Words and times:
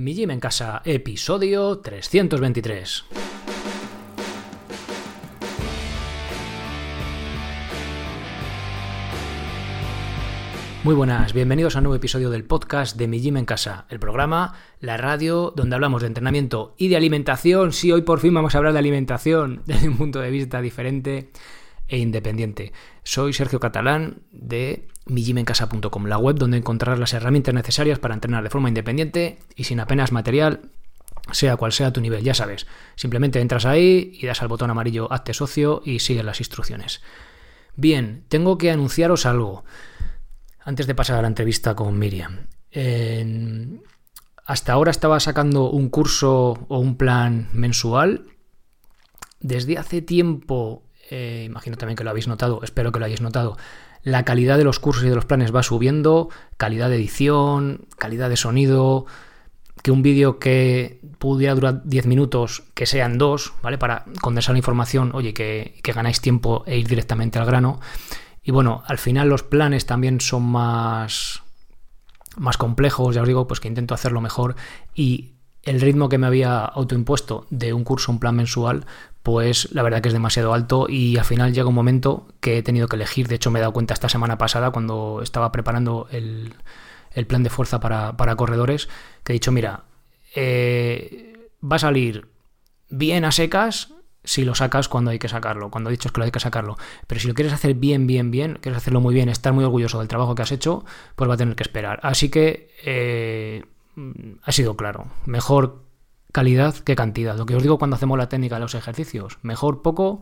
Mi 0.00 0.14
Gym 0.14 0.30
en 0.30 0.40
Casa, 0.40 0.80
episodio 0.86 1.76
323. 1.80 3.04
Muy 10.84 10.94
buenas, 10.94 11.34
bienvenidos 11.34 11.76
a 11.76 11.80
un 11.80 11.82
nuevo 11.84 11.96
episodio 11.96 12.30
del 12.30 12.44
podcast 12.44 12.96
de 12.96 13.08
Mi 13.08 13.20
Gym 13.20 13.36
en 13.36 13.44
Casa, 13.44 13.84
el 13.90 14.00
programa, 14.00 14.54
la 14.80 14.96
radio, 14.96 15.52
donde 15.54 15.74
hablamos 15.74 16.00
de 16.00 16.06
entrenamiento 16.06 16.74
y 16.78 16.88
de 16.88 16.96
alimentación. 16.96 17.74
Sí, 17.74 17.92
hoy 17.92 18.00
por 18.00 18.20
fin 18.20 18.32
vamos 18.32 18.54
a 18.54 18.58
hablar 18.58 18.72
de 18.72 18.78
alimentación 18.78 19.60
desde 19.66 19.90
un 19.90 19.98
punto 19.98 20.20
de 20.20 20.30
vista 20.30 20.62
diferente 20.62 21.30
e 21.90 21.98
independiente. 21.98 22.72
Soy 23.02 23.32
Sergio 23.32 23.60
Catalán 23.60 24.22
de 24.30 24.86
mijimencasa.com, 25.06 26.06
la 26.06 26.18
web 26.18 26.36
donde 26.36 26.56
encontrarás 26.56 26.98
las 26.98 27.12
herramientas 27.12 27.52
necesarias 27.52 27.98
para 27.98 28.14
entrenar 28.14 28.42
de 28.42 28.50
forma 28.50 28.68
independiente 28.68 29.40
y 29.56 29.64
sin 29.64 29.80
apenas 29.80 30.12
material, 30.12 30.70
sea 31.32 31.56
cual 31.56 31.72
sea 31.72 31.92
tu 31.92 32.00
nivel, 32.00 32.22
ya 32.22 32.32
sabes. 32.32 32.66
Simplemente 32.94 33.40
entras 33.40 33.66
ahí 33.66 34.12
y 34.14 34.26
das 34.26 34.40
al 34.40 34.48
botón 34.48 34.70
amarillo 34.70 35.12
Hazte 35.12 35.34
socio 35.34 35.82
y 35.84 35.98
sigues 35.98 36.24
las 36.24 36.40
instrucciones. 36.40 37.02
Bien, 37.76 38.24
tengo 38.28 38.56
que 38.56 38.70
anunciaros 38.70 39.26
algo 39.26 39.64
antes 40.60 40.86
de 40.86 40.94
pasar 40.94 41.18
a 41.18 41.22
la 41.22 41.28
entrevista 41.28 41.74
con 41.74 41.98
Miriam. 41.98 42.46
hasta 44.46 44.72
ahora 44.72 44.92
estaba 44.92 45.18
sacando 45.18 45.70
un 45.70 45.88
curso 45.88 46.66
o 46.68 46.78
un 46.78 46.96
plan 46.96 47.48
mensual. 47.52 48.26
Desde 49.40 49.78
hace 49.78 50.02
tiempo, 50.02 50.84
eh, 51.10 51.44
imagino 51.44 51.76
también 51.76 51.96
que 51.96 52.04
lo 52.04 52.10
habéis 52.10 52.28
notado, 52.28 52.60
espero 52.62 52.92
que 52.92 52.98
lo 52.98 53.04
hayáis 53.04 53.20
notado, 53.20 53.56
la 54.02 54.24
calidad 54.24 54.56
de 54.56 54.64
los 54.64 54.78
cursos 54.78 55.04
y 55.04 55.08
de 55.08 55.14
los 55.14 55.26
planes 55.26 55.54
va 55.54 55.62
subiendo, 55.62 56.30
calidad 56.56 56.88
de 56.88 56.96
edición, 56.96 57.86
calidad 57.98 58.30
de 58.30 58.36
sonido, 58.36 59.06
que 59.82 59.90
un 59.90 60.02
vídeo 60.02 60.38
que 60.38 61.00
pudiera 61.18 61.54
durar 61.54 61.82
10 61.84 62.06
minutos, 62.06 62.62
que 62.74 62.86
sean 62.86 63.18
dos, 63.18 63.52
¿vale? 63.62 63.78
Para 63.78 64.04
condensar 64.20 64.54
la 64.54 64.58
información, 64.58 65.10
oye, 65.14 65.34
que, 65.34 65.78
que 65.82 65.92
ganáis 65.92 66.20
tiempo 66.20 66.64
e 66.66 66.78
ir 66.78 66.86
directamente 66.86 67.38
al 67.38 67.46
grano. 67.46 67.80
Y 68.42 68.52
bueno, 68.52 68.82
al 68.86 68.98
final 68.98 69.28
los 69.28 69.42
planes 69.42 69.86
también 69.86 70.20
son 70.20 70.44
más, 70.44 71.42
más 72.36 72.56
complejos, 72.56 73.14
ya 73.14 73.22
os 73.22 73.28
digo, 73.28 73.46
pues 73.46 73.60
que 73.60 73.68
intento 73.68 73.94
hacerlo 73.94 74.20
mejor 74.20 74.56
y 74.94 75.34
el 75.64 75.80
ritmo 75.80 76.08
que 76.08 76.18
me 76.18 76.26
había 76.26 76.64
autoimpuesto 76.64 77.46
de 77.50 77.72
un 77.72 77.84
curso, 77.84 78.12
un 78.12 78.18
plan 78.18 78.36
mensual, 78.36 78.86
pues 79.22 79.68
la 79.72 79.82
verdad 79.82 80.00
que 80.00 80.08
es 80.08 80.14
demasiado 80.14 80.54
alto 80.54 80.86
y 80.88 81.18
al 81.18 81.24
final 81.24 81.52
llega 81.52 81.68
un 81.68 81.74
momento 81.74 82.26
que 82.40 82.58
he 82.58 82.62
tenido 82.62 82.88
que 82.88 82.96
elegir. 82.96 83.28
De 83.28 83.34
hecho, 83.34 83.50
me 83.50 83.58
he 83.58 83.60
dado 83.60 83.72
cuenta 83.72 83.94
esta 83.94 84.08
semana 84.08 84.38
pasada 84.38 84.70
cuando 84.70 85.20
estaba 85.22 85.52
preparando 85.52 86.08
el, 86.10 86.54
plan 87.26 87.42
de 87.42 87.50
fuerza 87.50 87.80
para, 87.80 88.36
corredores, 88.36 88.88
que 89.22 89.32
he 89.32 89.34
dicho, 89.34 89.52
mira, 89.52 89.84
eh, 90.34 91.50
va 91.62 91.76
a 91.76 91.80
salir 91.80 92.28
bien 92.88 93.24
a 93.24 93.32
secas 93.32 93.92
si 94.24 94.44
lo 94.44 94.54
sacas 94.54 94.88
cuando 94.88 95.10
hay 95.10 95.18
que 95.18 95.28
sacarlo, 95.28 95.70
cuando 95.70 95.90
he 95.90 95.92
dicho 95.92 96.10
que 96.10 96.20
lo 96.20 96.24
hay 96.24 96.30
que 96.30 96.40
sacarlo. 96.40 96.76
Pero 97.06 97.20
si 97.20 97.28
lo 97.28 97.34
quieres 97.34 97.52
hacer 97.52 97.74
bien, 97.74 98.06
bien, 98.06 98.30
bien, 98.30 98.58
quieres 98.60 98.78
hacerlo 98.78 99.00
muy 99.00 99.14
bien, 99.14 99.28
estar 99.28 99.52
muy 99.52 99.64
orgulloso 99.64 99.98
del 99.98 100.08
trabajo 100.08 100.34
que 100.34 100.42
has 100.42 100.52
hecho, 100.52 100.84
pues 101.16 101.28
va 101.28 101.34
a 101.34 101.38
tener 101.38 101.56
que 101.56 101.62
esperar. 101.62 102.00
Así 102.02 102.30
que 102.30 102.70
eh, 102.84 103.64
ha 104.42 104.52
sido 104.52 104.76
claro. 104.76 105.06
Mejor 105.26 105.84
calidad 106.32 106.74
que 106.76 106.96
cantidad. 106.96 107.36
Lo 107.36 107.46
que 107.46 107.56
os 107.56 107.62
digo 107.62 107.78
cuando 107.78 107.96
hacemos 107.96 108.18
la 108.18 108.28
técnica 108.28 108.56
de 108.56 108.62
los 108.62 108.74
ejercicios. 108.74 109.38
Mejor 109.42 109.82
poco 109.82 110.20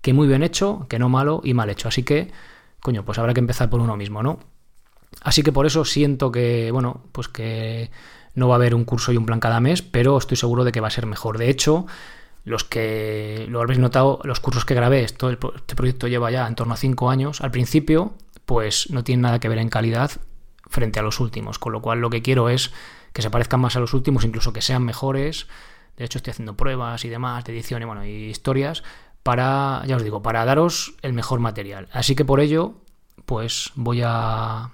que 0.00 0.12
muy 0.12 0.28
bien 0.28 0.42
hecho, 0.42 0.86
que 0.88 0.98
no 0.98 1.08
malo 1.08 1.40
y 1.44 1.54
mal 1.54 1.70
hecho. 1.70 1.88
Así 1.88 2.02
que, 2.02 2.30
coño, 2.80 3.04
pues 3.04 3.18
habrá 3.18 3.34
que 3.34 3.40
empezar 3.40 3.70
por 3.70 3.80
uno 3.80 3.96
mismo, 3.96 4.22
¿no? 4.22 4.38
Así 5.22 5.42
que 5.42 5.52
por 5.52 5.66
eso 5.66 5.84
siento 5.84 6.32
que, 6.32 6.70
bueno, 6.70 7.04
pues 7.12 7.28
que 7.28 7.90
no 8.34 8.48
va 8.48 8.54
a 8.54 8.56
haber 8.56 8.74
un 8.74 8.84
curso 8.84 9.12
y 9.12 9.16
un 9.16 9.26
plan 9.26 9.40
cada 9.40 9.60
mes, 9.60 9.80
pero 9.82 10.18
estoy 10.18 10.36
seguro 10.36 10.64
de 10.64 10.72
que 10.72 10.80
va 10.80 10.88
a 10.88 10.90
ser 10.90 11.06
mejor. 11.06 11.38
De 11.38 11.48
hecho, 11.48 11.86
los 12.44 12.64
que 12.64 13.46
lo 13.48 13.60
habréis 13.60 13.78
notado, 13.78 14.20
los 14.24 14.40
cursos 14.40 14.64
que 14.64 14.74
grabé, 14.74 15.04
esto, 15.04 15.30
este 15.30 15.74
proyecto 15.74 16.08
lleva 16.08 16.30
ya 16.30 16.46
en 16.46 16.54
torno 16.54 16.74
a 16.74 16.76
cinco 16.76 17.10
años. 17.10 17.40
Al 17.40 17.50
principio, 17.50 18.14
pues 18.44 18.90
no 18.90 19.04
tiene 19.04 19.22
nada 19.22 19.40
que 19.40 19.48
ver 19.48 19.58
en 19.58 19.68
calidad 19.68 20.10
frente 20.68 20.98
a 20.98 21.02
los 21.02 21.20
últimos, 21.20 21.58
con 21.58 21.72
lo 21.72 21.80
cual 21.80 22.00
lo 22.00 22.10
que 22.10 22.22
quiero 22.22 22.48
es 22.48 22.72
que 23.14 23.22
se 23.22 23.30
parezcan 23.30 23.60
más 23.60 23.76
a 23.76 23.80
los 23.80 23.94
últimos, 23.94 24.24
incluso 24.24 24.52
que 24.52 24.60
sean 24.60 24.84
mejores. 24.84 25.46
De 25.96 26.04
hecho, 26.04 26.18
estoy 26.18 26.32
haciendo 26.32 26.56
pruebas 26.56 27.04
y 27.04 27.08
demás 27.08 27.44
de 27.44 27.52
edición 27.52 27.86
bueno, 27.86 28.04
y 28.04 28.24
historias 28.24 28.82
para, 29.22 29.82
ya 29.86 29.96
os 29.96 30.02
digo, 30.02 30.20
para 30.20 30.44
daros 30.44 30.96
el 31.00 31.14
mejor 31.14 31.38
material. 31.40 31.88
Así 31.92 32.16
que 32.16 32.24
por 32.24 32.40
ello, 32.40 32.74
pues 33.24 33.70
voy 33.76 34.02
a 34.04 34.70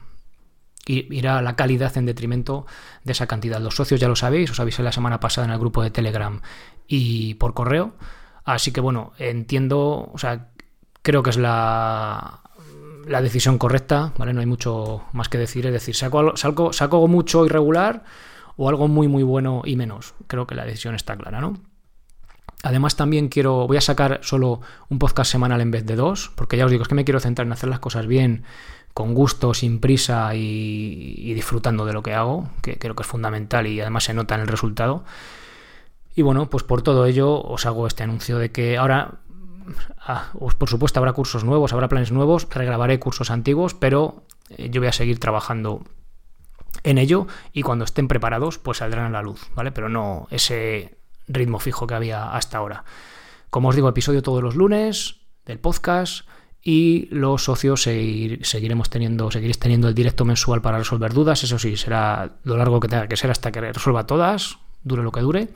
ir 0.86 1.28
a 1.28 1.42
la 1.42 1.54
calidad 1.54 1.96
en 1.98 2.06
detrimento 2.06 2.66
de 3.04 3.12
esa 3.12 3.26
cantidad. 3.26 3.60
Los 3.60 3.76
socios 3.76 4.00
ya 4.00 4.08
lo 4.08 4.16
sabéis, 4.16 4.50
os 4.50 4.58
avisé 4.58 4.82
la 4.82 4.90
semana 4.90 5.20
pasada 5.20 5.46
en 5.46 5.52
el 5.52 5.58
grupo 5.58 5.82
de 5.82 5.90
Telegram 5.90 6.40
y 6.88 7.34
por 7.34 7.52
correo. 7.52 7.92
Así 8.44 8.72
que 8.72 8.80
bueno, 8.80 9.12
entiendo, 9.18 10.10
o 10.12 10.18
sea, 10.18 10.48
creo 11.02 11.22
que 11.22 11.30
es 11.30 11.36
la, 11.36 12.40
la 13.06 13.20
decisión 13.20 13.58
correcta, 13.58 14.14
¿vale? 14.16 14.32
No 14.32 14.40
hay 14.40 14.46
mucho 14.46 15.02
más 15.12 15.28
que 15.28 15.36
decir, 15.36 15.66
es 15.66 15.72
decir, 15.72 15.94
saco, 15.94 16.36
saco, 16.36 16.72
saco 16.72 17.06
mucho 17.06 17.44
irregular 17.44 18.02
o 18.56 18.68
algo 18.68 18.88
muy 18.88 19.08
muy 19.08 19.22
bueno 19.22 19.62
y 19.64 19.76
menos. 19.76 20.14
Creo 20.26 20.46
que 20.46 20.54
la 20.54 20.64
decisión 20.64 20.94
está 20.94 21.16
clara, 21.16 21.40
¿no? 21.40 21.54
Además 22.62 22.94
también 22.96 23.28
quiero, 23.28 23.66
voy 23.66 23.78
a 23.78 23.80
sacar 23.80 24.20
solo 24.22 24.60
un 24.90 24.98
podcast 24.98 25.32
semanal 25.32 25.60
en 25.62 25.70
vez 25.70 25.86
de 25.86 25.96
dos, 25.96 26.30
porque 26.34 26.58
ya 26.58 26.66
os 26.66 26.70
digo, 26.70 26.82
es 26.82 26.88
que 26.88 26.94
me 26.94 27.04
quiero 27.04 27.20
centrar 27.20 27.46
en 27.46 27.52
hacer 27.52 27.70
las 27.70 27.78
cosas 27.78 28.06
bien, 28.06 28.44
con 28.92 29.14
gusto, 29.14 29.54
sin 29.54 29.80
prisa 29.80 30.34
y, 30.34 31.32
disfrutando 31.32 31.86
de 31.86 31.92
lo 31.92 32.02
que 32.02 32.12
hago, 32.12 32.50
que 32.60 32.78
creo 32.78 32.94
que 32.94 33.02
es 33.02 33.08
fundamental 33.08 33.66
y 33.66 33.80
además 33.80 34.04
se 34.04 34.14
nota 34.14 34.34
en 34.34 34.42
el 34.42 34.48
resultado. 34.48 35.04
Y 36.14 36.22
bueno, 36.22 36.50
pues 36.50 36.64
por 36.64 36.82
todo 36.82 37.06
ello 37.06 37.40
os 37.40 37.64
hago 37.64 37.86
este 37.86 38.02
anuncio 38.02 38.38
de 38.38 38.50
que 38.50 38.76
ahora, 38.76 39.20
ah, 39.98 40.32
por 40.58 40.68
supuesto, 40.68 41.00
habrá 41.00 41.12
cursos 41.14 41.44
nuevos, 41.44 41.72
habrá 41.72 41.88
planes 41.88 42.12
nuevos, 42.12 42.46
regrabaré 42.50 42.98
cursos 42.98 43.30
antiguos, 43.30 43.74
pero 43.74 44.24
eh, 44.50 44.68
yo 44.70 44.80
voy 44.80 44.88
a 44.88 44.92
seguir 44.92 45.18
trabajando 45.18 45.84
en 46.82 46.98
ello 46.98 47.26
y 47.52 47.62
cuando 47.62 47.84
estén 47.84 48.08
preparados, 48.08 48.58
pues 48.58 48.78
saldrán 48.78 49.06
a 49.06 49.10
la 49.10 49.22
luz, 49.22 49.48
¿vale? 49.54 49.72
Pero 49.72 49.88
no 49.88 50.28
ese 50.30 50.98
ritmo 51.28 51.58
fijo 51.58 51.86
que 51.86 51.94
había 51.94 52.32
hasta 52.32 52.58
ahora. 52.58 52.84
Como 53.50 53.68
os 53.68 53.74
digo, 53.74 53.88
episodio 53.88 54.22
todos 54.22 54.42
los 54.42 54.54
lunes 54.54 55.16
del 55.44 55.58
podcast 55.58 56.26
y 56.62 57.08
los 57.10 57.44
socios 57.44 57.82
seguiremos 57.82 58.90
teniendo, 58.90 59.30
seguiréis 59.30 59.58
teniendo 59.58 59.88
el 59.88 59.94
directo 59.94 60.24
mensual 60.24 60.60
para 60.60 60.78
resolver 60.78 61.12
dudas. 61.12 61.42
Eso 61.42 61.58
sí, 61.58 61.76
será 61.76 62.38
lo 62.44 62.56
largo 62.56 62.80
que 62.80 62.88
tenga 62.88 63.08
que 63.08 63.16
ser 63.16 63.30
hasta 63.30 63.50
que 63.50 63.60
resuelva 63.60 64.06
todas, 64.06 64.58
dure 64.82 65.02
lo 65.02 65.12
que 65.12 65.20
dure. 65.20 65.48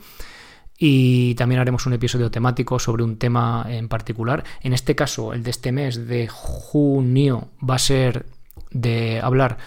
Y 0.77 1.35
también 1.35 1.61
haremos 1.61 1.85
un 1.85 1.93
episodio 1.93 2.29
temático 2.31 2.79
sobre 2.79 3.03
un 3.03 3.17
tema 3.17 3.65
en 3.69 3.87
particular. 3.87 4.43
En 4.61 4.73
este 4.73 4.95
caso, 4.95 5.31
el 5.31 5.43
de 5.43 5.51
este 5.51 5.71
mes 5.71 6.07
de 6.07 6.27
junio 6.27 7.49
va 7.67 7.75
a 7.75 7.79
ser 7.79 8.25
de 8.71 9.21
hablar, 9.21 9.57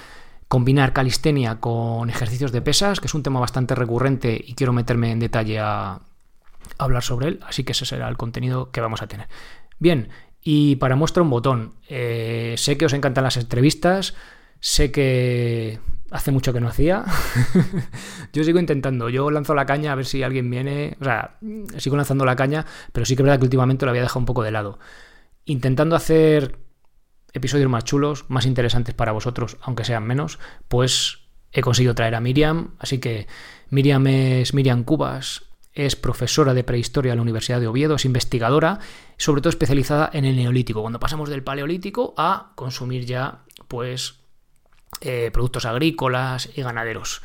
combinar 0.48 0.92
calistenia 0.92 1.60
con 1.60 2.10
ejercicios 2.10 2.53
de 2.53 2.62
pesas, 2.62 3.00
que 3.00 3.06
es 3.06 3.14
un 3.14 3.22
tema 3.22 3.38
bastante 3.38 3.75
recurrente 3.75 4.42
y 4.44 4.54
quiero 4.54 4.72
meterme 4.72 5.12
en 5.12 5.20
detalle 5.20 5.59
a, 5.60 6.00
hablar 6.78 7.03
sobre 7.03 7.28
él. 7.28 7.41
Así 7.47 7.64
que 7.64 7.72
ese 7.72 7.84
será 7.84 8.09
el 8.09 8.16
contenido 8.16 8.70
que 8.70 8.81
vamos 8.81 9.03
a 9.03 9.06
tener. 9.06 9.28
Bien, 9.78 10.08
y 10.42 10.76
para 10.76 10.97
muestra 10.97 11.22
un 11.22 11.31
botón. 11.31 11.75
Eh, 11.88 12.54
sé 12.56 12.76
que 12.76 12.87
os 12.87 12.92
encantan 12.92 13.25
las 13.25 13.37
entrevistas. 13.37 14.14
Sé 14.60 14.91
que 14.91 15.78
hace 16.10 16.31
mucho 16.31 16.53
que 16.53 16.60
no 16.60 16.69
hacía. 16.69 17.04
yo 18.32 18.44
sigo 18.44 18.58
intentando, 18.58 19.08
yo 19.08 19.31
lanzo 19.31 19.54
la 19.54 19.66
caña 19.66 19.92
a 19.92 19.94
ver 19.94 20.06
si 20.06 20.22
alguien 20.22 20.50
viene, 20.50 20.97
o 21.00 21.04
sea, 21.04 21.38
sigo 21.76 21.97
lanzando 21.97 22.25
la 22.25 22.34
caña, 22.34 22.66
pero 22.92 23.06
sí 23.06 23.14
que 23.14 23.22
es 23.22 23.25
verdad 23.25 23.38
que 23.38 23.44
últimamente 23.44 23.84
lo 23.84 23.91
había 23.91 24.03
dejado 24.03 24.20
un 24.20 24.26
poco 24.26 24.42
de 24.42 24.50
lado. 24.50 24.78
Intentando 25.44 25.94
hacer 25.97 26.58
episodios 27.33 27.71
más 27.71 27.84
chulos, 27.84 28.25
más 28.28 28.47
interesantes 28.47 28.94
para 28.94 29.12
vosotros, 29.12 29.56
aunque 29.61 29.84
sean 29.84 30.05
menos, 30.05 30.39
pues 30.69 31.21
he 31.53 31.61
conseguido 31.61 31.94
traer 31.94 32.15
a 32.15 32.21
Miriam, 32.21 32.75
así 32.78 32.99
que 32.99 33.27
Miriam 33.71 34.06
es 34.06 34.55
Miriam 34.55 34.84
Cubas, 34.84 35.43
es 35.73 35.94
profesora 35.94 36.55
de 36.55 36.64
prehistoria 36.64 37.12
en 37.12 37.19
la 37.19 37.23
Universidad 37.23 37.61
de 37.61 37.69
Oviedo, 37.69 37.94
es 37.94 38.05
investigadora, 38.05 38.81
sobre 39.17 39.41
todo 39.41 39.50
especializada 39.50 40.11
en 40.12 40.25
el 40.25 40.37
neolítico, 40.37 40.81
cuando 40.81 41.00
pasamos 41.00 41.31
del 41.31 41.44
paleolítico 41.44 42.14
a 42.17 42.52
consumir 42.55 43.06
ya 43.06 43.44
pues 43.69 44.17
eh, 45.00 45.31
productos 45.32 45.67
agrícolas 45.67 46.49
y 46.56 46.62
ganaderos. 46.62 47.23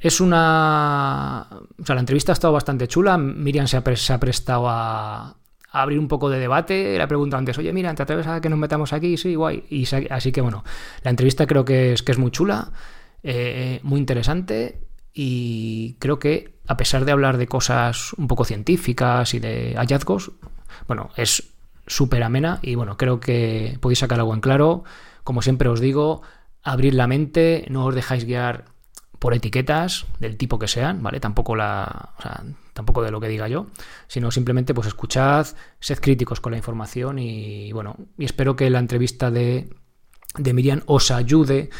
Es 0.00 0.20
una... 0.20 1.46
O 1.80 1.84
sea, 1.84 1.94
la 1.94 2.00
entrevista 2.00 2.32
ha 2.32 2.34
estado 2.34 2.52
bastante 2.52 2.88
chula. 2.88 3.18
Miriam 3.18 3.68
se 3.68 3.76
ha, 3.76 3.84
prestado 3.84 4.68
a, 4.68 5.36
abrir 5.72 5.98
un 5.98 6.08
poco 6.08 6.28
de 6.30 6.38
debate. 6.38 6.96
Le 6.96 7.02
he 7.02 7.08
preguntado 7.08 7.38
antes, 7.38 7.58
oye, 7.58 7.72
mira, 7.72 7.94
¿te 7.94 8.02
atreves 8.02 8.26
a 8.26 8.40
que 8.40 8.48
nos 8.48 8.58
metamos 8.58 8.92
aquí? 8.92 9.16
Sí, 9.16 9.34
guay. 9.34 9.64
Y 9.70 9.86
así 10.10 10.32
que 10.32 10.40
bueno, 10.40 10.64
la 11.02 11.10
entrevista 11.10 11.46
creo 11.46 11.64
que 11.64 11.94
es, 11.94 12.02
que 12.02 12.12
es 12.12 12.18
muy 12.18 12.30
chula, 12.30 12.70
eh, 13.22 13.80
muy 13.82 13.98
interesante 13.98 14.80
y 15.14 15.96
creo 15.98 16.18
que 16.18 16.54
a 16.66 16.76
pesar 16.76 17.04
de 17.04 17.12
hablar 17.12 17.38
de 17.38 17.46
cosas 17.46 18.12
un 18.14 18.28
poco 18.28 18.44
científicas 18.44 19.34
y 19.34 19.40
de 19.40 19.74
hallazgos, 19.76 20.32
bueno, 20.86 21.10
es 21.16 21.50
súper 21.86 22.22
amena 22.22 22.60
y 22.62 22.74
bueno, 22.74 22.96
creo 22.96 23.20
que 23.20 23.78
podéis 23.80 23.98
sacar 23.98 24.20
algo 24.20 24.34
en 24.34 24.40
claro. 24.40 24.84
Como 25.24 25.42
siempre 25.42 25.68
os 25.68 25.80
digo, 25.80 26.22
abrir 26.62 26.94
la 26.94 27.06
mente, 27.06 27.66
no 27.68 27.86
os 27.86 27.94
dejáis 27.94 28.24
guiar 28.24 28.66
por 29.18 29.34
etiquetas 29.34 30.06
del 30.18 30.36
tipo 30.36 30.58
que 30.58 30.68
sean, 30.68 31.02
¿vale? 31.02 31.20
Tampoco 31.20 31.54
la, 31.54 32.14
tampoco 32.72 33.02
de 33.02 33.10
lo 33.10 33.20
que 33.20 33.28
diga 33.28 33.48
yo, 33.48 33.66
sino 34.06 34.30
simplemente 34.30 34.74
pues 34.74 34.86
escuchad, 34.86 35.46
sed 35.80 35.98
críticos 36.00 36.40
con 36.40 36.52
la 36.52 36.58
información 36.58 37.18
y 37.18 37.72
bueno, 37.72 37.96
y 38.18 38.24
espero 38.24 38.56
que 38.56 38.70
la 38.70 38.78
entrevista 38.78 39.30
de, 39.30 39.70
de 40.36 40.52
Miriam 40.52 40.82
os 40.86 41.10
ayude 41.10 41.70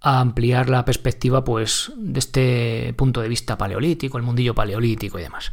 a 0.00 0.20
ampliar 0.20 0.68
la 0.68 0.84
perspectiva 0.84 1.44
pues 1.44 1.92
de 1.96 2.18
este 2.18 2.94
punto 2.94 3.20
de 3.22 3.28
vista 3.28 3.56
paleolítico, 3.56 4.18
el 4.18 4.24
mundillo 4.24 4.54
paleolítico 4.54 5.18
y 5.18 5.22
demás. 5.22 5.52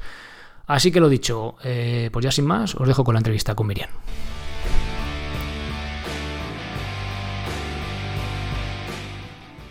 Así 0.68 0.92
que 0.92 1.00
lo 1.00 1.10
dicho, 1.10 1.56
eh, 1.63 2.10
pues 2.12 2.24
ya 2.24 2.31
sin 2.31 2.45
más, 2.45 2.75
os 2.75 2.88
dejo 2.88 3.04
con 3.04 3.13
la 3.13 3.19
entrevista 3.19 3.56
con 3.56 3.68
Miriam. 3.68 3.89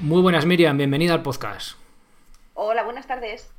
Muy 0.00 0.22
buenas 0.22 0.46
Miriam, 0.46 0.78
bienvenida 0.78 1.12
al 1.12 1.22
podcast. 1.22 1.76
Hola, 2.54 2.84
buenas 2.84 3.06
tardes. 3.06 3.52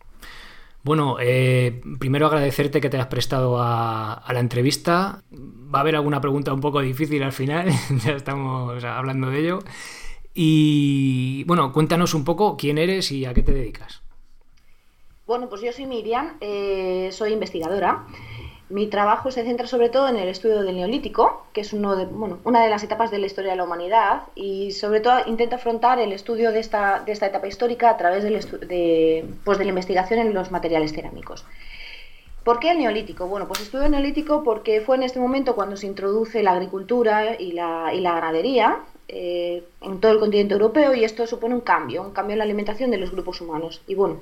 Bueno, 0.83 1.17
eh, 1.19 1.81
primero 1.99 2.25
agradecerte 2.25 2.81
que 2.81 2.89
te 2.89 2.97
hayas 2.97 3.07
prestado 3.07 3.57
a, 3.59 4.23
la 4.31 4.39
entrevista. 4.39 5.23
Va 5.31 5.79
a 5.79 5.81
haber 5.81 5.95
alguna 5.95 6.21
pregunta 6.21 6.53
un 6.53 6.61
poco 6.61 6.81
difícil 6.81 7.21
al 7.23 7.33
final, 7.33 7.69
ya 8.03 8.13
estamos 8.13 8.83
hablando 8.83 9.29
de 9.29 9.39
ello. 9.39 9.59
Y 10.33 11.43
bueno, 11.43 11.71
cuéntanos 11.71 12.13
un 12.13 12.23
poco 12.23 12.57
quién 12.57 12.77
eres 12.77 13.11
y 13.11 13.25
a 13.25 13.33
qué 13.33 13.43
te 13.43 13.53
dedicas. 13.53 14.01
Bueno, 15.27 15.49
pues 15.49 15.61
yo 15.61 15.71
soy 15.71 15.85
Miriam, 15.85 16.37
eh, 16.41 17.09
soy 17.11 17.33
investigadora. 17.33 18.07
Mi 18.71 18.87
trabajo 18.87 19.31
se 19.31 19.43
centra 19.43 19.67
sobre 19.67 19.89
todo 19.89 20.07
en 20.07 20.15
el 20.15 20.29
estudio 20.29 20.63
del 20.63 20.75
neolítico, 20.75 21.45
que 21.51 21.61
es 21.61 21.73
uno 21.73 21.97
de, 21.97 22.05
bueno, 22.05 22.39
una 22.45 22.63
de 22.63 22.69
las 22.69 22.83
etapas 22.83 23.11
de 23.11 23.17
la 23.17 23.25
historia 23.25 23.51
de 23.51 23.57
la 23.57 23.65
humanidad, 23.65 24.23
y 24.33 24.71
sobre 24.71 25.01
todo 25.01 25.19
intento 25.25 25.57
afrontar 25.57 25.99
el 25.99 26.13
estudio 26.13 26.53
de 26.53 26.61
esta, 26.61 27.01
de 27.05 27.11
esta 27.11 27.25
etapa 27.25 27.47
histórica 27.47 27.89
a 27.89 27.97
través 27.97 28.23
de, 28.23 29.25
pues 29.43 29.57
de 29.57 29.65
la 29.65 29.69
investigación 29.69 30.19
en 30.19 30.33
los 30.33 30.51
materiales 30.51 30.93
cerámicos. 30.93 31.45
¿Por 32.45 32.59
qué 32.59 32.71
el 32.71 32.79
neolítico? 32.79 33.27
Bueno, 33.27 33.47
pues 33.47 33.59
estudio 33.59 33.85
el 33.85 33.91
neolítico 33.91 34.43
porque 34.43 34.81
fue 34.81 34.95
en 34.95 35.03
este 35.03 35.19
momento 35.19 35.53
cuando 35.53 35.75
se 35.75 35.85
introduce 35.85 36.41
la 36.41 36.53
agricultura 36.53 37.39
y 37.39 37.51
la, 37.51 37.93
y 37.93 37.99
la 37.99 38.13
ganadería 38.13 38.79
eh, 39.09 39.63
en 39.81 39.99
todo 39.99 40.13
el 40.13 40.19
continente 40.19 40.53
europeo 40.53 40.95
y 40.95 41.03
esto 41.03 41.27
supone 41.27 41.53
un 41.53 41.61
cambio, 41.61 42.01
un 42.01 42.11
cambio 42.11 42.33
en 42.33 42.37
la 42.39 42.45
alimentación 42.45 42.89
de 42.89 42.97
los 42.97 43.11
grupos 43.11 43.41
humanos. 43.41 43.81
Y 43.85 43.95
bueno, 43.95 44.21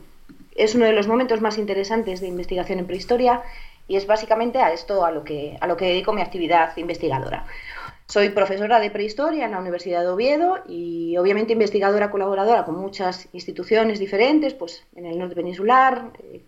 es 0.55 0.75
uno 0.75 0.85
de 0.85 0.93
los 0.93 1.07
momentos 1.07 1.39
más 1.39 1.57
interesantes 1.57 2.19
de 2.19 2.27
investigación 2.27 2.79
en 2.79 2.87
prehistoria 2.87 3.41
y 3.89 3.97
es 3.97 4.07
básicamente 4.07 4.59
a 4.59 4.71
esto 4.71 5.03
a 5.03 5.11
lo 5.11 5.25
que, 5.25 5.57
a 5.59 5.67
lo 5.67 5.75
que 5.75 5.85
dedico 5.85 6.13
mi 6.13 6.21
actividad 6.21 6.77
investigadora. 6.77 7.45
Soy 8.07 8.29
profesora 8.29 8.79
de 8.79 8.89
prehistoria 8.89 9.45
en 9.45 9.51
la 9.51 9.59
Universidad 9.59 10.01
de 10.01 10.07
Oviedo 10.07 10.59
y 10.67 11.17
obviamente 11.17 11.53
investigadora 11.53 12.09
colaboradora 12.09 12.65
con 12.65 12.75
muchas 12.75 13.27
instituciones 13.33 13.99
diferentes, 13.99 14.53
pues 14.53 14.85
en 14.95 15.05
el 15.05 15.19
norte 15.19 15.35
peninsular, 15.35 16.11
eh, 16.23 16.43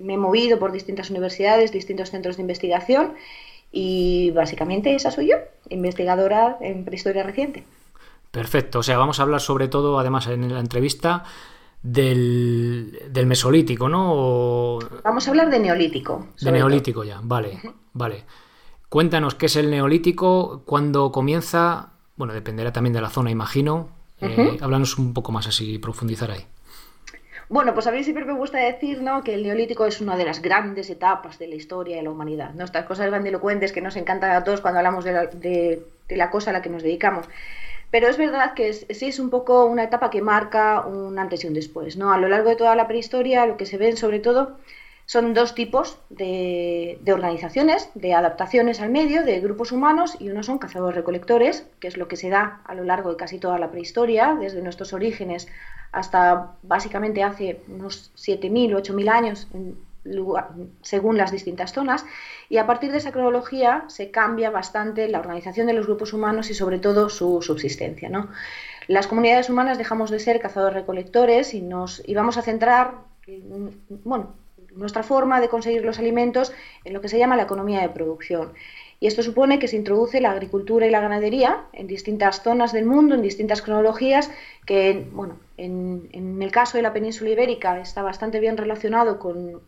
me 0.00 0.14
he 0.14 0.18
movido 0.18 0.58
por 0.58 0.70
distintas 0.70 1.10
universidades, 1.10 1.72
distintos 1.72 2.10
centros 2.10 2.36
de 2.36 2.42
investigación 2.42 3.14
y 3.70 4.30
básicamente 4.30 4.94
esa 4.94 5.10
soy 5.10 5.30
yo, 5.30 5.36
investigadora 5.70 6.58
en 6.60 6.84
prehistoria 6.84 7.22
reciente. 7.22 7.64
Perfecto, 8.30 8.78
o 8.78 8.82
sea, 8.82 8.96
vamos 8.96 9.18
a 9.18 9.24
hablar 9.24 9.40
sobre 9.40 9.68
todo, 9.68 9.98
además 9.98 10.26
en 10.26 10.52
la 10.52 10.60
entrevista, 10.60 11.24
del, 11.82 13.26
mesolítico, 13.26 13.88
¿no? 13.88 14.78
Vamos 15.02 15.26
a 15.26 15.30
hablar 15.30 15.50
de 15.50 15.58
neolítico. 15.58 16.28
De 16.40 16.52
neolítico 16.52 17.04
ya, 17.04 17.20
vale, 17.22 17.58
vale. 17.92 18.24
Cuéntanos 18.88 19.34
qué 19.34 19.46
es 19.46 19.56
el 19.56 19.70
neolítico, 19.70 20.62
cuándo 20.66 21.10
comienza, 21.12 21.94
bueno, 22.16 22.34
dependerá 22.34 22.72
también 22.72 22.92
de 22.92 23.00
la 23.00 23.10
zona, 23.10 23.30
imagino. 23.30 23.88
Eh, 24.20 24.58
háblanos 24.60 24.98
un 24.98 25.14
poco 25.14 25.32
más 25.32 25.46
así, 25.48 25.78
profundizar 25.78 26.30
ahí. 26.30 26.46
Bueno, 27.48 27.74
pues 27.74 27.86
a 27.86 27.90
mí 27.90 28.02
siempre 28.04 28.24
me 28.24 28.32
gusta 28.32 28.58
decir 28.58 29.02
¿no? 29.02 29.22
que 29.22 29.34
el 29.34 29.42
neolítico 29.42 29.84
es 29.84 30.00
una 30.00 30.16
de 30.16 30.24
las 30.24 30.40
grandes 30.40 30.88
etapas 30.88 31.38
de 31.38 31.48
la 31.48 31.54
historia 31.54 31.96
de 31.96 32.02
la 32.02 32.10
humanidad. 32.10 32.54
¿no? 32.54 32.64
Estas 32.64 32.86
cosas 32.86 33.08
grandilocuentes 33.08 33.72
que 33.72 33.80
nos 33.80 33.96
encantan 33.96 34.30
a 34.30 34.44
todos 34.44 34.60
cuando 34.60 34.78
hablamos 34.78 35.04
de 35.04 35.12
la, 35.12 35.26
de 35.26 35.84
la 36.08 36.30
cosa 36.30 36.50
a 36.50 36.52
la 36.52 36.62
que 36.62 36.70
nos 36.70 36.82
dedicamos. 36.82 37.26
Pero 37.92 38.08
es 38.08 38.16
verdad 38.16 38.54
que 38.54 38.72
sí 38.72 39.06
es 39.06 39.18
un 39.18 39.28
poco 39.28 39.66
una 39.66 39.84
etapa 39.84 40.08
que 40.08 40.22
marca 40.22 40.86
un 40.86 41.18
antes 41.18 41.44
y 41.44 41.46
un 41.46 41.52
después. 41.52 41.98
¿no? 41.98 42.10
A 42.10 42.18
lo 42.18 42.26
largo 42.26 42.48
de 42.48 42.56
toda 42.56 42.74
la 42.74 42.88
prehistoria 42.88 43.44
lo 43.46 43.58
que 43.58 43.66
se 43.66 43.76
ven 43.76 43.98
sobre 43.98 44.18
todo 44.18 44.56
son 45.04 45.34
dos 45.34 45.54
tipos 45.54 45.98
de, 46.08 46.98
organizaciones, 47.06 47.90
de 47.94 48.14
adaptaciones 48.14 48.80
al 48.80 48.88
medio, 48.88 49.24
de 49.24 49.40
grupos 49.40 49.72
humanos, 49.72 50.16
y 50.20 50.30
uno 50.30 50.42
son 50.42 50.58
cazadores-recolectores, 50.58 51.66
que 51.80 51.88
es 51.88 51.98
lo 51.98 52.08
que 52.08 52.16
se 52.16 52.30
da 52.30 52.62
a 52.64 52.74
lo 52.74 52.84
largo 52.84 53.10
de 53.10 53.16
casi 53.16 53.38
toda 53.38 53.58
la 53.58 53.70
prehistoria, 53.70 54.38
desde 54.40 54.62
nuestros 54.62 54.94
orígenes 54.94 55.48
hasta 55.90 56.52
básicamente 56.62 57.22
hace 57.22 57.60
unos 57.68 58.10
7.000 58.16 58.74
o 58.74 58.78
8.000 58.78 59.10
años, 59.10 59.48
según 60.82 61.16
las 61.16 61.30
distintas 61.30 61.72
zonas, 61.72 62.04
y 62.48 62.58
a 62.58 62.66
partir 62.66 62.92
de 62.92 62.98
esa 62.98 63.12
cronología 63.12 63.84
se 63.88 64.10
cambia 64.10 64.50
bastante 64.50 65.08
la 65.08 65.20
organización 65.20 65.66
de 65.66 65.74
los 65.74 65.86
grupos 65.86 66.12
humanos 66.12 66.50
y 66.50 66.54
sobre 66.54 66.78
todo 66.78 67.08
su 67.08 67.40
subsistencia. 67.42 68.08
¿no? 68.08 68.28
Las 68.88 69.06
comunidades 69.06 69.48
humanas 69.48 69.78
dejamos 69.78 70.10
de 70.10 70.18
ser 70.18 70.40
cazadores-recolectores 70.40 71.54
y 71.54 71.62
nos 71.62 72.02
y 72.06 72.14
vamos 72.14 72.36
a 72.36 72.42
centrar 72.42 72.94
bueno, 74.04 74.34
nuestra 74.74 75.02
forma 75.02 75.40
de 75.40 75.48
conseguir 75.48 75.84
los 75.84 75.98
alimentos 75.98 76.52
en 76.84 76.92
lo 76.92 77.00
que 77.00 77.08
se 77.08 77.18
llama 77.18 77.36
la 77.36 77.44
economía 77.44 77.80
de 77.80 77.88
producción. 77.88 78.52
Y 79.00 79.08
esto 79.08 79.22
supone 79.22 79.58
que 79.58 79.66
se 79.66 79.76
introduce 79.76 80.20
la 80.20 80.30
agricultura 80.30 80.86
y 80.86 80.90
la 80.90 81.00
ganadería 81.00 81.64
en 81.72 81.88
distintas 81.88 82.42
zonas 82.42 82.72
del 82.72 82.86
mundo, 82.86 83.16
en 83.16 83.22
distintas 83.22 83.60
cronologías, 83.60 84.30
que 84.64 85.08
bueno, 85.10 85.38
en, 85.64 86.42
el 86.42 86.50
caso 86.50 86.76
de 86.76 86.82
la 86.82 86.92
península 86.92 87.30
ibérica 87.30 87.80
está 87.80 88.02
bastante 88.02 88.40
bien 88.40 88.56
relacionado 88.56 89.18
con, 89.18 89.62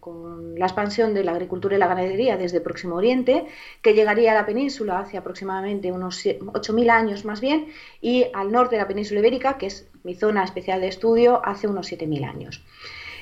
la 0.59 0.67
expansión 0.67 1.15
de 1.15 1.25
la 1.25 1.33
agricultura 1.33 1.77
y 1.77 1.79
la 1.79 1.87
ganadería 1.87 2.37
desde 2.37 2.61
Próximo 2.61 2.97
Oriente, 2.97 3.47
que 3.83 3.95
llegaría 3.95 4.33
a 4.33 4.35
la 4.35 4.47
península 4.47 5.01
hace 5.01 5.17
aproximadamente 5.17 5.93
unos 5.93 6.25
8.000 6.25 6.91
años 6.91 7.25
más 7.25 7.41
bien, 7.41 7.69
y 8.01 8.27
al 8.35 8.51
norte 8.51 8.77
de 8.77 8.83
la 8.83 8.89
península 8.89 9.21
ibérica, 9.21 9.59
que 9.59 9.67
es 9.67 9.89
mi 10.03 10.15
zona 10.15 10.45
especial 10.45 10.81
de 10.81 10.89
estudio, 10.89 11.41
hace 11.45 11.69
unos 11.69 11.91
7.000 11.91 12.29
años. 12.29 12.65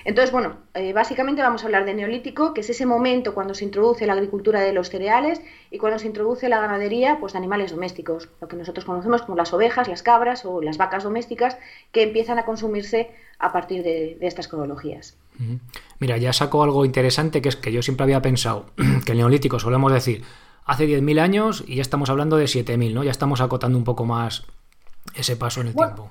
Entonces, 0.04 0.32
bueno, 0.32 0.56
eh, 0.75 0.93
básicamente 0.93 1.43
vamos 1.43 1.62
a 1.62 1.66
hablar 1.66 1.84
de 1.84 1.94
neolítico, 1.94 2.54
que 2.54 2.62
es 2.62 2.70
ese 2.70 2.87
momento 2.87 3.34
cuando 3.34 3.54
se 3.54 3.64
introduce 3.64 4.06
la 4.06 4.14
agricultura 4.14 4.60
de 4.60 4.72
los 4.72 4.90
cereales 4.90 5.40
y 5.70 5.78
cuando 5.78 5.99
se 5.99 6.06
introduce 6.06 6.49
la 6.49 6.60
ganadería 6.60 7.19
pues, 7.20 7.32
de 7.32 7.38
animales 7.38 7.70
domésticos, 7.70 8.28
lo 8.40 8.49
que 8.49 8.56
nosotros 8.56 8.84
conocemos 8.84 9.22
como 9.22 9.37
las 9.37 9.52
ovejas, 9.52 9.88
las 9.88 10.02
cabras 10.02 10.44
o 10.44 10.60
las 10.60 10.78
vacas 10.78 11.04
domésticas, 11.04 11.56
que 11.93 12.02
empiezan 12.02 12.38
a 12.38 12.44
consumirse 12.44 13.10
a 13.38 13.52
partir 13.52 13.82
de, 13.82 14.19
estas 14.20 14.49
cronologías. 14.49 15.16
Mira, 15.99 16.16
ya 16.16 16.32
saco 16.32 16.62
algo 16.62 16.84
interesante, 16.84 17.43
que 17.43 17.48
es 17.48 17.56
que 17.56 17.72
yo 17.72 17.82
siempre 17.82 18.05
había 18.05 18.22
pensado 18.22 18.67
que 19.05 19.12
el 19.12 19.19
neolítico 19.19 19.58
solemos 19.58 19.93
decir 19.93 20.22
hace 20.65 20.86
10.000 20.86 21.20
años 21.20 21.65
y 21.67 21.76
ya 21.76 21.82
estamos 21.82 22.10
hablando 22.10 22.36
de 22.36 22.44
7.000, 22.44 22.93
¿no? 22.94 23.05
Ya 23.05 23.10
estamos 23.10 23.41
acotando 23.41 23.76
un 23.76 23.84
poco 23.84 24.05
más 24.05 24.44
ese 25.15 25.36
paso 25.36 25.60
en 25.60 25.69
el 25.69 25.74
tiempo. 25.74 26.10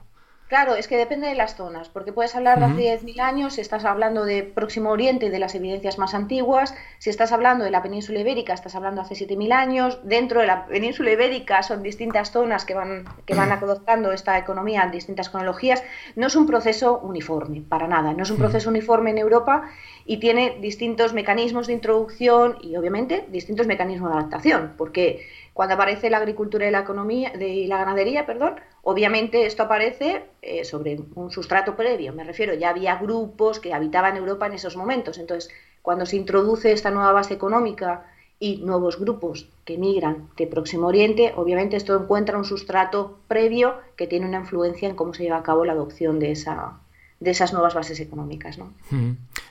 Claro, 0.51 0.75
es 0.75 0.89
que 0.89 0.97
depende 0.97 1.27
de 1.27 1.35
las 1.35 1.55
zonas, 1.55 1.87
porque 1.87 2.11
puedes 2.11 2.35
hablar 2.35 2.59
de 2.59 2.65
hace 2.65 3.05
10.000 3.05 3.21
años 3.21 3.53
si 3.53 3.61
estás 3.61 3.85
hablando 3.85 4.25
de 4.25 4.43
Próximo 4.43 4.89
Oriente, 4.89 5.29
de 5.29 5.39
las 5.39 5.55
evidencias 5.55 5.97
más 5.97 6.13
antiguas, 6.13 6.75
si 6.97 7.09
estás 7.09 7.31
hablando 7.31 7.63
de 7.63 7.71
la 7.71 7.81
península 7.81 8.19
ibérica, 8.19 8.53
estás 8.53 8.75
hablando 8.75 8.99
hace 8.99 9.15
7.000 9.15 9.53
años, 9.53 10.01
dentro 10.03 10.41
de 10.41 10.47
la 10.47 10.65
península 10.65 11.09
ibérica 11.09 11.63
son 11.63 11.83
distintas 11.83 12.31
zonas 12.31 12.65
que 12.65 12.73
van, 12.73 13.05
que 13.25 13.33
van 13.33 13.53
adoptando 13.53 14.11
esta 14.11 14.37
economía 14.37 14.83
en 14.83 14.91
distintas 14.91 15.29
cronologías, 15.29 15.85
no 16.17 16.27
es 16.27 16.35
un 16.35 16.47
proceso 16.47 16.99
uniforme, 16.99 17.61
para 17.61 17.87
nada, 17.87 18.11
no 18.11 18.23
es 18.23 18.29
un 18.29 18.37
proceso 18.37 18.71
uniforme 18.71 19.11
en 19.11 19.19
Europa 19.19 19.69
y 20.11 20.17
tiene 20.17 20.57
distintos 20.59 21.13
mecanismos 21.13 21.67
de 21.67 21.73
introducción 21.73 22.57
y 22.59 22.75
obviamente 22.75 23.23
distintos 23.29 23.65
mecanismos 23.65 24.11
de 24.11 24.17
adaptación, 24.17 24.73
porque 24.77 25.25
cuando 25.53 25.75
aparece 25.75 26.09
la 26.09 26.17
agricultura 26.17 26.67
y 26.67 26.71
la 26.71 26.81
economía 26.81 27.31
de 27.31 27.63
la 27.65 27.77
ganadería, 27.77 28.25
perdón, 28.25 28.55
obviamente 28.83 29.45
esto 29.45 29.63
aparece 29.63 30.23
eh, 30.41 30.65
sobre 30.65 30.99
un 31.15 31.31
sustrato 31.31 31.77
previo. 31.77 32.11
Me 32.11 32.25
refiero, 32.25 32.53
ya 32.53 32.71
había 32.71 32.97
grupos 32.97 33.61
que 33.61 33.73
habitaban 33.73 34.17
Europa 34.17 34.47
en 34.47 34.53
esos 34.55 34.75
momentos. 34.75 35.17
Entonces, 35.17 35.49
cuando 35.81 36.05
se 36.05 36.17
introduce 36.17 36.73
esta 36.73 36.91
nueva 36.91 37.13
base 37.13 37.33
económica 37.33 38.05
y 38.37 38.57
nuevos 38.57 38.99
grupos 38.99 39.47
que 39.63 39.77
migran 39.77 40.27
de 40.35 40.45
Próximo 40.45 40.87
Oriente, 40.87 41.31
obviamente 41.37 41.77
esto 41.77 41.95
encuentra 41.95 42.37
un 42.37 42.43
sustrato 42.43 43.17
previo 43.29 43.75
que 43.95 44.07
tiene 44.07 44.27
una 44.27 44.39
influencia 44.39 44.89
en 44.89 44.95
cómo 44.97 45.13
se 45.13 45.23
lleva 45.23 45.37
a 45.37 45.43
cabo 45.43 45.63
la 45.63 45.71
adopción 45.71 46.19
de 46.19 46.31
esa 46.31 46.81
de 47.21 47.31
esas 47.31 47.53
nuevas 47.53 47.73
bases 47.75 47.99
económicas, 47.99 48.57
¿no? 48.57 48.73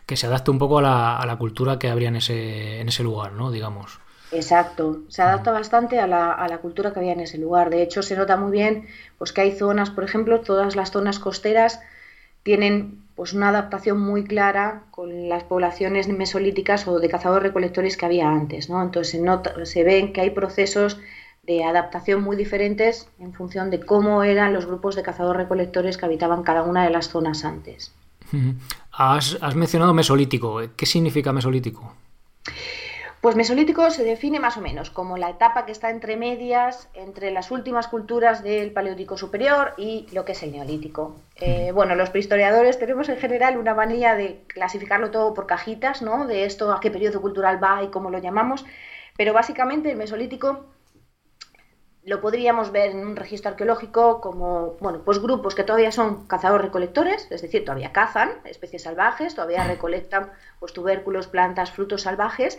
Que 0.04 0.16
se 0.16 0.26
adapte 0.26 0.50
un 0.50 0.58
poco 0.58 0.78
a 0.78 0.82
la, 0.82 1.16
a 1.16 1.24
la 1.24 1.36
cultura 1.36 1.78
que 1.78 1.88
habría 1.88 2.08
en 2.08 2.16
ese, 2.16 2.80
en 2.80 2.88
ese 2.88 3.04
lugar, 3.04 3.32
¿no? 3.32 3.50
Digamos. 3.50 4.00
Exacto, 4.32 5.02
se 5.08 5.22
adapta 5.22 5.52
bastante 5.52 5.98
a 6.00 6.06
la, 6.06 6.32
a 6.32 6.48
la, 6.48 6.58
cultura 6.58 6.92
que 6.92 6.98
había 6.98 7.12
en 7.12 7.20
ese 7.20 7.38
lugar. 7.38 7.70
De 7.70 7.82
hecho, 7.82 8.02
se 8.02 8.16
nota 8.16 8.36
muy 8.36 8.50
bien 8.50 8.86
pues, 9.18 9.32
que 9.32 9.40
hay 9.40 9.52
zonas, 9.52 9.90
por 9.90 10.02
ejemplo, 10.02 10.40
todas 10.40 10.74
las 10.76 10.90
zonas 10.90 11.20
costeras 11.20 11.80
tienen 12.42 13.04
pues, 13.14 13.32
una 13.32 13.50
adaptación 13.50 14.00
muy 14.00 14.24
clara 14.24 14.84
con 14.90 15.28
las 15.28 15.44
poblaciones 15.44 16.08
mesolíticas 16.08 16.88
o 16.88 16.98
de 16.98 17.08
cazadores-recolectores 17.08 17.96
que 17.96 18.06
había 18.06 18.28
antes. 18.30 18.68
¿no? 18.68 18.82
Entonces, 18.82 19.12
se, 19.12 19.20
nota, 19.20 19.64
se 19.64 19.84
ven 19.84 20.12
que 20.12 20.22
hay 20.22 20.30
procesos 20.30 20.98
de 21.50 21.64
adaptación 21.64 22.22
muy 22.22 22.36
diferentes 22.36 23.08
en 23.18 23.32
función 23.32 23.70
de 23.70 23.80
cómo 23.80 24.22
eran 24.22 24.52
los 24.52 24.66
grupos 24.66 24.94
de 24.94 25.02
cazadores-recolectores 25.02 25.98
que 25.98 26.06
habitaban 26.06 26.44
cada 26.44 26.62
una 26.62 26.84
de 26.84 26.90
las 26.90 27.08
zonas 27.08 27.44
antes. 27.44 27.92
Has, 28.92 29.36
has 29.40 29.56
mencionado 29.56 29.92
mesolítico. 29.92 30.60
¿Qué 30.76 30.86
significa 30.86 31.32
mesolítico? 31.32 31.92
Pues 33.20 33.36
Mesolítico 33.36 33.90
se 33.90 34.04
define 34.04 34.40
más 34.40 34.56
o 34.56 34.62
menos 34.62 34.88
como 34.90 35.18
la 35.18 35.28
etapa 35.28 35.66
que 35.66 35.72
está 35.72 35.90
entre 35.90 36.16
medias, 36.16 36.88
entre 36.94 37.32
las 37.32 37.50
últimas 37.50 37.86
culturas 37.88 38.42
del 38.42 38.70
Paleolítico 38.70 39.18
Superior 39.18 39.74
y 39.76 40.06
lo 40.12 40.24
que 40.24 40.32
es 40.32 40.42
el 40.42 40.52
Neolítico. 40.52 41.16
Eh, 41.36 41.72
bueno, 41.74 41.96
los 41.96 42.08
prehistoriadores 42.08 42.78
tenemos 42.78 43.10
en 43.10 43.18
general 43.18 43.58
una 43.58 43.74
manía 43.74 44.14
de 44.14 44.40
clasificarlo 44.46 45.10
todo 45.10 45.34
por 45.34 45.46
cajitas, 45.46 46.00
¿no? 46.00 46.26
De 46.26 46.44
esto 46.44 46.72
a 46.72 46.80
qué 46.80 46.90
periodo 46.90 47.20
cultural 47.20 47.62
va 47.62 47.82
y 47.82 47.88
cómo 47.88 48.08
lo 48.08 48.20
llamamos, 48.20 48.64
pero 49.18 49.34
básicamente 49.34 49.90
el 49.90 49.98
Mesolítico 49.98 50.64
lo 52.10 52.20
podríamos 52.20 52.72
ver 52.72 52.90
en 52.90 53.06
un 53.06 53.14
registro 53.14 53.52
arqueológico 53.52 54.20
como, 54.20 54.74
bueno, 54.80 55.02
pues 55.04 55.20
grupos 55.22 55.54
que 55.54 55.62
todavía 55.62 55.92
son 55.92 56.26
cazadores-recolectores, 56.26 57.28
es 57.30 57.40
decir, 57.40 57.64
todavía 57.64 57.92
cazan 57.92 58.32
especies 58.46 58.82
salvajes, 58.82 59.36
todavía 59.36 59.62
recolectan 59.62 60.32
pues, 60.58 60.72
tubérculos, 60.72 61.28
plantas, 61.28 61.70
frutos 61.70 62.02
salvajes, 62.02 62.58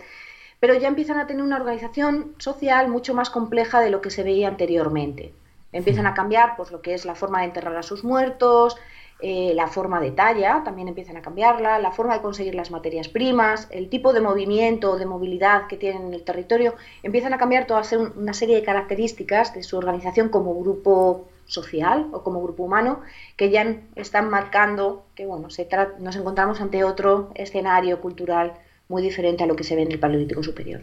pero 0.62 0.74
ya 0.75 0.88
empiezan 0.88 1.20
a 1.20 1.27
tener 1.27 1.43
una 1.43 1.58
organización 1.58 2.34
social 2.38 2.88
mucho 2.88 3.13
más 3.13 3.29
compleja 3.29 3.81
de 3.81 3.89
lo 3.89 4.01
que 4.01 4.10
se 4.10 4.24
veía 4.24 4.48
anteriormente. 4.48 5.34
Empiezan 5.74 6.08
a 6.08 6.13
cambiar 6.13 6.55
pues, 6.55 6.72
lo 6.72 6.81
que 6.81 6.93
es 6.93 7.03
la 7.03 7.15
forma 7.15 7.39
de 7.39 7.48
enterrar 7.48 7.75
a 7.75 7.84
sus 7.84 8.05
muertos, 8.05 8.77
eh, 9.22 9.54
la 9.54 9.68
forma 9.68 10.01
de 10.01 10.12
talla, 10.12 10.63
también 10.63 10.88
empiezan 10.88 11.16
a 11.18 11.22
cambiarla, 11.22 11.78
la 11.80 11.92
forma 11.92 12.16
de 12.16 12.22
conseguir 12.22 12.56
las 12.56 12.72
materias 12.72 13.08
primas, 13.08 13.68
el 13.70 13.88
tipo 13.90 14.13
de 14.13 14.22
movimiento 14.22 14.92
o 14.92 14.98
de 14.98 15.06
movilidad 15.06 15.68
que 15.68 15.78
tienen 15.78 16.08
en 16.08 16.13
el 16.13 16.24
territorio, 16.24 16.75
empiezan 17.04 17.34
a 17.34 17.38
cambiar 17.38 17.68
toda 17.68 17.84
una 18.16 18.34
serie 18.34 18.56
de 18.56 18.63
características 18.63 19.54
de 19.54 19.62
su 19.62 19.78
organización 19.78 20.30
como 20.30 20.60
grupo 20.60 21.28
social 21.46 22.08
o 22.13 22.24
como 22.24 22.42
grupo 22.42 22.63
humano 22.63 23.01
que 23.36 23.51
ya 23.51 23.75
están 23.96 24.30
marcando 24.30 25.04
que 25.16 25.25
bueno, 25.25 25.50
se 25.50 25.68
nos 26.00 26.16
encontramos 26.16 26.62
ante 26.62 26.84
otro 26.84 27.30
escenario 27.36 28.01
cultural 28.01 28.54
muy 28.88 29.04
diferente 29.04 29.44
a 29.44 29.48
lo 29.48 29.56
que 29.56 29.63
se 29.63 29.75
ve 29.75 29.84
en 29.84 29.92
el 29.92 30.00
Paleolítico 30.00 30.42
Superior. 30.44 30.82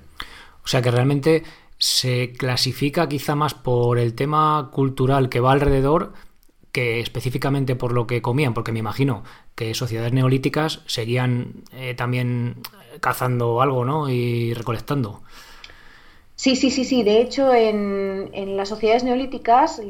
O 0.64 0.68
sea 0.68 0.82
que 0.82 0.90
realmente 0.90 1.42
se 1.78 2.32
clasifica 2.32 3.08
quizá 3.08 3.34
más 3.34 3.54
por 3.54 3.98
el 3.98 4.14
tema 4.14 4.70
cultural 4.72 5.28
que 5.28 5.40
va 5.40 5.52
alrededor 5.52 6.12
que 6.72 7.00
específicamente 7.00 7.76
por 7.76 7.92
lo 7.92 8.06
que 8.06 8.22
comían, 8.22 8.54
porque 8.54 8.72
me 8.72 8.78
imagino 8.78 9.22
que 9.54 9.74
sociedades 9.74 10.12
neolíticas 10.12 10.82
seguían 10.86 11.64
eh, 11.72 11.94
también 11.94 12.56
cazando 13.00 13.60
algo, 13.62 13.84
¿no? 13.84 14.08
Y 14.10 14.54
recolectando. 14.54 15.22
Sí, 16.34 16.54
sí, 16.54 16.70
sí, 16.70 16.84
sí. 16.84 17.02
De 17.02 17.20
hecho, 17.20 17.52
en, 17.52 18.56
las 18.56 18.68
sociedades 18.68 19.02
neolíticas 19.02 19.80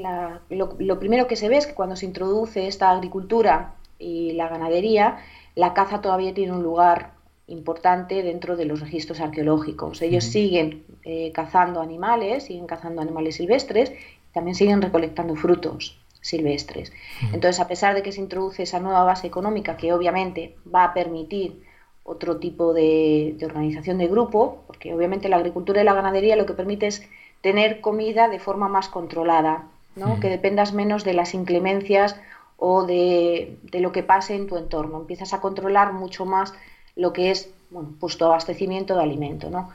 lo, 0.48 0.76
lo, 0.78 0.98
primero 0.98 1.26
que 1.26 1.36
se 1.36 1.48
ve 1.48 1.58
es 1.58 1.66
que 1.66 1.74
cuando 1.74 1.94
se 1.94 2.06
introduce 2.06 2.66
esta 2.66 2.90
agricultura 2.90 3.74
y 3.98 4.32
la 4.32 4.48
ganadería, 4.48 5.18
la 5.54 5.74
caza 5.74 6.00
todavía 6.00 6.32
tiene 6.32 6.52
un 6.52 6.62
lugar 6.62 7.12
importante 7.48 8.22
dentro 8.22 8.56
de 8.56 8.64
los 8.64 8.80
registros 8.80 9.20
arqueológicos. 9.20 10.00
Ellos 10.00 10.24
siguen 10.24 10.84
eh, 11.04 11.32
cazando 11.32 11.80
animales, 11.80 12.44
siguen 12.44 12.66
cazando 12.66 13.02
animales 13.02 13.36
silvestres, 13.36 13.92
también 14.32 14.54
siguen 14.54 14.80
recolectando 14.80 15.34
frutos 15.34 15.98
silvestres. 16.28 16.92
Entonces, 17.32 17.60
a 17.60 17.68
pesar 17.68 17.94
de 17.94 18.02
que 18.02 18.12
se 18.12 18.20
introduce 18.20 18.62
esa 18.62 18.80
nueva 18.80 19.04
base 19.04 19.26
económica 19.26 19.76
que 19.76 19.92
obviamente 19.92 20.54
va 20.72 20.84
a 20.84 20.94
permitir 20.94 21.62
otro 22.04 22.38
tipo 22.38 22.72
de, 22.72 23.36
organización 23.42 23.98
de 23.98 24.08
grupo, 24.08 24.62
porque 24.66 24.94
obviamente 24.94 25.28
la 25.28 25.36
agricultura 25.36 25.82
y 25.82 25.84
la 25.84 25.94
ganadería 25.94 26.36
lo 26.36 26.46
que 26.46 26.54
permite 26.54 26.86
es 26.86 27.02
tener 27.40 27.80
comida 27.80 28.28
de 28.28 28.38
forma 28.38 28.68
más 28.68 28.88
controlada, 28.88 29.66
¿no? 29.94 30.18
que 30.20 30.28
dependas 30.28 30.72
menos 30.72 31.04
de 31.04 31.14
las 31.14 31.34
inclemencias 31.34 32.16
o 32.56 32.84
de, 32.84 33.58
de, 33.62 33.80
lo 33.80 33.92
que 33.92 34.02
pase 34.02 34.34
en 34.34 34.46
tu 34.46 34.56
entorno. 34.56 34.98
Empiezas 34.98 35.32
a 35.32 35.40
controlar 35.40 35.92
mucho 35.92 36.24
más 36.24 36.54
lo 36.96 37.12
que 37.12 37.30
es 37.30 37.52
bueno, 37.70 37.90
pues 38.00 38.16
tu 38.16 38.24
abastecimiento 38.24 38.94
de 38.94 39.02
alimento, 39.02 39.50
¿no? 39.50 39.70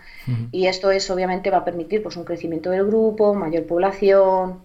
Y 0.51 0.67
esto 0.67 0.89
es 0.89 1.09
obviamente 1.11 1.49
va 1.49 1.57
a 1.57 1.65
permitir 1.65 2.01
pues 2.01 2.15
un 2.17 2.23
crecimiento 2.23 2.69
del 2.69 2.85
grupo, 2.85 3.33
mayor 3.33 3.65
población, 3.67 4.59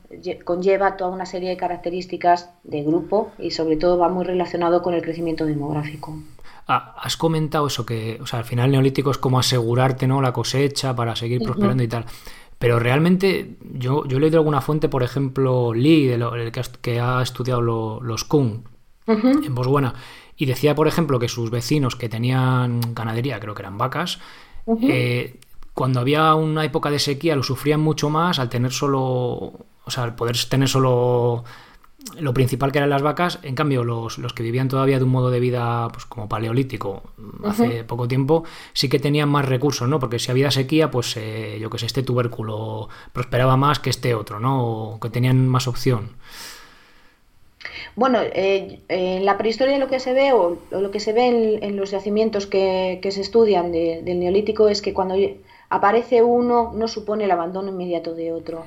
conlleva 0.44 0.96
toda 0.96 1.10
una 1.10 1.26
serie 1.26 1.50
de 1.50 1.56
características 1.56 2.50
de 2.64 2.82
grupo 2.82 3.32
y 3.38 3.50
sobre 3.50 3.76
todo 3.76 3.98
va 3.98 4.08
muy 4.08 4.24
relacionado 4.24 4.82
con 4.82 4.94
el 4.94 5.02
crecimiento 5.02 5.44
demográfico. 5.44 6.16
Ah, 6.68 6.94
has 7.02 7.16
comentado 7.16 7.66
eso 7.66 7.84
que, 7.84 8.18
o 8.22 8.26
sea, 8.26 8.40
al 8.40 8.44
final 8.44 8.66
el 8.66 8.72
neolítico 8.72 9.10
es 9.10 9.18
como 9.18 9.38
asegurarte, 9.38 10.06
¿no? 10.06 10.20
La 10.22 10.32
cosecha 10.32 10.94
para 10.94 11.16
seguir 11.16 11.42
prosperando 11.42 11.82
y 11.82 11.88
tal. 11.88 12.04
Pero 12.58 12.78
realmente 12.78 13.56
yo, 13.72 14.06
yo 14.06 14.18
he 14.18 14.20
leído 14.20 14.38
alguna 14.38 14.60
fuente, 14.60 14.88
por 14.88 15.02
ejemplo, 15.02 15.72
Lee, 15.74 16.06
de 16.06 16.18
lo, 16.18 16.34
el 16.34 16.52
que, 16.52 17.00
ha, 17.00 17.22
estudiado 17.22 17.60
los 17.60 18.24
Kun 18.24 18.64
en 19.06 19.54
Botswana, 19.54 19.94
y 20.38 20.46
decía, 20.46 20.74
por 20.76 20.86
ejemplo, 20.86 21.18
que 21.18 21.28
sus 21.28 21.50
vecinos 21.50 21.96
que 21.96 22.08
tenían 22.08 22.80
ganadería, 22.94 23.40
creo 23.40 23.54
que 23.54 23.62
eran 23.62 23.76
vacas, 23.76 24.20
eh, 24.82 25.36
cuando 25.74 26.00
había 26.00 26.34
una 26.34 26.64
época 26.64 26.90
de 26.90 27.00
sequía 27.00 27.34
lo 27.34 27.42
sufrían 27.42 27.80
mucho 27.80 28.08
más 28.08 28.38
al 28.38 28.48
tener 28.48 28.70
solo, 28.70 29.00
o 29.00 29.90
sea, 29.90 30.04
al 30.04 30.14
poder 30.14 30.36
tener 30.48 30.68
solo 30.68 31.44
lo 32.20 32.32
principal 32.32 32.70
que 32.70 32.78
eran 32.78 32.90
las 32.90 33.02
vacas, 33.02 33.40
en 33.42 33.56
cambio 33.56 33.82
los, 33.82 34.18
los 34.18 34.32
que 34.32 34.44
vivían 34.44 34.68
todavía 34.68 34.98
de 34.98 35.04
un 35.04 35.10
modo 35.10 35.30
de 35.30 35.40
vida 35.40 35.88
pues 35.88 36.06
como 36.06 36.28
paleolítico 36.28 37.02
hace 37.44 37.82
poco 37.82 38.06
tiempo, 38.06 38.44
sí 38.72 38.88
que 38.88 39.00
tenían 39.00 39.28
más 39.28 39.44
recursos, 39.44 39.88
¿no? 39.88 39.98
Porque 39.98 40.20
si 40.20 40.30
había 40.30 40.52
sequía, 40.52 40.92
pues 40.92 41.16
eh, 41.16 41.58
yo 41.60 41.68
que 41.68 41.78
sé, 41.78 41.86
este 41.86 42.04
tubérculo 42.04 42.88
prosperaba 43.12 43.56
más 43.56 43.80
que 43.80 43.90
este 43.90 44.14
otro, 44.14 44.38
¿no? 44.38 44.64
O 44.64 45.00
que 45.00 45.10
tenían 45.10 45.48
más 45.48 45.66
opción. 45.66 46.10
Bueno, 47.98 48.20
eh, 48.22 48.78
en 48.86 49.24
la 49.24 49.36
prehistoria 49.36 49.76
lo 49.76 49.88
que 49.88 49.98
se 49.98 50.12
ve, 50.12 50.32
o, 50.32 50.56
lo 50.70 50.90
que 50.92 51.00
se 51.00 51.12
ve 51.12 51.58
en, 51.60 51.76
los 51.76 51.90
yacimientos 51.90 52.46
que, 52.46 53.00
se 53.02 53.20
estudian 53.20 53.72
del 53.72 54.20
neolítico, 54.20 54.68
es 54.68 54.82
que 54.82 54.94
cuando 54.94 55.16
aparece 55.68 56.22
uno 56.22 56.70
no 56.72 56.86
supone 56.86 57.24
el 57.24 57.32
abandono 57.32 57.70
inmediato 57.70 58.14
de 58.14 58.32
otro, 58.32 58.66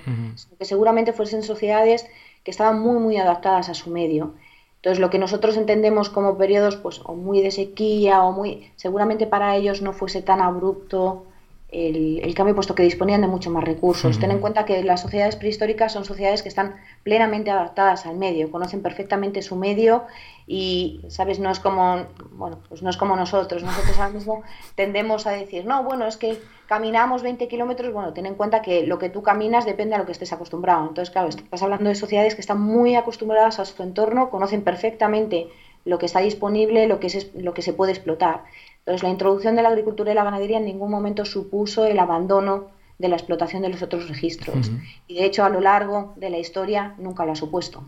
que 0.59 0.65
seguramente 0.65 1.13
fuesen 1.13 1.43
sociedades 1.43 2.05
que 2.43 2.51
estaban 2.51 2.81
muy, 2.81 2.99
muy 2.99 3.15
adaptadas 3.15 3.69
a 3.69 3.73
su 3.73 3.89
medio. 3.89 4.33
Entonces, 4.75 4.99
lo 4.99 5.09
que 5.09 5.17
nosotros 5.17 5.55
entendemos 5.55 6.09
como 6.09 6.37
periodos, 6.37 6.75
pues, 6.75 6.99
o 7.05 7.15
muy 7.15 7.39
de 7.39 7.51
sequía, 7.51 8.23
o 8.23 8.33
muy, 8.33 8.69
seguramente 8.75 9.27
para 9.27 9.55
ellos 9.55 9.81
no 9.81 9.93
fuese 9.93 10.21
tan 10.21 10.41
abrupto 10.41 11.23
el, 11.71 12.33
cambio, 12.35 12.53
puesto 12.53 12.75
que 12.75 12.83
disponían 12.83 13.21
de 13.21 13.27
mucho 13.27 13.49
más 13.49 13.63
recursos. 13.63 14.19
Ten 14.19 14.31
en 14.31 14.39
cuenta 14.39 14.65
que 14.65 14.83
las 14.83 15.01
sociedades 15.01 15.37
prehistóricas 15.37 15.93
son 15.93 16.03
sociedades 16.03 16.43
que 16.43 16.49
están 16.49 16.75
plenamente 17.03 17.49
adaptadas 17.49 18.05
al 18.05 18.17
medio, 18.17 18.51
conocen 18.51 18.81
perfectamente 18.81 19.41
su 19.41 19.55
medio 19.55 20.03
y, 20.47 20.99
¿sabes? 21.07 21.39
No 21.39 21.49
es 21.49 21.61
como, 21.61 22.07
bueno, 22.33 22.59
pues 22.67 22.81
no 22.83 22.89
es 22.89 22.97
como 22.97 23.15
nosotros. 23.15 23.63
Nosotros 23.63 23.97
ahora 23.97 24.13
mismo 24.13 24.43
tendemos 24.75 25.25
a 25.27 25.31
decir, 25.31 25.65
no, 25.65 25.83
bueno, 25.83 26.05
es 26.07 26.17
que 26.17 26.37
caminamos 26.67 27.23
20 27.23 27.47
kilómetros, 27.47 27.93
bueno, 27.93 28.11
ten 28.11 28.25
en 28.25 28.35
cuenta 28.35 28.61
que 28.61 28.85
lo 28.85 28.99
que 28.99 29.09
tú 29.09 29.23
caminas 29.23 29.65
depende 29.65 29.95
a 29.95 29.97
lo 29.97 30.05
que 30.05 30.11
estés 30.11 30.33
acostumbrado. 30.33 30.81
Entonces, 30.89 31.09
claro, 31.09 31.29
estás 31.29 31.63
hablando 31.63 31.89
de 31.89 31.95
sociedades 31.95 32.35
que 32.35 32.41
están 32.41 32.59
muy 32.59 32.95
acostumbradas 32.95 33.59
a 33.59 33.65
su 33.65 33.81
entorno, 33.81 34.29
conocen 34.29 34.61
perfectamente 34.61 35.47
lo 35.85 35.97
que 35.97 36.05
está 36.05 36.19
disponible, 36.19 36.87
lo 36.87 36.99
que, 36.99 37.07
es, 37.07 37.33
lo 37.33 37.53
que 37.53 37.61
se 37.61 37.73
puede 37.73 37.91
explotar. 37.91 38.43
Entonces, 38.81 39.03
la 39.03 39.09
introducción 39.09 39.55
de 39.55 39.61
la 39.61 39.69
agricultura 39.69 40.11
y 40.11 40.15
la 40.15 40.23
ganadería 40.23 40.57
en 40.57 40.65
ningún 40.65 40.89
momento 40.89 41.23
supuso 41.23 41.85
el 41.85 41.99
abandono 41.99 42.69
de 42.97 43.09
la 43.09 43.15
explotación 43.15 43.61
de 43.61 43.69
los 43.69 43.81
otros 43.81 44.07
registros. 44.09 44.71
Y 45.07 45.15
de 45.15 45.25
hecho, 45.25 45.43
a 45.43 45.49
lo 45.49 45.61
largo 45.61 46.13
de 46.17 46.29
la 46.29 46.37
historia 46.37 46.95
nunca 46.97 47.25
lo 47.25 47.33
ha 47.33 47.35
supuesto. 47.35 47.83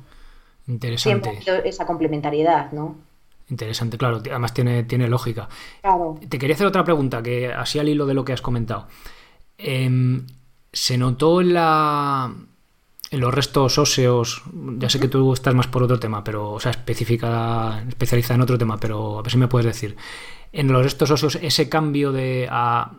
Interesante. 0.67 1.41
Siempre 1.41 1.69
esa 1.69 1.85
complementariedad, 1.85 2.71
¿no? 2.71 2.95
Interesante, 3.49 3.97
claro, 3.97 4.17
además 4.17 4.53
tiene, 4.53 4.83
tiene 4.83 5.07
lógica. 5.07 5.49
Claro. 5.81 6.19
Te 6.27 6.39
quería 6.39 6.55
hacer 6.55 6.67
otra 6.67 6.83
pregunta, 6.83 7.21
que 7.21 7.51
así 7.51 7.77
al 7.79 7.89
hilo 7.89 8.05
de 8.05 8.13
lo 8.13 8.23
que 8.23 8.33
has 8.33 8.41
comentado. 8.41 8.87
Em, 9.57 10.25
¿Se 10.71 10.97
notó 10.97 11.41
en 11.41 11.53
la, 11.53 12.33
en 13.11 13.19
los 13.19 13.33
restos 13.33 13.77
óseos, 13.77 14.41
ya 14.77 14.89
sé 14.89 14.99
que 14.99 15.07
tú 15.07 15.33
estás 15.33 15.53
más 15.53 15.67
por 15.67 15.83
otro 15.83 15.99
tema, 15.99 16.23
pero, 16.23 16.51
o 16.51 16.59
sea, 16.59 16.71
específica, 16.71 17.83
especializada 17.87 18.35
en 18.35 18.41
otro 18.41 18.57
tema, 18.57 18.79
pero 18.79 19.19
a 19.19 19.21
ver 19.21 19.31
si 19.31 19.37
me 19.37 19.47
puedes 19.47 19.67
decir. 19.67 19.95
En 20.53 20.71
los 20.71 20.83
restos 20.83 21.09
óseos, 21.09 21.39
ese 21.41 21.67
cambio 21.67 22.11
de 22.11 22.47
a, 22.49 22.91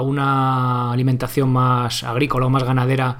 una 0.00 0.92
alimentación 0.92 1.50
más 1.50 2.04
agrícola 2.04 2.46
o 2.46 2.50
más 2.50 2.64
ganadera, 2.64 3.18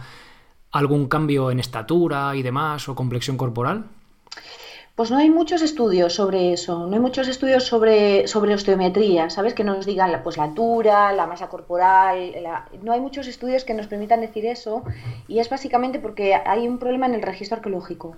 ¿algún 0.71 1.09
cambio 1.09 1.51
en 1.51 1.61
estatura 1.61 2.35
y 2.37 2.43
demás 2.43 2.89
o 2.89 2.95
complexión 2.95 3.37
corporal? 3.37 3.85
Pues 4.95 5.11
no 5.11 5.19
hay 5.19 5.31
muchos 5.31 5.61
estudios 5.63 6.15
sobre 6.15 6.53
eso, 6.55 6.87
no 6.87 6.95
hay 6.95 7.01
muchos 7.01 7.29
estudios 7.29 7.65
sobre, 7.65 8.27
sobre 8.29 8.55
osteometría, 8.55 9.29
¿sabes? 9.29 9.53
Que 9.53 9.65
nos 9.65 9.85
digan 9.85 10.11
la, 10.11 10.23
pues, 10.23 10.37
la 10.37 10.45
altura, 10.45 11.13
la 11.13 11.27
masa 11.27 11.49
corporal, 11.49 12.33
no 12.83 12.93
hay 12.93 13.01
muchos 13.01 13.27
estudios 13.27 13.65
que 13.65 13.75
nos 13.75 13.89
permitan 13.89 14.21
decir 14.21 14.47
eso 14.47 14.85
y 15.29 15.39
es 15.39 15.51
básicamente 15.51 15.99
porque 15.99 16.35
hay 16.35 16.67
un 16.67 16.79
problema 16.79 17.07
en 17.07 17.15
el 17.15 17.23
registro 17.23 17.57
arqueológico. 17.57 18.17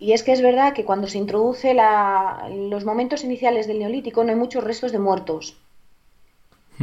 Y 0.00 0.14
es 0.14 0.22
que 0.22 0.32
es 0.32 0.40
verdad 0.40 0.72
que 0.72 0.86
cuando 0.86 1.06
se 1.08 1.18
introduce 1.18 1.74
la, 1.74 2.48
los 2.50 2.86
momentos 2.86 3.22
iniciales 3.22 3.66
del 3.66 3.78
neolítico 3.78 4.24
no 4.24 4.30
hay 4.30 4.36
muchos 4.36 4.64
restos 4.64 4.92
de 4.92 4.98
muertos. 4.98 5.56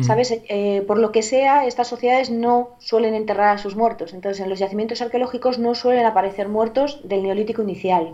¿Sabes? 0.04 0.32
Eh, 0.48 0.84
por 0.86 1.00
lo 1.00 1.12
que 1.12 1.24
sea, 1.24 1.66
estas 1.66 1.88
sociedades 1.88 2.30
no 2.30 2.76
suelen 2.78 3.16
enterrar 3.16 3.56
a 3.56 3.58
sus 3.58 3.76
muertos. 3.76 4.14
Entonces, 4.14 4.44
en 4.44 4.50
los 4.52 4.60
yacimientos 4.60 5.02
arqueológicos 5.02 5.58
no 5.58 5.74
suelen 5.74 6.06
aparecer 6.06 6.48
muertos 6.48 7.00
del 7.04 7.24
neolítico 7.24 7.64
inicial. 7.64 8.14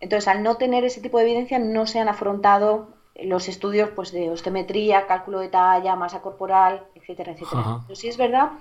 Entonces, 0.00 0.26
al 0.26 0.42
no 0.42 0.56
tener 0.56 0.82
ese 0.84 1.02
tipo 1.02 1.18
de 1.18 1.24
evidencia, 1.24 1.58
no 1.58 1.86
se 1.86 2.00
han 2.00 2.08
afrontado 2.08 2.88
los 3.22 3.48
estudios 3.48 3.90
pues, 3.90 4.10
de 4.10 4.30
osteometría, 4.30 5.06
cálculo 5.06 5.40
de 5.40 5.48
talla, 5.48 5.96
masa 5.96 6.22
corporal, 6.22 6.84
etcétera, 6.94 7.32
etcétera. 7.32 7.80
Pero 7.86 7.94
sí 7.94 8.08
es 8.08 8.16
verdad 8.16 8.52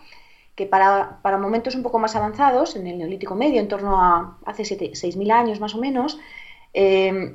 que 0.56 0.66
para, 0.66 1.20
momentos 1.40 1.76
un 1.76 1.84
poco 1.84 2.00
más 2.00 2.16
avanzados, 2.16 2.76
en 2.76 2.88
el 2.88 2.98
Neolítico 2.98 3.36
Medio, 3.36 3.60
en 3.60 3.68
torno 3.68 4.00
a 4.00 4.38
hace 4.46 4.64
6.000 4.64 5.32
años 5.32 5.60
más 5.60 5.74
o 5.74 5.80
menos, 5.80 6.20
eh, 6.74 7.34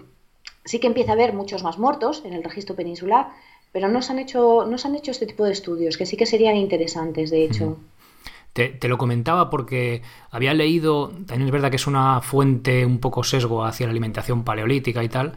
sí 0.64 0.78
que 0.78 0.86
empieza 0.86 1.12
a 1.12 1.14
haber 1.14 1.32
muchos 1.32 1.62
más 1.62 1.78
muertos 1.78 2.22
en 2.24 2.32
el 2.32 2.44
registro 2.44 2.76
peninsular, 2.76 3.28
pero 3.72 3.88
no 3.88 4.02
se 4.02 4.12
han 4.12 4.18
hecho, 4.18 4.66
no 4.66 4.78
se 4.78 4.88
han 4.88 4.94
hecho 4.94 5.10
este 5.10 5.26
tipo 5.26 5.44
de 5.44 5.52
estudios, 5.52 5.96
que 5.96 6.06
sí 6.06 6.16
que 6.16 6.26
serían 6.26 6.56
interesantes, 6.56 7.30
de 7.30 7.44
hecho. 7.44 7.76
Te, 8.66 8.88
lo 8.88 8.98
comentaba 8.98 9.50
porque 9.50 10.02
había 10.32 10.52
leído, 10.52 11.10
también 11.26 11.42
es 11.42 11.52
verdad 11.52 11.70
que 11.70 11.76
es 11.76 11.86
una 11.86 12.20
fuente 12.20 12.84
un 12.84 12.98
poco 12.98 13.22
sesgo 13.22 13.64
hacia 13.64 13.86
la 13.86 13.92
alimentación 13.92 14.42
paleolítica 14.42 15.04
y 15.04 15.08
tal, 15.08 15.34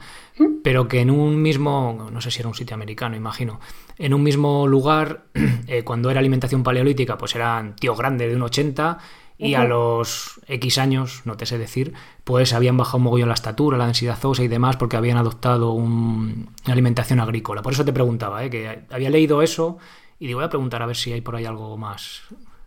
pero 0.63 0.87
que 0.87 1.01
en 1.01 1.11
un 1.11 1.39
mismo, 1.39 2.09
no 2.11 2.19
sé 2.19 2.31
si 2.31 2.39
era 2.39 2.49
un 2.49 2.55
sitio 2.55 2.73
americano, 2.73 3.15
imagino, 3.15 3.59
en 3.99 4.15
un 4.15 4.23
mismo 4.23 4.65
lugar, 4.65 5.25
eh, 5.67 5.83
cuando 5.83 6.09
era 6.09 6.19
alimentación 6.19 6.63
paleolítica, 6.63 7.15
pues 7.15 7.35
eran 7.35 7.75
tíos 7.75 7.95
grandes 7.95 8.27
de 8.27 8.35
un 8.35 8.41
80 8.41 8.97
y 9.37 9.53
a 9.53 9.65
los 9.65 10.39
X 10.47 10.77
años, 10.77 11.21
no 11.25 11.35
te 11.37 11.45
sé 11.45 11.57
decir, 11.57 11.93
pues 12.23 12.53
habían 12.53 12.77
bajado 12.77 12.97
un 12.97 13.03
mogollón 13.03 13.29
la 13.29 13.33
estatura, 13.33 13.77
la 13.77 13.85
densidad 13.85 14.23
ósea 14.23 14.45
y 14.45 14.47
demás 14.47 14.77
porque 14.77 14.97
habían 14.97 15.17
adoptado 15.17 15.73
una 15.73 16.45
alimentación 16.67 17.19
agrícola. 17.19 17.61
Por 17.61 17.73
eso 17.73 17.83
te 17.83 17.93
preguntaba, 17.93 18.43
¿eh? 18.43 18.49
que 18.49 18.83
había 18.89 19.09
leído 19.09 19.41
eso 19.41 19.79
y 20.19 20.27
digo, 20.27 20.37
voy 20.37 20.45
a 20.45 20.49
preguntar 20.49 20.83
a 20.83 20.85
ver 20.85 20.95
si 20.95 21.11
hay 21.11 21.21
por 21.21 21.35
ahí 21.35 21.45
algo 21.45 21.75
más. 21.77 22.21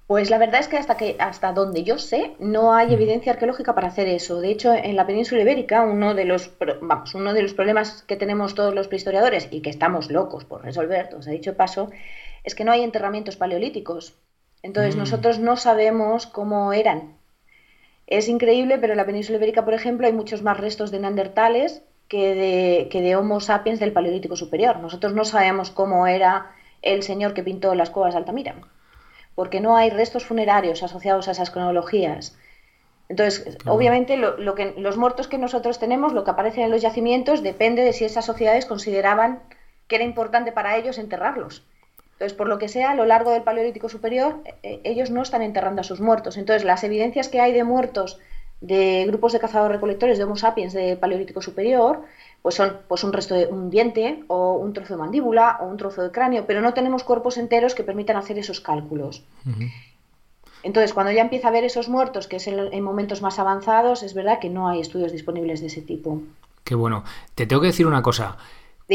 Pues 0.06 0.28
la 0.28 0.36
verdad 0.36 0.60
es 0.60 0.68
que 0.68 0.76
hasta 0.76 0.98
que 0.98 1.16
hasta 1.18 1.52
donde 1.52 1.82
yo 1.82 1.98
sé 1.98 2.32
no 2.38 2.74
hay 2.74 2.92
evidencia 2.92 3.32
arqueológica 3.32 3.74
para 3.74 3.88
hacer 3.88 4.06
eso. 4.06 4.40
De 4.40 4.50
hecho, 4.50 4.74
en 4.74 4.96
la 4.96 5.06
península 5.06 5.40
ibérica 5.40 5.82
uno 5.82 6.14
de 6.14 6.26
los 6.26 6.50
vamos 6.82 7.14
uno 7.14 7.32
de 7.32 7.40
los 7.40 7.54
problemas 7.54 8.02
que 8.02 8.16
tenemos 8.16 8.54
todos 8.54 8.74
los 8.74 8.88
prehistoriadores 8.88 9.48
y 9.50 9.62
que 9.62 9.70
estamos 9.70 10.10
locos 10.10 10.44
por 10.44 10.62
resolver, 10.62 11.14
os 11.14 11.26
ha 11.26 11.30
dicho 11.30 11.56
paso, 11.56 11.90
es 12.44 12.54
que 12.54 12.64
no 12.64 12.72
hay 12.72 12.82
enterramientos 12.82 13.36
paleolíticos. 13.36 14.14
Entonces, 14.62 14.96
mm. 14.96 14.98
nosotros 14.98 15.38
no 15.38 15.56
sabemos 15.56 16.26
cómo 16.26 16.72
eran. 16.72 17.16
Es 18.06 18.28
increíble, 18.28 18.78
pero 18.78 18.92
en 18.92 18.98
la 18.98 19.06
península 19.06 19.38
ibérica, 19.38 19.64
por 19.64 19.74
ejemplo, 19.74 20.06
hay 20.06 20.12
muchos 20.12 20.42
más 20.42 20.58
restos 20.58 20.90
de 20.90 21.00
neandertales 21.00 21.82
que 22.08 22.34
de, 22.34 22.88
que 22.90 23.00
de 23.00 23.16
Homo 23.16 23.40
sapiens 23.40 23.80
del 23.80 23.92
Paleolítico 23.92 24.36
Superior. 24.36 24.78
Nosotros 24.78 25.14
no 25.14 25.24
sabemos 25.24 25.70
cómo 25.70 26.06
era 26.06 26.52
el 26.82 27.02
señor 27.02 27.32
que 27.32 27.42
pintó 27.42 27.74
las 27.74 27.90
cuevas 27.90 28.12
de 28.12 28.18
Altamira, 28.18 28.56
porque 29.34 29.60
no 29.60 29.76
hay 29.76 29.90
restos 29.90 30.24
funerarios 30.24 30.82
asociados 30.82 31.28
a 31.28 31.32
esas 31.32 31.50
cronologías. 31.50 32.36
Entonces, 33.08 33.58
obviamente, 33.66 34.16
lo, 34.16 34.54
que, 34.54 34.74
los 34.78 34.96
muertos 34.96 35.28
que 35.28 35.38
nosotros 35.38 35.78
tenemos, 35.78 36.12
lo 36.12 36.24
que 36.24 36.30
aparece 36.30 36.62
en 36.62 36.70
los 36.70 36.82
yacimientos, 36.82 37.42
depende 37.42 37.82
de 37.82 37.92
si 37.92 38.04
esas 38.04 38.24
sociedades 38.24 38.64
consideraban 38.66 39.42
que 39.88 39.96
era 39.96 40.04
importante 40.04 40.52
para 40.52 40.76
ellos 40.76 40.98
enterrarlos. 40.98 41.66
Entonces, 42.12 42.32
por 42.32 42.48
lo 42.48 42.58
que 42.58 42.68
sea, 42.68 42.92
a 42.92 42.94
lo 42.94 43.04
largo 43.04 43.32
del 43.32 43.42
Paleolítico 43.42 43.88
Superior, 43.88 44.40
eh, 44.62 44.80
ellos 44.84 45.10
no 45.10 45.20
están 45.20 45.42
enterrando 45.42 45.80
a 45.80 45.84
sus 45.84 46.00
muertos. 46.00 46.36
Entonces, 46.36 46.64
las 46.64 46.84
evidencias 46.84 47.28
que 47.28 47.40
hay 47.40 47.52
de 47.52 47.64
muertos 47.64 48.20
de 48.66 49.04
grupos 49.06 49.32
de 49.32 49.40
cazadores-recolectores 49.40 50.16
de 50.16 50.24
Homo 50.24 50.36
sapiens 50.36 50.72
del 50.72 50.96
Paleolítico 50.96 51.42
Superior, 51.42 52.02
pues 52.40 52.54
son 52.54 52.78
pues 52.88 53.04
un 53.04 53.12
resto 53.12 53.34
de 53.34 53.46
un 53.46 53.68
diente 53.68 54.24
o 54.28 54.54
un 54.54 54.72
trozo 54.72 54.94
de 54.94 55.00
mandíbula 55.00 55.58
o 55.60 55.66
un 55.66 55.76
trozo 55.76 56.02
de 56.02 56.10
cráneo, 56.10 56.46
pero 56.46 56.62
no 56.62 56.72
tenemos 56.72 57.04
cuerpos 57.04 57.36
enteros 57.36 57.74
que 57.74 57.84
permitan 57.84 58.16
hacer 58.16 58.38
esos 58.38 58.60
cálculos. 58.60 59.22
Entonces, 60.62 60.94
cuando 60.94 61.12
ya 61.12 61.20
empieza 61.20 61.48
a 61.48 61.50
ver 61.50 61.64
esos 61.64 61.90
muertos, 61.90 62.26
que 62.26 62.36
es 62.36 62.46
en, 62.46 62.82
momentos 62.82 63.20
más 63.20 63.38
avanzados, 63.38 64.02
es 64.02 64.14
verdad 64.14 64.38
que 64.40 64.48
no 64.48 64.68
hay 64.68 64.80
estudios 64.80 65.12
disponibles 65.12 65.60
de 65.60 65.66
ese 65.66 65.82
tipo. 65.82 66.22
Qué 66.64 66.74
bueno. 66.74 67.04
Te 67.34 67.46
tengo 67.46 67.60
que 67.60 67.68
decir 67.68 67.86
una 67.86 68.02
cosa. 68.02 68.38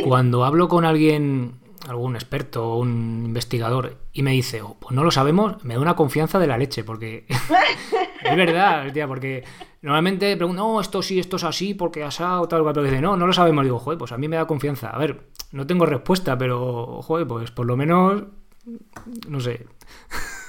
Cuando 0.04 0.46
hablo 0.46 0.68
con 0.68 0.84
alguien 0.84 1.54
algún 1.88 2.16
experto 2.16 2.74
o 2.74 2.80
un 2.80 3.24
investigador 3.26 3.98
y 4.14 4.24
me 4.24 4.32
dice, 4.32 4.62
oh, 4.62 4.78
pues 4.80 4.96
no 4.96 5.04
lo 5.04 5.12
sabemos, 5.12 5.64
me 5.64 5.76
da 5.76 5.80
una 5.80 5.96
confianza 5.96 6.40
de 6.40 6.48
la 6.48 6.58
leche, 6.58 6.84
porque 6.84 7.26
es 8.24 8.36
verdad, 8.36 8.92
tía, 8.92 9.08
porque 9.08 9.44
normalmente 9.82 10.36
pregunto, 10.36 10.62
no, 10.62 10.82
esto 10.82 11.02
sí, 11.02 11.20
esto 11.20 11.38
es 11.38 11.44
así, 11.44 11.74
porque 11.74 12.04
asado, 12.04 12.48
tal, 12.48 12.64
pero 12.66 12.84
dice, 12.84 13.02
no, 13.02 13.16
no 13.16 13.28
lo 13.28 13.34
sabemos, 13.34 13.64
digo, 13.64 13.80
joder, 13.80 13.98
pues 13.98 14.12
a 14.12 14.18
mí 14.18 14.28
me 14.28 14.36
da 14.36 14.48
confianza. 14.48 14.90
A 14.90 14.98
ver, 14.98 15.22
no 15.52 15.66
tengo 15.66 15.86
respuesta, 15.86 16.38
pero, 16.38 17.02
joder, 17.02 17.28
pues 17.28 17.52
por 17.52 17.66
lo 17.66 17.78
menos, 17.78 18.24
no 19.28 19.40
sé. 19.40 19.66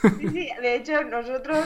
Sí, 0.02 0.28
sí, 0.28 0.48
de 0.62 0.76
hecho 0.76 1.02
nosotros, 1.04 1.58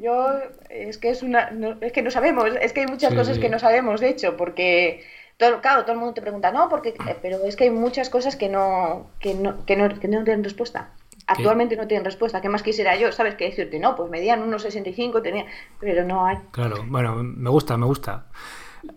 yo, 0.00 0.28
es 0.70 0.98
que 0.98 1.10
es 1.10 1.22
una, 1.22 1.50
es 1.80 1.92
que 1.92 2.02
no 2.02 2.10
sabemos, 2.10 2.46
es 2.60 2.72
que 2.72 2.80
hay 2.80 2.86
muchas 2.86 3.14
cosas 3.14 3.38
que 3.38 3.48
no 3.48 3.58
sabemos, 3.58 4.00
de 4.00 4.10
hecho, 4.10 4.36
porque 4.36 5.04
todo, 5.36 5.60
claro, 5.60 5.82
todo 5.82 5.92
el 5.92 5.98
mundo 5.98 6.14
te 6.14 6.22
pregunta, 6.22 6.52
no, 6.52 6.68
porque, 6.68 6.90
eh, 6.90 7.18
pero 7.20 7.38
es 7.44 7.56
que 7.56 7.64
hay 7.64 7.70
muchas 7.70 8.08
cosas 8.08 8.36
que 8.36 8.48
no, 8.48 9.06
que 9.18 9.34
no, 9.34 9.64
que 9.66 9.76
no, 9.76 9.88
que 9.88 10.08
no 10.08 10.24
tienen 10.24 10.44
respuesta. 10.44 10.92
Actualmente 11.26 11.76
no 11.76 11.86
tienen 11.86 12.04
respuesta. 12.04 12.40
¿Qué 12.40 12.50
más 12.50 12.62
quisiera 12.62 12.96
yo? 12.96 13.10
¿Sabes 13.10 13.34
qué 13.34 13.46
decirte? 13.46 13.78
No, 13.78 13.96
pues 13.96 14.10
medían 14.10 14.42
unos 14.42 14.62
65, 14.62 15.22
tenía... 15.22 15.46
pero 15.80 16.04
no 16.04 16.26
hay. 16.26 16.36
Claro, 16.50 16.84
bueno, 16.86 17.14
me 17.16 17.48
gusta, 17.48 17.78
me 17.78 17.86
gusta. 17.86 18.26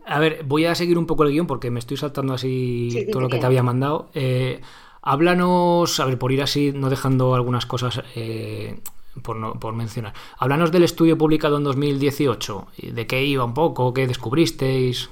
A 0.05 0.19
ver, 0.19 0.43
voy 0.43 0.65
a 0.65 0.75
seguir 0.75 0.97
un 0.97 1.05
poco 1.05 1.23
el 1.23 1.31
guion 1.31 1.47
porque 1.47 1.71
me 1.71 1.79
estoy 1.79 1.95
saltando 1.95 2.33
así 2.33 3.07
todo 3.11 3.21
lo 3.21 3.29
que 3.29 3.37
te 3.37 3.45
había 3.45 3.63
mandado. 3.63 4.09
Eh, 4.13 4.59
háblanos, 5.01 6.01
a 6.01 6.05
ver, 6.05 6.19
por 6.19 6.33
ir 6.33 6.41
así, 6.41 6.73
no 6.73 6.89
dejando 6.89 7.33
algunas 7.33 7.65
cosas 7.65 8.03
eh, 8.15 8.81
por, 9.23 9.37
no, 9.37 9.53
por 9.53 9.73
mencionar. 9.73 10.13
Háblanos 10.37 10.73
del 10.73 10.83
estudio 10.83 11.17
publicado 11.17 11.55
en 11.57 11.63
2018. 11.63 12.67
¿De 12.91 13.07
qué 13.07 13.23
iba 13.23 13.45
un 13.45 13.53
poco? 13.53 13.93
¿Qué 13.93 14.05
descubristeis? 14.05 15.09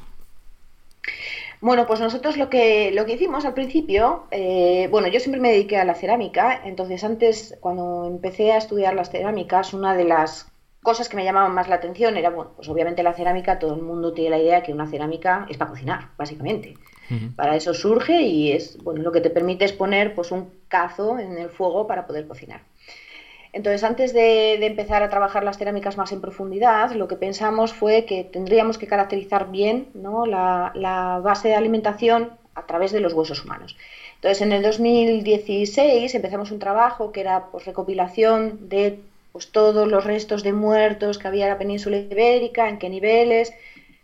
Bueno, 1.62 1.88
pues 1.88 2.00
nosotros 2.00 2.38
lo 2.38 2.50
que, 2.50 2.91
lo 2.91 3.06
que 3.06 3.13
hicimos 3.13 3.46
al 3.46 3.54
principio, 3.54 4.26
eh, 4.32 4.88
bueno, 4.91 5.08
yo 5.08 5.20
siempre 5.20 5.41
me 5.41 5.52
dediqué 5.52 5.78
a 5.78 5.86
la 5.86 5.96
cerámica, 5.96 6.62
entonces 6.65 7.04
antes, 7.04 7.58
cuando 7.60 8.06
empecé 8.06 8.52
a 8.52 8.58
estudiar 8.58 8.94
las 8.94 9.10
cerámicas, 9.10 9.74
una 9.74 9.96
de 9.96 10.04
las 10.04 10.48
cosas 10.84 11.10
que 11.10 11.15
me 11.15 11.24
llamaban 11.24 11.54
más 11.54 11.68
la 11.68 11.76
atención 11.76 12.15
era, 12.18 12.30
bueno, 12.30 12.52
pues 12.56 12.70
obviamente 12.70 13.02
la 13.02 13.13
cerámica, 13.13 13.58
todo 13.58 13.74
el 13.74 13.82
mundo 13.82 14.13
tiene 14.13 14.30
la 14.30 14.38
idea 14.38 14.63
que 14.63 14.74
una 14.74 14.88
cerámica 14.88 15.48
es 15.50 15.58
para 15.58 15.72
cocinar, 15.72 16.10
básicamente. 16.18 16.76
Para 17.36 17.56
eso 17.56 17.74
surge 17.74 18.22
y 18.22 18.52
es, 18.52 18.78
bueno, 18.84 19.04
lo 19.04 19.12
que 19.12 19.22
te 19.22 19.30
permite 19.30 19.65
es 19.65 19.74
poner 19.74 20.15
pues 20.15 20.32
un 20.32 20.50
cazo 20.68 21.20
en 21.20 21.38
el 21.38 21.50
fuego 21.50 21.86
para 21.86 22.08
poder 22.08 22.28
cocinar. 22.28 22.62
Entonces, 23.56 23.86
antes 23.86 24.12
de, 24.12 24.56
empezar 24.65 25.02
a 25.02 25.10
trabajar 25.10 25.46
las 25.46 25.58
cerámicas 25.58 25.96
más 25.96 26.12
en 26.12 26.20
profundidad, 26.20 26.91
lo 26.91 27.08
que 27.08 27.15
pensamos 27.15 27.72
fue 27.72 28.04
que 28.04 28.26
tendríamos 28.26 28.78
que 28.78 28.86
caracterizar 28.86 29.50
bien 29.50 29.88
la, 29.94 31.22
base 31.24 31.48
de 31.48 31.56
alimentación 31.56 32.32
a 32.54 32.65
través 32.65 32.91
de 32.91 33.00
los 33.00 33.13
huesos 33.13 33.46
humanos. 33.46 33.78
Entonces, 34.15 34.41
en 34.41 34.52
el 34.52 34.62
2016 34.62 36.13
empezamos 36.13 36.52
un 36.52 36.60
trabajo 36.60 37.13
que 37.13 37.22
era 37.22 37.46
pues, 37.46 37.63
recopilación 37.63 38.68
de 38.68 39.00
pues, 39.32 39.50
todos 39.54 39.88
los 39.88 40.04
restos 40.04 40.44
de 40.44 40.52
muertos 40.52 41.18
que 41.18 41.30
había 41.30 41.46
en 41.46 41.52
la 41.52 41.58
península 41.58 41.96
ibérica, 41.96 42.68
en 42.68 42.78
qué 42.78 42.89
niveles, 42.89 43.54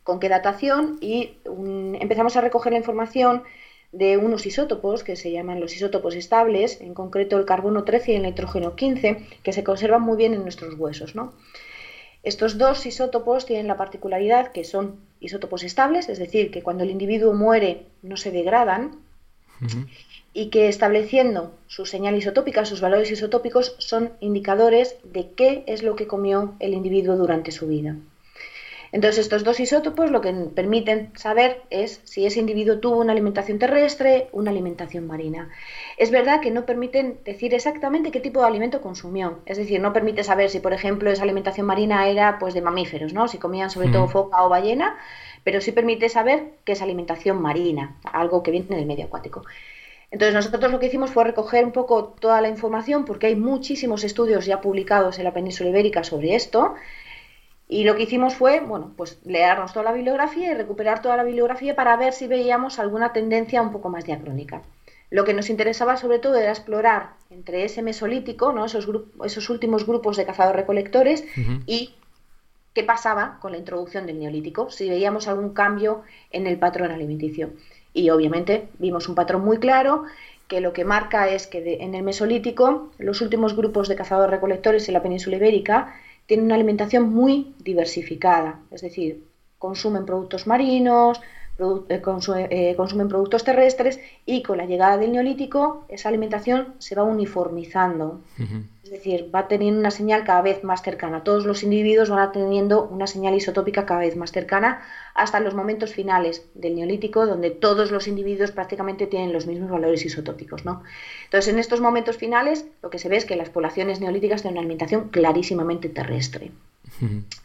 con 0.05 0.21
qué 0.21 0.29
datación, 0.29 0.97
y 1.01 1.33
empezamos 1.99 2.37
a 2.37 2.41
recoger 2.41 2.71
la 2.71 2.79
información 2.79 3.43
de 3.91 4.17
unos 4.17 4.45
isótopos 4.45 5.03
que 5.03 5.15
se 5.15 5.31
llaman 5.31 5.59
los 5.59 5.75
isótopos 5.75 6.15
estables, 6.15 6.79
en 6.81 6.93
concreto 6.93 7.37
el 7.37 7.45
carbono 7.45 7.83
13 7.83 8.13
y 8.13 8.15
el 8.15 8.23
nitrógeno 8.23 8.75
15, 8.75 9.25
que 9.43 9.53
se 9.53 9.63
conservan 9.63 10.01
muy 10.01 10.17
bien 10.17 10.33
en 10.33 10.43
nuestros 10.43 10.75
huesos. 10.75 11.15
¿no? 11.15 11.33
Estos 12.23 12.57
dos 12.57 12.85
isótopos 12.85 13.45
tienen 13.45 13.67
la 13.67 13.77
particularidad 13.77 14.51
que 14.51 14.63
son 14.63 14.99
isótopos 15.19 15.63
estables, 15.63 16.07
es 16.07 16.19
decir, 16.19 16.51
que 16.51 16.63
cuando 16.63 16.83
el 16.83 16.91
individuo 16.91 17.33
muere 17.33 17.85
no 18.01 18.17
se 18.17 18.31
degradan, 18.31 18.99
y 20.33 20.49
que 20.49 20.67
estableciendo 20.67 21.51
su 21.67 21.85
señal 21.85 22.15
isotópica, 22.15 22.65
sus 22.65 22.81
valores 22.81 23.11
isotópicos, 23.11 23.75
son 23.77 24.13
indicadores 24.19 24.95
de 25.03 25.29
qué 25.35 25.63
es 25.67 25.83
lo 25.83 25.95
que 25.95 26.07
comió 26.07 26.55
el 26.59 26.73
individuo 26.73 27.15
durante 27.15 27.51
su 27.51 27.67
vida. 27.67 27.95
Entonces, 28.93 29.19
estos 29.19 29.45
dos 29.45 29.59
isótopos 29.59 30.11
lo 30.11 30.19
que 30.19 30.33
permiten 30.53 31.11
saber 31.15 31.61
es 31.69 32.01
si 32.03 32.25
ese 32.25 32.41
individuo 32.41 32.79
tuvo 32.79 32.97
una 32.97 33.13
alimentación 33.13 33.57
terrestre, 33.57 34.27
una 34.33 34.51
alimentación 34.51 35.07
marina. 35.07 35.49
Es 35.97 36.11
verdad 36.11 36.41
que 36.41 36.51
no 36.51 36.65
permiten 36.65 37.19
decir 37.23 37.53
exactamente 37.53 38.11
qué 38.11 38.19
tipo 38.19 38.41
de 38.41 38.47
alimento 38.47 38.81
consumió. 38.81 39.39
Es 39.45 39.57
decir, 39.57 39.79
no 39.79 39.93
permite 39.93 40.25
saber 40.25 40.49
si, 40.49 40.59
por 40.59 40.73
ejemplo, 40.73 41.09
esa 41.09 41.23
alimentación 41.23 41.65
marina 41.65 42.07
era 42.09 42.37
pues 42.37 42.53
de 42.53 42.61
mamíferos, 42.61 43.13
¿no? 43.13 43.29
Si 43.29 43.37
comían 43.37 43.69
sobre 43.69 43.89
todo 43.89 44.09
foca 44.09 44.43
o 44.43 44.49
ballena, 44.49 44.97
pero 45.45 45.61
sí 45.61 45.71
permite 45.71 46.09
saber 46.09 46.51
qué 46.65 46.73
es 46.73 46.81
alimentación 46.81 47.41
marina, 47.41 47.97
algo 48.03 48.43
que 48.43 48.51
viene 48.51 48.75
del 48.75 48.85
medio 48.85 49.05
acuático. 49.05 49.43
Entonces 50.11 50.35
nosotros 50.35 50.69
lo 50.69 50.79
que 50.79 50.87
hicimos 50.87 51.11
fue 51.11 51.23
recoger 51.23 51.63
un 51.63 51.71
poco 51.71 52.03
toda 52.19 52.41
la 52.41 52.49
información 52.49 53.05
porque 53.05 53.27
hay 53.27 53.35
muchísimos 53.37 54.03
estudios 54.03 54.45
ya 54.45 54.59
publicados 54.59 55.17
en 55.17 55.23
la 55.23 55.33
península 55.33 55.69
ibérica 55.69 56.03
sobre 56.03 56.35
esto 56.35 56.75
y 57.71 57.85
lo 57.85 57.95
que 57.95 58.03
hicimos 58.03 58.35
fue, 58.35 58.59
bueno, 58.59 58.91
pues 58.97 59.17
leernos 59.23 59.71
toda 59.71 59.85
la 59.85 59.93
bibliografía 59.93 60.51
y 60.51 60.55
recuperar 60.55 61.01
toda 61.01 61.15
la 61.15 61.23
bibliografía 61.23 61.73
para 61.73 61.95
ver 61.95 62.11
si 62.11 62.27
veíamos 62.27 62.79
alguna 62.79 63.13
tendencia 63.13 63.61
un 63.61 63.71
poco 63.71 63.87
más 63.87 64.03
diacrónica. 64.03 64.61
Lo 65.09 65.23
que 65.23 65.33
nos 65.33 65.49
interesaba 65.49 65.95
sobre 65.95 66.19
todo 66.19 66.35
era 66.35 66.49
explorar 66.49 67.11
entre 67.29 67.63
ese 67.63 67.81
mesolítico, 67.81 68.51
¿no? 68.51 68.65
esos, 68.65 68.89
esos 69.23 69.49
últimos 69.49 69.87
grupos 69.87 70.17
de 70.17 70.25
cazadores-recolectores 70.25 71.23
y 71.65 71.95
qué 72.73 72.83
pasaba 72.83 73.37
con 73.39 73.53
la 73.53 73.57
introducción 73.57 74.05
del 74.05 74.19
neolítico, 74.19 74.69
si 74.69 74.89
veíamos 74.89 75.29
algún 75.29 75.53
cambio 75.53 76.01
en 76.31 76.47
el 76.47 76.59
patrón 76.59 76.91
alimenticio. 76.91 77.51
Y 77.93 78.09
obviamente 78.09 78.67
vimos 78.79 79.07
un 79.07 79.15
patrón 79.15 79.45
muy 79.45 79.59
claro 79.59 80.03
que 80.49 80.59
lo 80.59 80.73
que 80.73 80.83
marca 80.83 81.29
es 81.29 81.47
que 81.47 81.77
en 81.79 81.95
el 81.95 82.03
Mesolítico 82.03 82.91
los 82.97 83.21
últimos 83.21 83.55
grupos 83.55 83.87
de 83.87 83.95
cazadores 83.95 84.31
recolectores 84.31 84.89
en 84.89 84.93
la 84.93 85.01
península 85.01 85.37
ibérica 85.37 85.95
tienen 86.31 86.45
una 86.45 86.55
alimentación 86.55 87.09
muy 87.09 87.55
diversificada, 87.59 88.61
es 88.71 88.79
decir, 88.79 89.25
consumen 89.57 90.05
productos 90.05 90.47
marinos, 90.47 91.19
eh, 91.59 92.01
eh, 92.49 92.73
consumen 92.77 93.09
productos 93.09 93.43
terrestres 93.43 93.99
y 94.25 94.41
con 94.41 94.57
la 94.57 94.65
llegada 94.65 94.97
del 94.97 95.11
neolítico 95.11 95.83
esa 95.89 96.07
alimentación 96.07 96.75
se 96.77 96.95
va 96.95 97.03
uniformizando. 97.03 98.21
Decir, 98.91 99.31
va 99.33 99.47
teniendo 99.47 99.79
una 99.79 99.89
señal 99.89 100.25
cada 100.25 100.41
vez 100.41 100.63
más 100.65 100.81
cercana. 100.81 101.23
Todos 101.23 101.45
los 101.45 101.63
individuos 101.63 102.09
van 102.09 102.31
teniendo 102.33 102.83
una 102.83 103.07
señal 103.07 103.33
isotópica 103.33 103.85
cada 103.85 104.01
vez 104.01 104.17
más 104.17 104.33
cercana 104.33 104.81
hasta 105.15 105.39
los 105.39 105.53
momentos 105.53 105.93
finales 105.93 106.45
del 106.55 106.75
neolítico, 106.75 107.25
donde 107.25 107.51
todos 107.51 107.89
los 107.89 108.07
individuos 108.07 108.51
prácticamente 108.51 109.07
tienen 109.07 109.31
los 109.31 109.47
mismos 109.47 109.71
valores 109.71 110.05
isotópicos. 110.05 110.65
¿no? 110.65 110.83
Entonces, 111.23 111.53
en 111.53 111.59
estos 111.59 111.79
momentos 111.79 112.17
finales, 112.17 112.65
lo 112.83 112.89
que 112.89 112.99
se 112.99 113.07
ve 113.07 113.15
es 113.15 113.25
que 113.25 113.37
las 113.37 113.49
poblaciones 113.49 114.01
neolíticas 114.01 114.41
tienen 114.41 114.57
una 114.57 114.61
alimentación 114.61 115.07
clarísimamente 115.07 115.87
terrestre. 115.87 116.51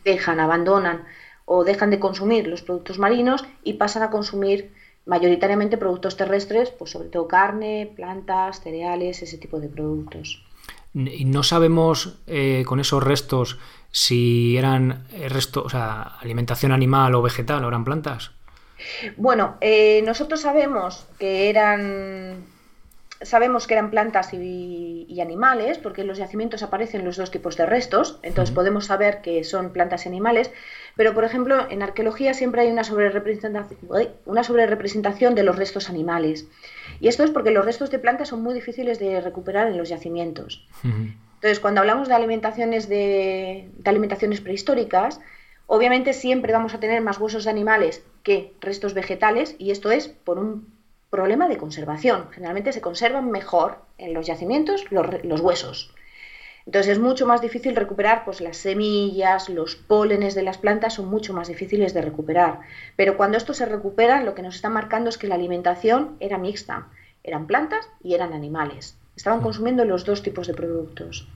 Dejan, 0.04 0.40
abandonan 0.40 1.04
o 1.44 1.62
dejan 1.62 1.90
de 1.90 2.00
consumir 2.00 2.48
los 2.48 2.62
productos 2.62 2.98
marinos 2.98 3.44
y 3.62 3.74
pasan 3.74 4.02
a 4.02 4.11
consumir 4.11 4.72
mayoritariamente 5.04 5.78
productos 5.78 6.16
terrestres, 6.16 6.70
pues 6.72 6.90
sobre 6.90 7.09
todo 7.09 7.28
carne, 7.28 7.92
plantas, 7.94 8.61
cereales, 8.61 9.22
ese 9.22 9.38
tipo 9.38 9.61
de 9.61 9.68
productos. 9.68 10.45
Y 10.96 11.26
no 11.26 11.42
sabemos 11.42 12.14
eh, 12.26 12.64
con 12.66 12.80
esos 12.80 13.02
restos 13.04 13.59
si 13.90 14.56
eran 14.56 15.04
eh, 15.12 15.28
restos, 15.28 15.66
o 15.66 15.68
sea, 15.68 16.16
alimentación 16.20 16.72
animal 16.72 17.14
o 17.14 17.20
vegetal 17.20 17.64
o 17.64 17.68
eran 17.68 17.85
plantas. 17.85 18.30
Bueno, 19.18 19.56
eh, 19.61 20.02
nosotros 20.06 20.40
sabemos 20.40 21.06
que 21.18 21.50
eran 21.50 22.46
sabemos 23.22 23.66
que 23.66 23.74
eran 23.74 23.90
plantas 23.90 24.33
y, 24.33 25.20
animales, 25.20 25.79
porque 25.79 26.02
en 26.02 26.09
los 26.09 26.18
yacimientos 26.18 26.62
aparecen 26.62 27.05
los 27.05 27.16
dos 27.16 27.31
tipos 27.31 27.57
de 27.57 27.64
restos, 27.64 28.18
entonces 28.22 28.55
podemos 28.55 28.85
saber 28.85 29.22
que 29.22 29.44
son 29.44 29.72
plantas 29.72 30.05
y 30.05 30.09
animales, 30.09 30.50
pero 30.94 31.14
por 31.14 31.24
ejemplo 31.24 31.66
en 31.70 31.83
arqueología 31.83 32.35
siempre 32.35 32.61
hay 32.61 32.70
una 32.70 32.85
sobrerepresentación, 32.85 33.79
una 34.26 34.44
sobrerepresentación 34.44 35.35
de 35.35 35.42
los 35.42 35.57
restos 35.57 35.88
animales. 35.88 36.46
Y 37.00 37.09
esto 37.09 37.24
es 37.24 37.31
porque 37.31 37.50
los 37.50 37.64
restos 37.64 37.90
de 37.90 37.98
plantas 37.98 38.29
son 38.29 38.42
muy 38.42 38.52
difíciles 38.52 38.98
de 38.98 39.22
recuperar 39.22 39.68
en 39.68 39.79
los 39.79 39.88
yacimientos. 39.88 40.66
Entonces, 40.85 41.61
cuando 41.61 41.81
hablamos 41.81 42.09
de 42.09 42.14
alimentaciones, 42.14 42.88
de, 42.88 43.70
de 43.76 43.90
alimentaciones 43.90 44.42
prehistóricas, 44.42 45.20
obviamente 45.66 46.12
siempre 46.12 46.52
vamos 46.52 46.74
a 46.74 46.81
tener 46.81 47.00
más 47.00 47.18
huesos 47.18 47.44
de 47.44 47.50
animales 47.50 48.05
que 48.22 48.52
restos 48.61 48.92
vegetales, 48.92 49.57
y 49.59 49.70
esto 49.70 49.90
es 49.90 50.09
por 50.09 50.38
un 50.38 50.75
problema 51.16 51.48
de 51.48 51.57
conservación. 51.57 52.29
Generalmente 52.31 52.74
se 52.74 52.83
conservan 52.83 53.31
mejor 53.31 53.79
en 53.96 54.12
los 54.12 54.26
yacimientos 54.26 54.85
los, 54.90 55.40
huesos. 55.40 55.94
Entonces 56.66 56.92
es 56.92 56.98
mucho 56.98 57.26
más 57.26 57.40
difícil 57.40 57.74
recuperar 57.74 58.26
pues, 58.26 58.42
las 58.42 58.59
semillas, 58.59 59.48
los 59.48 59.76
pólenes 59.76 60.35
de 60.35 60.42
las 60.42 60.59
plantas 60.59 60.92
son 60.94 61.09
mucho 61.09 61.33
más 61.33 61.48
difíciles 61.48 61.94
de 61.94 62.02
recuperar. 62.02 62.61
Pero 62.96 63.16
cuando 63.16 63.38
esto 63.38 63.55
se 63.55 63.64
recupera, 63.64 64.22
lo 64.22 64.35
que 64.35 64.42
nos 64.42 64.57
está 64.57 64.68
marcando 64.68 65.09
es 65.09 65.16
que 65.16 65.26
la 65.26 65.37
alimentación 65.37 66.18
era 66.20 66.37
mixta. 66.37 66.88
Eran 67.24 67.46
plantas 67.46 67.88
y 68.02 68.12
eran 68.12 68.35
animales. 68.35 68.98
Estaban 69.16 69.40
mm. 69.40 69.42
consumiendo 69.42 69.87
los 69.87 70.05
dos 70.05 70.22
tipos 70.22 70.46
de 70.46 70.52
productos. 70.52 71.26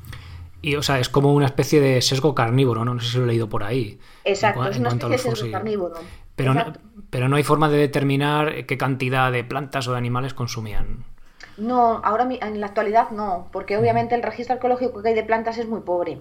Y, 0.60 0.76
o 0.76 0.82
sea, 0.82 0.98
es 0.98 1.08
como 1.08 1.32
una 1.32 1.46
especie 1.46 1.80
de 1.80 2.02
sesgo 2.02 2.34
carnívoro, 2.34 2.84
¿no? 2.84 2.92
No 2.92 3.00
sé 3.00 3.12
si 3.12 3.16
lo 3.16 3.24
he 3.24 3.28
leído 3.28 3.48
por 3.48 3.64
ahí. 3.64 3.98
Exacto, 4.24 4.68
es 4.68 4.78
una 4.78 4.90
especie 4.90 5.08
de 5.08 5.18
sesgo 5.18 5.50
carnívoro. 5.50 5.94
Pero 6.42 6.54
no, 6.54 6.72
pero 7.10 7.28
no 7.28 7.36
hay 7.36 7.42
forma 7.42 7.68
de 7.68 7.78
determinar 7.78 8.66
qué 8.66 8.78
cantidad 8.78 9.30
de 9.32 9.44
plantas 9.44 9.86
o 9.88 9.92
de 9.92 9.98
animales 9.98 10.34
consumían. 10.34 11.04
No, 11.56 12.00
ahora 12.04 12.26
en 12.40 12.60
la 12.60 12.66
actualidad 12.66 13.10
no, 13.10 13.48
porque 13.52 13.76
obviamente 13.76 14.14
el 14.14 14.22
registro 14.22 14.54
arqueológico 14.54 15.02
que 15.02 15.08
hay 15.10 15.14
de 15.14 15.24
plantas 15.24 15.58
es 15.58 15.66
muy 15.66 15.80
pobre. 15.80 16.20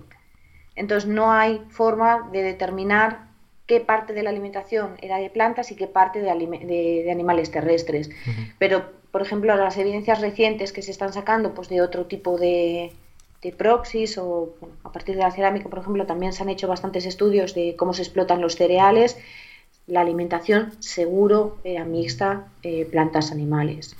Entonces 0.76 1.10
no 1.10 1.32
hay 1.32 1.62
forma 1.70 2.30
de 2.32 2.44
determinar 2.44 3.30
qué 3.66 3.80
parte 3.80 4.14
de 4.14 4.24
la 4.24 4.32
alimentación 4.32 4.96
era 5.02 5.18
de 5.18 5.30
plantas 5.30 5.72
y 5.72 5.76
qué 5.76 5.88
parte 5.88 6.22
de, 6.22 7.12
animales 7.12 7.52
terrestres. 7.52 8.10
Pero, 8.58 8.92
por 9.12 9.22
ejemplo, 9.22 9.56
las 9.56 9.78
evidencias 9.78 10.22
recientes 10.22 10.74
que 10.74 10.82
se 10.82 10.92
están 10.92 11.14
sacando 11.14 11.54
pues, 11.54 11.70
de 11.70 11.82
otro 11.82 12.06
tipo 12.06 12.38
de, 12.38 12.92
de 13.42 13.52
proxies 13.52 14.18
o 14.18 14.56
a 14.84 14.92
partir 14.92 15.16
de 15.16 15.22
la 15.22 15.32
cerámica, 15.32 15.70
por 15.70 15.80
ejemplo, 15.80 16.06
también 16.06 16.34
se 16.34 16.44
han 16.44 16.50
hecho 16.50 16.68
bastantes 16.68 17.06
estudios 17.06 17.54
de 17.54 17.76
cómo 17.76 17.94
se 17.94 18.02
explotan 18.02 18.42
los 18.42 18.56
cereales 18.56 19.18
la 19.90 20.02
alimentación 20.02 20.72
seguro 20.80 21.58
era 21.64 21.84
mixta 21.84 22.48
eh, 22.64 22.86
plantas 22.90 23.32
animales. 23.32 23.96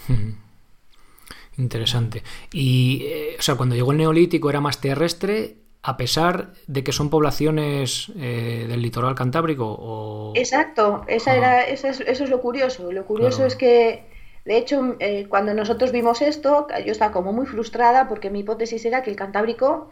Interesante. 1.58 2.24
Y, 2.54 3.04
eh, 3.06 3.36
o 3.38 3.42
sea, 3.42 3.56
cuando 3.56 3.76
llegó 3.76 3.92
el 3.92 3.98
neolítico 3.98 4.50
era 4.50 4.62
más 4.62 4.80
terrestre, 4.80 5.58
a 5.82 5.98
pesar 5.98 6.54
de 6.68 6.84
que 6.84 6.92
son 6.92 7.10
poblaciones 7.10 8.12
eh, 8.18 8.66
del 8.68 8.82
litoral 8.82 9.16
cantábrico. 9.16 10.34
Exacto, 10.36 11.04
esa 11.08 11.36
era, 11.36 11.64
eso, 11.64 11.88
es, 11.88 12.00
eso 12.02 12.24
es 12.24 12.30
lo 12.30 12.40
curioso. 12.42 12.92
Lo 12.92 13.06
curioso 13.06 13.46
es 13.46 13.56
que 13.56 14.04
de 14.46 14.58
hecho, 14.58 14.96
eh, 15.00 15.28
cuando 15.28 15.54
nosotros 15.54 15.92
vimos 15.92 16.22
esto, 16.22 16.68
yo 16.86 16.92
estaba 16.92 17.12
como 17.12 17.34
muy 17.34 17.46
frustrada 17.46 18.08
porque 18.08 18.30
mi 18.30 18.40
hipótesis 18.40 18.84
era 18.86 19.04
que 19.04 19.10
el 19.10 19.16
Cantábrico, 19.16 19.90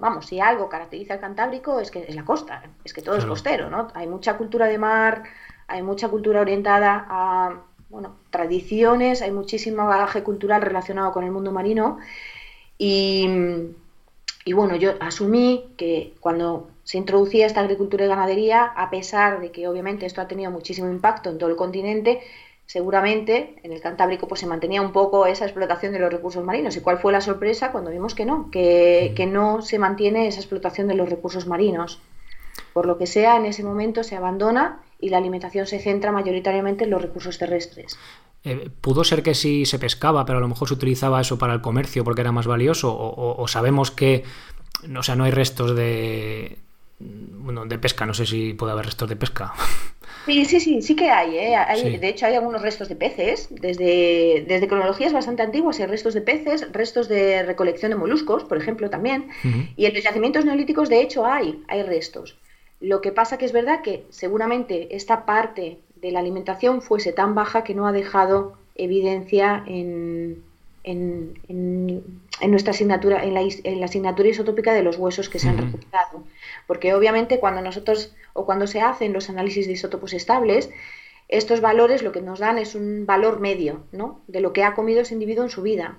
vamos, 0.00 0.26
si 0.26 0.40
algo 0.40 0.68
caracteriza 0.68 1.14
al 1.14 1.20
Cantábrico 1.20 1.78
es 1.80 1.90
que 1.90 2.04
es 2.08 2.14
la 2.14 2.24
costa, 2.24 2.62
es 2.84 2.92
que 2.92 3.02
todo 3.02 3.16
es 3.16 3.24
costero, 3.24 3.70
¿no? 3.70 3.88
Hay 3.94 4.06
mucha 4.06 4.36
cultura 4.36 4.66
de 4.66 4.78
mar, 4.78 5.24
hay 5.68 5.82
mucha 5.82 6.08
cultura 6.08 6.40
orientada 6.40 7.06
a, 7.08 7.62
bueno, 7.88 8.16
tradiciones, 8.30 9.22
hay 9.22 9.30
muchísimo 9.30 9.86
bagaje 9.86 10.22
cultural 10.22 10.62
relacionado 10.62 11.12
con 11.12 11.24
el 11.24 11.30
mundo 11.30 11.52
marino 11.52 11.98
y, 12.78 13.28
y 14.44 14.52
bueno, 14.52 14.76
yo 14.76 14.94
asumí 15.00 15.74
que 15.76 16.14
cuando 16.20 16.70
se 16.84 16.98
introducía 16.98 17.46
esta 17.46 17.60
agricultura 17.60 18.04
y 18.04 18.08
ganadería, 18.08 18.64
a 18.64 18.90
pesar 18.90 19.40
de 19.40 19.50
que 19.50 19.66
obviamente 19.66 20.06
esto 20.06 20.20
ha 20.20 20.28
tenido 20.28 20.50
muchísimo 20.52 20.88
impacto 20.88 21.30
en 21.30 21.38
todo 21.38 21.50
el 21.50 21.56
continente, 21.56 22.20
seguramente 22.66 23.54
en 23.62 23.72
el 23.72 23.80
Cantábrico 23.80 24.28
pues 24.28 24.40
se 24.40 24.46
mantenía 24.46 24.82
un 24.82 24.92
poco 24.92 25.26
esa 25.26 25.44
explotación 25.44 25.92
de 25.92 26.00
los 26.00 26.12
recursos 26.12 26.44
marinos. 26.44 26.76
¿Y 26.76 26.80
cuál 26.80 26.98
fue 26.98 27.12
la 27.12 27.20
sorpresa 27.20 27.72
cuando 27.72 27.90
vimos 27.90 28.14
que 28.14 28.26
no, 28.26 28.50
que, 28.50 29.28
no 29.30 29.62
se 29.62 29.78
mantiene 29.78 30.26
esa 30.26 30.40
explotación 30.40 30.88
de 30.88 30.94
los 30.94 31.08
recursos 31.08 31.46
marinos? 31.46 32.00
Por 32.72 32.86
lo 32.86 32.98
que 32.98 33.06
sea, 33.06 33.36
en 33.36 33.46
ese 33.46 33.62
momento 33.62 34.02
se 34.02 34.16
abandona 34.16 34.80
y 35.00 35.10
la 35.10 35.18
alimentación 35.18 35.66
se 35.66 35.78
centra 35.78 36.12
mayoritariamente 36.12 36.84
en 36.84 36.90
los 36.90 37.02
recursos 37.02 37.38
terrestres. 37.38 37.98
Eh, 38.44 38.70
¿Pudo 38.80 39.04
ser 39.04 39.22
que 39.22 39.34
sí 39.34 39.66
se 39.66 39.78
pescaba, 39.78 40.24
pero 40.24 40.38
a 40.38 40.40
lo 40.40 40.48
mejor 40.48 40.68
se 40.68 40.74
utilizaba 40.74 41.20
eso 41.20 41.38
para 41.38 41.54
el 41.54 41.60
comercio 41.60 42.04
porque 42.04 42.20
era 42.20 42.32
más 42.32 42.46
valioso? 42.46 42.94
¿O, 42.94 43.42
o 43.42 43.48
sabemos 43.48 43.90
que 43.90 44.24
o 44.96 45.02
sea, 45.02 45.16
no 45.16 45.24
hay 45.24 45.30
restos 45.30 45.74
de, 45.74 46.58
bueno, 46.98 47.66
de 47.66 47.78
pesca? 47.78 48.06
No 48.06 48.14
sé 48.14 48.26
si 48.26 48.54
puede 48.54 48.72
haber 48.72 48.86
restos 48.86 49.08
de 49.08 49.16
pesca. 49.16 49.52
Sí, 50.26 50.44
sí, 50.44 50.58
sí, 50.58 50.82
sí 50.82 50.96
que 50.96 51.08
hay, 51.08 51.38
¿eh? 51.38 51.98
De 52.00 52.08
hecho, 52.08 52.26
hay 52.26 52.34
algunos 52.34 52.60
restos 52.60 52.88
de 52.88 52.96
peces, 52.96 53.46
desde, 53.48 54.44
desde 54.48 54.66
cronologías 54.66 55.12
bastante 55.12 55.42
antiguas, 55.42 55.78
hay 55.78 55.86
restos 55.86 56.14
de 56.14 56.20
peces, 56.20 56.66
restos 56.72 57.08
de 57.08 57.44
recolección 57.44 57.92
de 57.92 57.96
moluscos, 57.96 58.42
por 58.42 58.58
ejemplo, 58.58 58.90
también. 58.90 59.28
Y 59.76 59.86
en 59.86 59.94
los 59.94 60.02
yacimientos 60.02 60.44
neolíticos, 60.44 60.88
de 60.88 61.00
hecho, 61.00 61.24
hay, 61.24 61.62
hay 61.68 61.84
restos. 61.84 62.36
Lo 62.80 63.00
que 63.00 63.12
pasa 63.12 63.38
que 63.38 63.44
es 63.44 63.52
verdad 63.52 63.82
que 63.82 64.04
seguramente 64.10 64.96
esta 64.96 65.26
parte 65.26 65.78
de 65.94 66.10
la 66.10 66.18
alimentación 66.18 66.82
fuese 66.82 67.12
tan 67.12 67.36
baja 67.36 67.62
que 67.62 67.74
no 67.74 67.86
ha 67.86 67.92
dejado 67.92 68.58
evidencia 68.74 69.62
en, 69.66 70.42
en, 70.82 72.02
nuestra 72.48 72.72
asignatura, 72.72 73.24
en 73.24 73.34
la, 73.34 73.42
en 73.42 73.80
la, 73.80 73.86
asignatura 73.86 74.28
isotópica 74.28 74.72
de 74.74 74.82
los 74.82 74.96
huesos 74.98 75.28
que 75.28 75.38
se 75.38 75.48
han 75.48 75.58
recuperado. 75.58 76.24
Porque 76.66 76.94
obviamente 76.94 77.38
cuando 77.38 77.60
nosotros 77.62 78.14
o 78.32 78.44
cuando 78.44 78.66
se 78.66 78.80
hacen 78.80 79.12
los 79.12 79.30
análisis 79.30 79.66
de 79.66 79.72
isótopos 79.72 80.12
estables, 80.12 80.70
estos 81.28 81.60
valores 81.60 82.02
lo 82.02 82.12
que 82.12 82.20
nos 82.20 82.38
dan 82.38 82.58
es 82.58 82.74
un 82.74 83.04
valor 83.06 83.40
medio 83.40 83.84
¿no? 83.92 84.20
de 84.26 84.40
lo 84.40 84.52
que 84.52 84.62
ha 84.62 84.74
comido 84.74 85.00
ese 85.00 85.14
individuo 85.14 85.44
en 85.44 85.50
su 85.50 85.62
vida. 85.62 85.98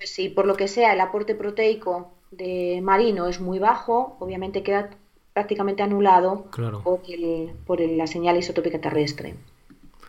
si 0.00 0.28
por 0.28 0.46
lo 0.46 0.54
que 0.54 0.68
sea 0.68 0.92
el 0.92 1.00
aporte 1.00 1.34
proteico 1.34 2.12
de 2.30 2.80
marino 2.82 3.26
es 3.26 3.40
muy 3.40 3.58
bajo, 3.58 4.16
obviamente 4.20 4.62
queda 4.62 4.90
prácticamente 5.32 5.82
anulado 5.82 6.46
por, 6.84 7.00
el, 7.08 7.52
por 7.66 7.80
la 7.80 8.06
señal 8.06 8.36
isotópica 8.36 8.80
terrestre. 8.80 9.34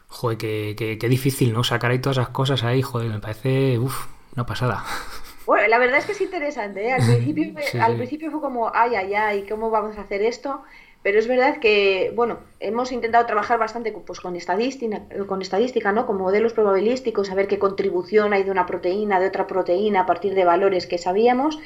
Joder, 0.07 0.37
qué, 0.75 1.07
difícil, 1.09 1.53
¿no? 1.53 1.63
Sacar 1.63 1.91
ahí 1.91 1.99
todas 1.99 2.17
esas 2.17 2.29
cosas 2.29 2.63
ahí, 2.63 2.81
joder, 2.81 3.09
me 3.09 3.19
parece, 3.19 3.79
uff, 3.79 4.07
una 4.35 4.45
pasada. 4.45 4.83
Bueno, 5.51 5.67
la 5.67 5.79
verdad 5.79 5.97
es 5.97 6.05
que 6.05 6.13
es 6.13 6.21
interesante, 6.21 6.87
¿eh? 6.87 6.93
Al 6.93 7.01
principio, 7.05 7.53
al 7.81 7.97
principio 7.97 8.31
fue 8.31 8.39
como, 8.39 8.71
ay, 8.73 8.95
ay, 8.95 9.13
ay, 9.13 9.45
¿cómo 9.49 9.69
vamos 9.69 9.97
a 9.97 10.03
hacer 10.03 10.21
esto? 10.21 10.61
Pero 11.03 11.19
es 11.19 11.27
verdad 11.27 11.59
que, 11.59 12.13
bueno, 12.15 12.39
hemos 12.61 12.93
intentado 12.93 13.25
trabajar 13.25 13.59
bastante 13.59 13.91
pues, 13.91 14.21
con, 14.21 14.37
estadística, 14.37 15.01
con 15.27 15.41
estadística, 15.41 15.91
¿no? 15.91 16.07
Con 16.07 16.17
modelos 16.17 16.53
probabilísticos, 16.53 17.27
saber 17.27 17.49
qué 17.49 17.59
contribución 17.59 18.31
hay 18.31 18.43
de 18.43 18.51
una 18.51 18.65
proteína, 18.65 19.19
de 19.19 19.27
otra 19.27 19.45
proteína, 19.45 19.99
a 19.99 20.05
partir 20.05 20.35
de 20.35 20.45
valores 20.45 20.87
que 20.87 20.97
sabíamos. 20.97 21.59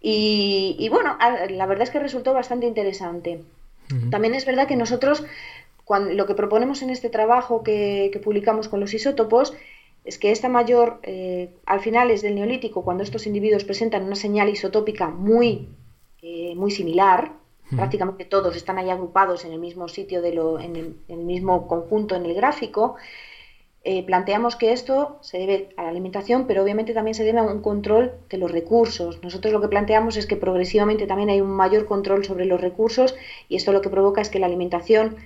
Y, 0.00 0.74
y 0.78 0.88
bueno, 0.88 1.18
la 1.50 1.66
verdad 1.66 1.82
es 1.82 1.90
que 1.90 1.98
resultó 1.98 2.32
bastante 2.32 2.64
interesante. 2.64 3.44
También 4.10 4.34
es 4.34 4.46
verdad 4.46 4.66
que 4.66 4.76
nosotros, 4.76 5.26
cuando, 5.84 6.14
lo 6.14 6.24
que 6.24 6.34
proponemos 6.34 6.80
en 6.80 6.88
este 6.88 7.10
trabajo 7.10 7.62
que, 7.62 8.18
publicamos 8.24 8.68
con 8.68 8.80
los 8.80 8.94
isótopos, 8.94 9.52
es 10.06 10.18
que 10.18 10.30
esta 10.30 10.48
mayor, 10.48 11.00
eh, 11.02 11.50
al 11.66 11.80
final 11.80 12.10
es 12.12 12.22
del 12.22 12.36
neolítico, 12.36 12.84
cuando 12.84 13.02
estos 13.02 13.26
individuos 13.26 13.64
presentan 13.64 14.04
una 14.04 14.14
señal 14.14 14.48
isotópica 14.48 15.08
muy, 15.08 15.68
eh, 16.22 16.54
muy 16.54 16.70
similar, 16.70 17.32
prácticamente 17.74 18.24
todos 18.24 18.54
están 18.54 18.78
ahí 18.78 18.88
agrupados 18.88 19.44
en 19.44 19.52
el 19.52 19.58
mismo 19.58 19.88
sitio, 19.88 20.22
de 20.22 20.32
lo, 20.32 20.60
en, 20.60 20.76
el, 21.08 21.18
mismo 21.18 21.66
conjunto 21.66 22.14
en 22.14 22.24
el 22.24 22.34
gráfico, 22.34 22.94
eh, 23.82 24.04
planteamos 24.04 24.54
que 24.54 24.72
esto 24.72 25.18
se 25.22 25.38
debe 25.38 25.70
a 25.76 25.82
la 25.82 25.88
alimentación, 25.88 26.46
pero 26.46 26.62
obviamente 26.62 26.94
también 26.94 27.14
se 27.16 27.24
debe 27.24 27.40
a 27.40 27.42
un 27.42 27.60
control 27.60 28.12
de 28.30 28.38
los 28.38 28.52
recursos. 28.52 29.20
Nosotros 29.24 29.52
lo 29.52 29.60
que 29.60 29.68
planteamos 29.68 30.16
es 30.16 30.26
que 30.26 30.36
progresivamente 30.36 31.08
también 31.08 31.30
hay 31.30 31.40
un 31.40 31.50
mayor 31.50 31.86
control 31.86 32.24
sobre 32.24 32.44
los 32.44 32.60
recursos 32.60 33.16
y 33.48 33.56
esto 33.56 33.72
lo 33.72 33.82
que 33.82 33.90
provoca 33.90 34.20
es 34.20 34.30
que 34.30 34.38
la 34.38 34.46
alimentación 34.46 35.16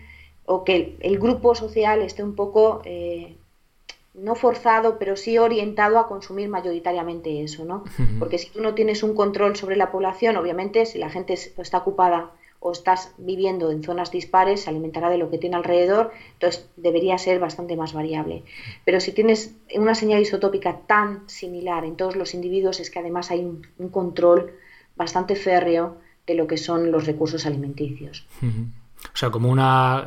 o 0.47 0.64
que 0.64 0.97
el, 1.01 1.19
grupo 1.19 1.55
social 1.55 2.03
esté 2.03 2.23
un 2.23 2.35
poco 2.35 2.83
eh, 2.85 3.37
no 4.14 4.35
forzado, 4.35 4.99
pero 4.99 5.16
sí 5.16 5.38
orientado 5.38 5.99
a 5.99 6.09
consumir 6.09 6.49
mayoritariamente 6.49 7.42
eso, 7.42 7.64
¿no? 7.64 7.85
Porque 8.18 8.38
si 8.38 8.51
tú 8.51 8.61
no 8.61 8.75
tienes 8.75 9.03
un 9.03 9.14
control 9.14 9.57
sobre 9.57 9.77
la 9.77 9.92
población, 9.92 10.37
obviamente, 10.37 10.85
si 10.87 10.99
la 10.99 11.11
gente 11.11 11.35
está 11.35 11.79
ocupada 11.79 12.33
o 12.59 12.73
estás 12.73 13.14
viviendo 13.16 13.70
en 13.70 13.83
zonas 13.83 14.11
dispares, 14.11 14.62
se 14.62 14.70
alimentará 14.70 15.09
de 15.09 15.16
lo 15.16 15.31
que 15.31 15.38
tiene 15.38 15.57
alrededor, 15.57 16.12
entonces 16.35 16.68
debería 16.77 17.16
ser 17.18 17.38
bastante 17.38 17.77
más 17.77 17.94
variable. 17.94 18.42
Pero 18.85 19.01
si 19.01 19.12
tienes 19.12 19.55
una 19.75 19.94
señal 19.94 20.20
isotópica 20.20 20.81
tan 20.87 21.29
similar 21.29 21.85
en 21.85 21.96
todos 21.96 22.16
los 22.16 22.35
individuos, 22.35 22.81
es 22.81 22.90
que 22.90 22.99
además 22.99 23.31
hay 23.31 23.44
un, 23.44 23.88
control 23.90 24.53
bastante 24.96 25.37
férreo 25.37 25.96
de 26.27 26.35
lo 26.35 26.46
que 26.46 26.59
son 26.59 26.90
los 26.90 27.07
recursos 27.07 27.46
alimenticios. 27.46 28.27
O 29.13 29.17
sea, 29.17 29.31
como 29.31 29.49
una 29.49 30.05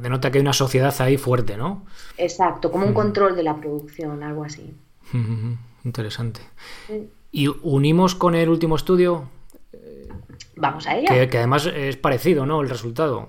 denota 0.00 0.30
que 0.30 0.38
hay 0.38 0.42
una 0.42 0.52
sociedad 0.52 0.94
ahí 1.00 1.16
fuerte, 1.16 1.56
¿no? 1.56 1.84
Exacto, 2.16 2.70
como 2.70 2.86
un 2.86 2.94
control 2.94 3.36
de 3.36 3.42
la 3.42 3.56
producción, 3.56 4.22
algo 4.22 4.44
así. 4.44 4.74
Interesante. 5.84 6.40
¿Y 7.32 7.48
unimos 7.48 8.14
con 8.14 8.34
el 8.34 8.48
último 8.48 8.76
estudio? 8.76 9.28
Vamos 10.56 10.86
a 10.86 10.96
ello. 10.96 11.08
Que, 11.08 11.38
además 11.38 11.66
es 11.66 11.96
parecido, 11.96 12.46
¿no? 12.46 12.60
El 12.60 12.68
resultado. 12.68 13.28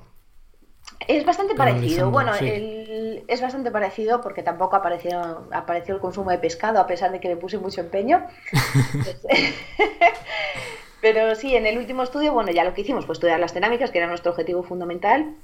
Es 1.08 1.26
bastante 1.26 1.56
parecido. 1.56 2.12
Bueno, 2.12 2.32
es 2.36 3.41
bastante 3.41 3.72
parecido 3.72 4.22
porque 4.22 4.44
tampoco 4.44 4.76
apareció, 4.76 5.48
apareció 5.52 5.96
el 5.96 6.02
consumo 6.02 6.32
de 6.32 6.38
pescado, 6.38 6.80
a 6.80 6.88
pesar 6.88 7.12
de 7.12 7.20
que 7.20 7.30
le 7.30 7.38
puse 7.38 7.58
mucho 7.58 7.82
empeño. 7.82 8.26
Pero 11.01 11.33
sí, 11.35 11.55
en 11.55 11.65
el 11.65 11.77
último 11.77 12.03
estudio, 12.03 12.31
bueno, 12.31 12.51
ya 12.51 12.63
lo 12.63 12.73
que 12.73 12.81
hicimos 12.81 13.05
fue 13.05 13.13
estudiar 13.13 13.39
las 13.39 13.53
cerámicas, 13.53 13.89
que 13.89 13.97
era 13.97 14.07
nuestro 14.07 14.31
objetivo 14.31 14.63
fundamental. 14.63 15.35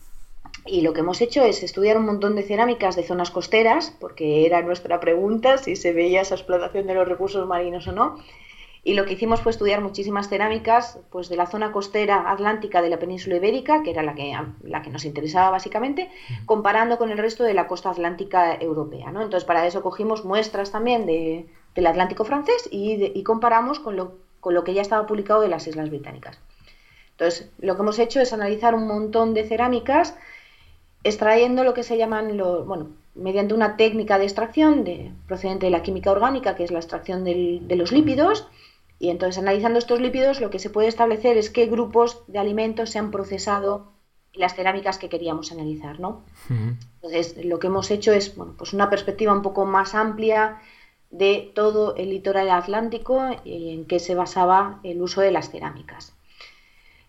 Y 0.65 0.81
lo 0.81 0.93
que 0.93 0.99
hemos 0.99 1.19
hecho 1.21 1.43
es 1.43 1.63
estudiar 1.63 1.97
un 1.97 2.05
montón 2.05 2.35
de 2.35 2.43
cerámicas 2.43 2.95
de 2.95 3.03
zonas 3.03 3.31
costeras, 3.31 3.95
porque 3.99 4.45
era 4.45 4.61
nuestra 4.61 4.99
pregunta 4.99 5.57
si 5.57 5.75
se 5.75 5.93
veía 5.93 6.21
esa 6.21 6.35
explotación 6.35 6.85
de 6.87 6.93
los 6.93 7.07
recursos 7.07 7.47
marinos 7.47 7.87
o 7.87 7.91
no. 7.91 8.17
Y 8.83 8.93
lo 8.93 9.05
que 9.05 9.13
hicimos 9.13 9.41
fue 9.41 9.51
estudiar 9.51 9.81
muchísimas 9.81 10.29
cerámicas 10.29 10.99
pues, 11.09 11.27
de 11.27 11.35
la 11.35 11.47
zona 11.47 11.71
costera 11.71 12.31
atlántica 12.31 12.81
de 12.81 12.89
la 12.89 12.99
península 12.99 13.35
ibérica, 13.35 13.81
que 13.83 13.91
era 13.91 14.03
la 14.03 14.13
que, 14.13 14.33
la 14.61 14.81
que 14.81 14.89
nos 14.89 15.03
interesaba 15.03 15.49
básicamente, 15.49 16.09
comparando 16.45 16.97
con 16.97 17.09
el 17.09 17.17
resto 17.17 17.43
de 17.43 17.53
la 17.53 17.67
costa 17.67 17.89
atlántica 17.89 18.55
europea. 18.55 19.11
¿no? 19.11 19.21
Entonces, 19.21 19.45
para 19.45 19.65
eso 19.65 19.81
cogimos 19.81 20.23
muestras 20.23 20.71
también 20.71 21.05
de, 21.05 21.47
del 21.75 21.87
Atlántico 21.87 22.23
francés 22.23 22.69
y, 22.71 23.11
y 23.13 23.23
comparamos 23.23 23.79
con 23.79 23.97
lo, 23.97 24.13
con 24.47 24.53
lo 24.53 24.63
que 24.63 24.73
ya 24.73 24.81
estaba 24.81 25.05
publicado 25.05 25.41
de 25.41 25.49
las 25.49 25.67
Islas 25.67 25.89
Británicas. 25.89 26.39
Entonces, 27.12 27.51
lo 27.60 27.75
que 27.75 27.81
hemos 27.81 27.99
hecho 27.99 28.21
es 28.21 28.31
analizar 28.31 28.75
un 28.75 28.88
montón 28.88 29.33
de 29.33 29.45
cerámicas 29.45 30.15
extrayendo 31.03 31.65
lo 31.65 31.73
que 31.73 31.83
se 31.83 31.97
llaman 31.97 32.38
los, 32.38 32.65
bueno, 32.65 32.91
mediante 33.13 33.53
una 33.53 33.75
técnica 33.75 34.17
de 34.17 34.23
extracción 34.23 34.86
de, 34.86 35.12
procedente 35.27 35.65
de 35.65 35.71
la 35.73 35.83
química 35.83 36.12
orgánica, 36.12 36.55
que 36.55 36.63
es 36.63 36.71
la 36.71 36.79
extracción 36.79 37.25
de 37.25 37.75
los 37.75 37.91
lípidos, 37.91 38.47
y 38.99 39.10
entonces 39.10 39.38
analizando 39.38 39.79
estos 39.79 39.99
lípidos 39.99 40.39
lo 40.39 40.49
que 40.49 40.60
se 40.60 40.69
puede 40.69 40.88
establecer 40.88 41.38
es 41.38 41.49
qué 41.49 41.65
grupos 41.65 42.23
de 42.27 42.39
alimentos 42.39 42.91
se 42.91 42.99
han 42.99 43.12
procesado 43.12 43.91
en 44.31 44.39
las 44.39 44.55
cerámicas 44.55 44.97
que 44.97 45.10
queríamos 45.10 45.51
analizar, 45.51 45.99
¿no? 45.99 46.23
Entonces 46.49 47.36
lo 47.43 47.60
que 47.60 47.67
hemos 47.67 47.91
hecho 47.91 48.13
es, 48.13 48.33
bueno, 48.33 48.55
pues 48.57 48.71
una 48.71 48.89
perspectiva 48.89 49.33
un 49.33 49.41
poco 49.41 49.65
más 49.65 49.93
amplia 49.93 50.62
de 51.09 51.51
todo 51.55 51.95
el 51.95 52.09
litoral 52.09 52.49
atlántico 52.49 53.29
y 53.43 53.73
en 53.73 53.85
qué 53.85 53.99
se 53.99 54.15
basaba 54.15 54.79
el 54.83 55.01
uso 55.01 55.21
de 55.21 55.31
las 55.31 55.49
cerámicas. 55.49 56.13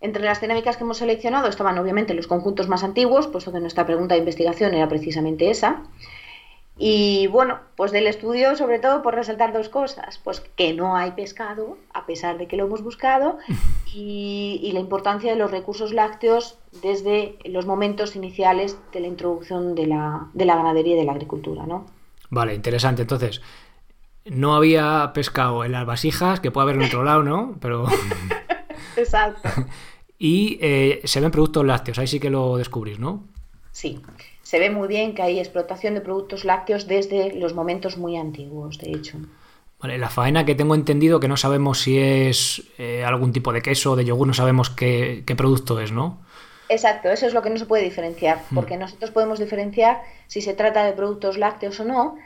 Entre 0.00 0.22
las 0.22 0.38
cerámicas 0.38 0.76
que 0.76 0.84
hemos 0.84 0.98
seleccionado 0.98 1.48
estaban 1.48 1.78
obviamente 1.78 2.14
los 2.14 2.28
conjuntos 2.28 2.68
más 2.68 2.84
antiguos, 2.84 3.26
puesto 3.26 3.52
que 3.52 3.61
nuestra 3.61 3.87
pregunta 3.87 4.14
de 4.14 4.20
investigación 4.20 4.74
era 4.74 4.88
precisamente 4.88 5.50
esa. 5.50 5.82
Y 6.80 7.26
bueno, 7.26 7.58
pues 7.74 7.90
del 7.90 8.06
estudio 8.06 8.54
sobre 8.54 8.78
todo 8.78 9.02
por 9.02 9.16
resaltar 9.16 9.52
dos 9.52 9.68
cosas, 9.68 10.20
pues 10.22 10.40
que 10.40 10.72
no 10.72 10.94
hay 10.94 11.11
pescado, 11.11 11.76
a 11.92 12.06
pesar 12.06 12.38
de 12.38 12.46
que 12.46 12.56
lo 12.56 12.66
hemos 12.66 12.82
buscado, 12.82 13.38
y, 13.92 14.70
la 14.72 14.78
importancia 14.78 15.32
de 15.32 15.38
los 15.38 15.50
recursos 15.50 15.92
lácteos 15.92 16.56
desde 16.82 17.37
los 17.44 17.66
momentos 17.66 18.14
iniciales 18.14 18.78
de 18.92 19.00
la 19.00 19.08
introducción 19.08 19.74
de 19.74 19.88
la, 19.88 20.28
de 20.34 20.44
la 20.44 20.54
ganadería 20.54 20.94
y 20.94 20.98
de 20.98 21.04
la 21.04 21.12
agricultura, 21.12 21.66
¿no? 21.66 21.87
Vale, 22.30 22.54
interesante. 22.54 23.02
Entonces, 23.02 23.40
no 24.31 24.55
había 24.55 25.12
pescado 25.14 25.64
en 25.64 25.73
las 25.73 25.87
vasijas, 25.87 26.41
que 26.41 26.51
puede 26.51 26.64
haber 26.64 26.77
en 26.77 26.83
otro 26.83 27.05
lado, 27.05 27.23
¿no? 27.23 27.57
Pero... 27.61 27.87
Exacto. 28.97 29.49
y 30.19 30.59
eh, 30.61 31.01
se 31.05 31.21
ven 31.21 31.31
productos 31.31 31.64
lácteos, 31.64 31.99
ahí 31.99 32.07
sí 32.07 32.21
que 32.21 32.31
lo 32.31 32.57
descubrís, 32.57 32.99
¿no? 32.99 33.25
Sí, 33.73 34.01
se 34.43 34.59
ve 34.59 34.71
muy 34.71 34.88
bien 34.88 35.14
que 35.14 35.23
hay 35.23 35.38
explotación 35.38 35.95
de 35.95 36.01
productos 36.01 36.45
lácteos 36.45 36.87
desde 36.87 37.35
los 37.35 37.55
momentos 37.55 37.97
muy 37.99 38.17
antiguos, 38.17 38.79
de 38.79 38.91
hecho. 38.91 39.19
Vale, 39.81 39.99
la 39.99 40.09
faena 40.09 40.45
que 40.45 40.57
tengo 40.57 40.75
entendido 40.75 41.21
que 41.21 41.29
no 41.29 41.37
sabemos 41.37 41.83
si 41.83 41.99
es 41.99 42.64
eh, 42.79 43.05
algún 43.05 43.33
tipo 43.33 43.53
de 43.53 43.62
queso 43.62 43.93
o 43.93 43.97
de 43.97 44.05
yogur, 44.05 44.27
no 44.27 44.35
sabemos 44.35 44.71
qué, 44.71 45.23
producto 45.37 45.79
es, 45.81 45.93
¿no? 45.93 46.19
Exacto, 46.69 47.09
eso 47.11 47.27
es 47.27 47.35
lo 47.35 47.43
que 47.43 47.51
no 47.51 47.59
se 47.59 47.67
puede 47.67 47.85
diferenciar, 47.85 48.43
hmm. 48.51 48.55
porque 48.55 48.77
nosotros 48.77 49.11
podemos 49.12 49.38
diferenciar 49.38 50.01
si 50.27 50.41
se 50.41 50.55
trata 50.55 50.85
de 50.85 50.93
productos 50.93 51.38
lácteos 51.38 51.79
o 51.81 51.85
no, 51.85 52.17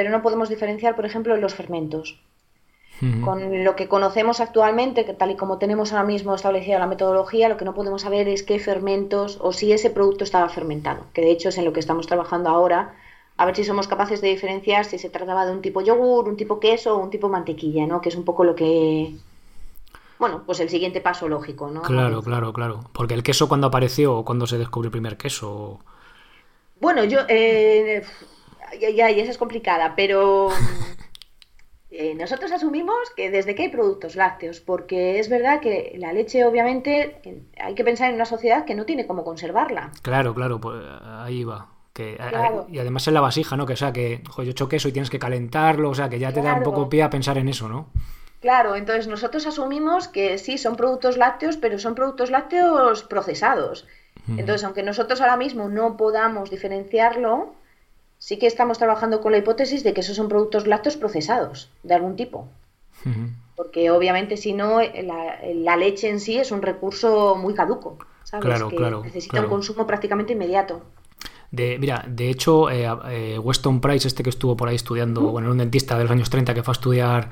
pero 0.00 0.12
no 0.12 0.22
podemos 0.22 0.48
diferenciar, 0.48 0.96
por 0.96 1.04
ejemplo, 1.04 1.36
los 1.36 1.54
fermentos. 1.54 2.18
Con 3.22 3.64
lo 3.64 3.76
que 3.76 3.86
conocemos 3.86 4.40
actualmente, 4.40 5.04
que 5.04 5.12
tal 5.12 5.30
y 5.30 5.36
como 5.36 5.58
tenemos 5.58 5.92
ahora 5.92 6.04
mismo 6.04 6.34
establecida 6.34 6.78
la 6.78 6.86
metodología, 6.86 7.50
lo 7.50 7.58
que 7.58 7.66
no 7.66 7.74
podemos 7.74 8.00
saber 8.00 8.26
es 8.26 8.42
qué 8.42 8.58
fermentos 8.58 9.38
o 9.42 9.52
si 9.52 9.72
ese 9.72 9.90
producto 9.90 10.24
estaba 10.24 10.48
fermentado, 10.48 11.04
que 11.12 11.20
de 11.20 11.30
hecho 11.30 11.50
es 11.50 11.58
en 11.58 11.66
lo 11.66 11.74
que 11.74 11.80
estamos 11.80 12.06
trabajando 12.06 12.48
ahora, 12.48 12.94
a 13.36 13.44
ver 13.44 13.56
si 13.56 13.64
somos 13.64 13.88
capaces 13.88 14.22
de 14.22 14.28
diferenciar 14.28 14.86
si 14.86 14.98
se 14.98 15.10
trataba 15.10 15.44
de 15.44 15.52
un 15.52 15.60
tipo 15.60 15.82
yogur, 15.82 16.30
un 16.30 16.38
tipo 16.38 16.60
queso 16.60 16.96
o 16.96 16.98
un 16.98 17.10
tipo 17.10 17.28
mantequilla, 17.28 17.86
¿no? 17.86 18.00
Que 18.00 18.08
es 18.08 18.16
un 18.16 18.24
poco 18.24 18.44
lo 18.44 18.54
que 18.54 19.12
bueno, 20.18 20.44
pues 20.46 20.60
el 20.60 20.70
siguiente 20.70 21.02
paso 21.02 21.28
lógico, 21.28 21.70
¿no? 21.70 21.82
Claro, 21.82 22.22
claro, 22.22 22.54
claro. 22.54 22.80
Porque 22.94 23.12
el 23.12 23.22
queso 23.22 23.48
cuando 23.48 23.66
apareció 23.66 24.16
o 24.16 24.24
cuando 24.24 24.46
se 24.46 24.56
descubrió 24.56 24.88
el 24.88 24.92
primer 24.92 25.18
queso. 25.18 25.78
Bueno, 26.80 27.04
yo 27.04 27.20
eh, 27.28 28.02
ya, 28.78 28.90
ya, 28.90 29.08
esa 29.08 29.30
es 29.30 29.38
complicada, 29.38 29.94
pero 29.96 30.50
Eh, 31.92 32.14
nosotros 32.14 32.52
asumimos 32.52 33.10
que 33.16 33.30
desde 33.30 33.56
que 33.56 33.64
hay 33.64 33.68
productos 33.68 34.14
lácteos, 34.14 34.60
porque 34.60 35.18
es 35.18 35.28
verdad 35.28 35.60
que 35.60 35.94
la 35.98 36.12
leche, 36.12 36.44
obviamente, 36.44 37.20
hay 37.58 37.74
que 37.74 37.82
pensar 37.82 38.08
en 38.08 38.14
una 38.14 38.24
sociedad 38.24 38.64
que 38.64 38.76
no 38.76 38.86
tiene 38.86 39.08
cómo 39.08 39.24
conservarla. 39.24 39.90
Claro, 40.02 40.32
claro, 40.32 40.60
pues 40.60 40.80
ahí 41.04 41.42
va. 41.42 41.68
Que, 41.92 42.16
y 42.70 42.78
además 42.78 43.08
en 43.08 43.14
la 43.14 43.20
vasija, 43.20 43.56
¿no? 43.56 43.66
Que 43.66 43.72
o 43.72 43.76
sea, 43.76 43.92
que 43.92 44.22
jo, 44.28 44.44
yo 44.44 44.52
echo 44.52 44.68
queso 44.68 44.88
y 44.88 44.92
tienes 44.92 45.10
que 45.10 45.18
calentarlo, 45.18 45.90
o 45.90 45.94
sea, 45.94 46.08
que 46.08 46.20
ya 46.20 46.32
te 46.32 46.40
da 46.40 46.54
un 46.54 46.62
poco 46.62 46.88
pie 46.88 47.02
a 47.02 47.10
pensar 47.10 47.36
en 47.38 47.48
eso, 47.48 47.68
¿no? 47.68 47.90
Claro, 48.40 48.76
entonces 48.76 49.08
nosotros 49.08 49.46
asumimos 49.48 50.06
que 50.06 50.38
sí, 50.38 50.58
son 50.58 50.76
productos 50.76 51.16
lácteos, 51.16 51.56
pero 51.56 51.80
son 51.80 51.96
productos 51.96 52.30
lácteos 52.30 53.02
procesados. 53.02 53.88
Entonces, 54.28 54.62
aunque 54.62 54.84
nosotros 54.84 55.20
ahora 55.20 55.36
mismo 55.36 55.68
no 55.68 55.96
podamos 55.96 56.50
diferenciarlo, 56.50 57.52
sí 58.20 58.38
que 58.38 58.46
estamos 58.46 58.78
trabajando 58.78 59.20
con 59.20 59.32
la 59.32 59.38
hipótesis 59.38 59.82
de 59.82 59.92
que 59.92 60.02
esos 60.02 60.14
son 60.14 60.28
productos 60.28 60.68
lácteos 60.68 60.96
procesados 60.96 61.70
de 61.82 61.94
algún 61.94 62.14
tipo. 62.14 62.48
Porque 63.56 63.90
obviamente 63.90 64.36
si 64.36 64.52
no, 64.52 64.78
la, 64.80 65.76
leche 65.76 66.10
en 66.10 66.20
sí 66.20 66.36
es 66.36 66.52
un 66.52 66.60
recurso 66.60 67.34
muy 67.34 67.54
caduco, 67.54 67.98
¿sabes? 68.24 68.44
Claro, 68.44 68.68
que 68.68 68.76
claro, 68.76 69.02
necesita 69.02 69.40
un 69.40 69.48
consumo 69.48 69.86
prácticamente 69.86 70.34
inmediato. 70.34 70.82
De, 71.50 71.78
mira, 71.78 72.04
de 72.06 72.28
hecho, 72.28 72.70
eh, 72.70 72.86
eh, 73.08 73.38
Weston 73.38 73.80
Price, 73.80 74.06
este 74.06 74.22
que 74.22 74.30
estuvo 74.30 74.54
por 74.54 74.68
ahí 74.68 74.76
estudiando, 74.76 75.22
bueno, 75.22 75.48
era 75.48 75.52
un 75.52 75.58
dentista 75.58 75.96
de 75.96 76.04
los 76.04 76.12
años 76.12 76.28
30 76.28 76.54
que 76.54 76.62
fue 76.62 76.72
a 76.72 76.74
estudiar 76.74 77.30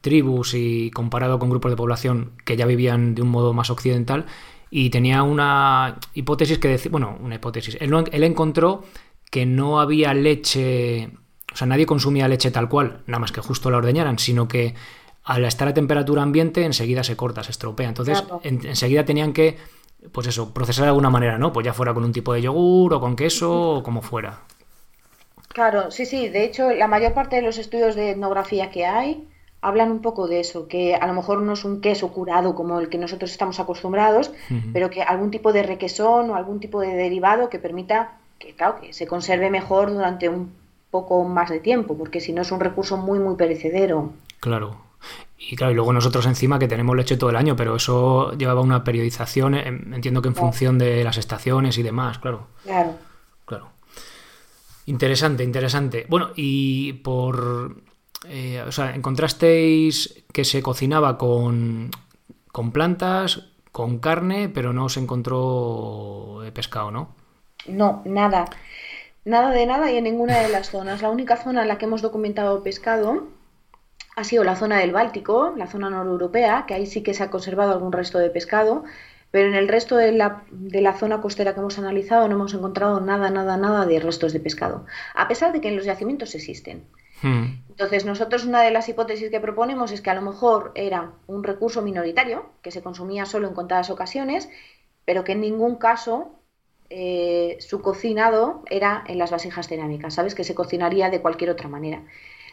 tribus 0.00 0.54
y 0.54 0.92
comparado 0.92 1.40
con 1.40 1.50
grupos 1.50 1.72
de 1.72 1.76
población 1.76 2.30
que 2.44 2.56
ya 2.56 2.64
vivían 2.64 3.16
de 3.16 3.22
un 3.22 3.28
modo 3.28 3.52
más 3.52 3.70
occidental, 3.70 4.26
y 4.70 4.90
tenía 4.90 5.24
una 5.24 5.98
hipótesis 6.14 6.58
que 6.58 6.68
decía, 6.68 6.90
bueno, 6.92 7.18
una 7.20 7.36
hipótesis, 7.36 7.76
él, 7.80 7.92
él 8.12 8.24
encontró 8.24 8.84
que 9.30 9.46
no 9.46 9.80
había 9.80 10.14
leche, 10.14 11.10
o 11.52 11.56
sea, 11.56 11.66
nadie 11.66 11.86
consumía 11.86 12.28
leche 12.28 12.50
tal 12.50 12.68
cual, 12.68 13.02
nada 13.06 13.18
más 13.18 13.32
que 13.32 13.40
justo 13.40 13.70
la 13.70 13.78
ordeñaran, 13.78 14.18
sino 14.18 14.48
que 14.48 14.74
al 15.24 15.44
estar 15.44 15.66
a 15.68 15.74
temperatura 15.74 16.22
ambiente 16.22 16.64
enseguida 16.64 17.02
se 17.02 17.16
corta, 17.16 17.42
se 17.42 17.50
estropea. 17.50 17.88
Entonces, 17.88 18.22
enseguida 18.42 19.04
tenían 19.04 19.32
que 19.32 19.56
pues 20.12 20.26
eso, 20.26 20.52
procesar 20.52 20.84
de 20.84 20.88
alguna 20.90 21.10
manera, 21.10 21.38
¿no? 21.38 21.52
Pues 21.52 21.64
ya 21.64 21.72
fuera 21.72 21.94
con 21.94 22.04
un 22.04 22.12
tipo 22.12 22.32
de 22.32 22.42
yogur 22.42 22.94
o 22.94 23.00
con 23.00 23.16
queso 23.16 23.76
o 23.76 23.82
como 23.82 24.02
fuera. 24.02 24.40
Claro, 25.48 25.90
sí, 25.90 26.06
sí. 26.06 26.28
De 26.28 26.44
hecho, 26.44 26.70
la 26.72 26.86
mayor 26.86 27.14
parte 27.14 27.36
de 27.36 27.42
los 27.42 27.58
estudios 27.58 27.94
de 27.94 28.10
etnografía 28.10 28.70
que 28.70 28.86
hay 28.86 29.26
hablan 29.62 29.90
un 29.90 30.02
poco 30.02 30.28
de 30.28 30.40
eso, 30.40 30.68
que 30.68 30.94
a 30.94 31.06
lo 31.06 31.14
mejor 31.14 31.40
no 31.40 31.54
es 31.54 31.64
un 31.64 31.80
queso 31.80 32.12
curado 32.12 32.54
como 32.54 32.78
el 32.78 32.88
que 32.88 32.98
nosotros 32.98 33.30
estamos 33.30 33.58
acostumbrados, 33.58 34.30
pero 34.72 34.90
que 34.90 35.02
algún 35.02 35.30
tipo 35.30 35.52
de 35.52 35.62
requesón 35.62 36.30
o 36.30 36.36
algún 36.36 36.60
tipo 36.60 36.80
de 36.80 36.94
derivado 36.94 37.48
que 37.48 37.58
permita 37.58 38.18
que, 38.38 38.54
claro, 38.54 38.80
que 38.80 38.92
se 38.92 39.06
conserve 39.06 39.50
mejor 39.50 39.92
durante 39.92 40.28
un 40.28 40.52
poco 40.90 41.24
más 41.24 41.50
de 41.50 41.60
tiempo, 41.60 41.96
porque 41.96 42.20
si 42.20 42.32
no 42.32 42.42
es 42.42 42.52
un 42.52 42.60
recurso 42.60 42.96
muy, 42.96 43.18
muy 43.18 43.36
perecedero. 43.36 44.12
Claro. 44.40 44.86
Y 45.38 45.54
claro, 45.54 45.72
y 45.72 45.74
luego 45.74 45.92
nosotros 45.92 46.26
encima 46.26 46.58
que 46.58 46.68
tenemos 46.68 46.96
leche 46.96 47.16
todo 47.16 47.30
el 47.30 47.36
año, 47.36 47.56
pero 47.56 47.76
eso 47.76 48.32
llevaba 48.32 48.62
una 48.62 48.82
periodización, 48.84 49.54
entiendo 49.54 50.22
que 50.22 50.28
en 50.28 50.34
función 50.34 50.78
de 50.78 51.04
las 51.04 51.18
estaciones 51.18 51.76
y 51.78 51.82
demás, 51.82 52.18
claro. 52.18 52.48
Claro. 52.64 52.94
Claro. 53.44 53.68
Interesante, 54.86 55.44
interesante. 55.44 56.06
Bueno, 56.08 56.30
y 56.34 56.94
por... 56.94 57.82
Eh, 58.28 58.64
o 58.66 58.72
sea, 58.72 58.94
encontrasteis 58.94 60.24
que 60.32 60.44
se 60.44 60.62
cocinaba 60.62 61.18
con, 61.18 61.90
con 62.50 62.72
plantas, 62.72 63.50
con 63.70 63.98
carne, 63.98 64.48
pero 64.48 64.72
no 64.72 64.88
se 64.88 65.00
encontró 65.00 66.40
pescado, 66.54 66.90
¿no? 66.90 67.14
No, 67.68 68.02
nada. 68.04 68.46
Nada 69.24 69.50
de 69.50 69.66
nada 69.66 69.90
y 69.90 69.96
en 69.96 70.04
ninguna 70.04 70.38
de 70.38 70.48
las 70.48 70.70
zonas. 70.70 71.02
La 71.02 71.10
única 71.10 71.36
zona 71.36 71.62
en 71.62 71.68
la 71.68 71.78
que 71.78 71.86
hemos 71.86 72.02
documentado 72.02 72.62
pescado 72.62 73.26
ha 74.14 74.24
sido 74.24 74.44
la 74.44 74.56
zona 74.56 74.78
del 74.78 74.92
Báltico, 74.92 75.52
la 75.56 75.66
zona 75.66 75.90
noreuropea, 75.90 76.64
que 76.66 76.74
ahí 76.74 76.86
sí 76.86 77.02
que 77.02 77.12
se 77.12 77.22
ha 77.22 77.30
conservado 77.30 77.72
algún 77.72 77.92
resto 77.92 78.18
de 78.18 78.30
pescado, 78.30 78.84
pero 79.30 79.48
en 79.48 79.54
el 79.54 79.68
resto 79.68 79.96
de 79.96 80.12
la, 80.12 80.44
de 80.50 80.80
la, 80.80 80.94
zona 80.94 81.20
costera 81.20 81.52
que 81.52 81.60
hemos 81.60 81.78
analizado 81.78 82.26
no 82.28 82.36
hemos 82.36 82.54
encontrado 82.54 83.00
nada, 83.00 83.28
nada, 83.30 83.56
nada 83.56 83.84
de 83.84 84.00
restos 84.00 84.32
de 84.32 84.40
pescado, 84.40 84.86
a 85.14 85.28
pesar 85.28 85.52
de 85.52 85.60
que 85.60 85.68
en 85.68 85.76
los 85.76 85.84
yacimientos 85.84 86.34
existen. 86.34 86.84
Hmm. 87.20 87.62
Entonces, 87.68 88.06
nosotros 88.06 88.44
una 88.44 88.62
de 88.62 88.70
las 88.70 88.88
hipótesis 88.88 89.30
que 89.30 89.40
proponemos 89.40 89.92
es 89.92 90.00
que 90.00 90.10
a 90.10 90.14
lo 90.14 90.22
mejor 90.22 90.72
era 90.74 91.12
un 91.26 91.44
recurso 91.44 91.82
minoritario, 91.82 92.46
que 92.62 92.70
se 92.70 92.82
consumía 92.82 93.26
solo 93.26 93.48
en 93.48 93.54
contadas 93.54 93.90
ocasiones, 93.90 94.48
pero 95.04 95.24
que 95.24 95.32
en 95.32 95.40
ningún 95.40 95.76
caso 95.76 96.35
eh, 96.90 97.56
su 97.60 97.80
cocinado 97.80 98.62
era 98.70 99.04
en 99.06 99.18
las 99.18 99.30
vasijas 99.30 99.68
cerámicas, 99.68 100.14
¿sabes? 100.14 100.34
Que 100.34 100.44
se 100.44 100.54
cocinaría 100.54 101.10
de 101.10 101.20
cualquier 101.20 101.50
otra 101.50 101.68
manera. 101.68 102.02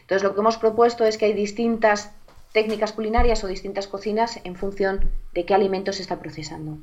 Entonces, 0.00 0.22
lo 0.22 0.34
que 0.34 0.40
hemos 0.40 0.58
propuesto 0.58 1.04
es 1.04 1.18
que 1.18 1.26
hay 1.26 1.32
distintas 1.32 2.12
técnicas 2.52 2.92
culinarias 2.92 3.42
o 3.42 3.48
distintas 3.48 3.88
cocinas 3.88 4.40
en 4.44 4.54
función 4.54 5.10
de 5.32 5.44
qué 5.44 5.54
alimentos 5.54 5.96
se 5.96 6.02
está 6.02 6.20
procesando. 6.20 6.78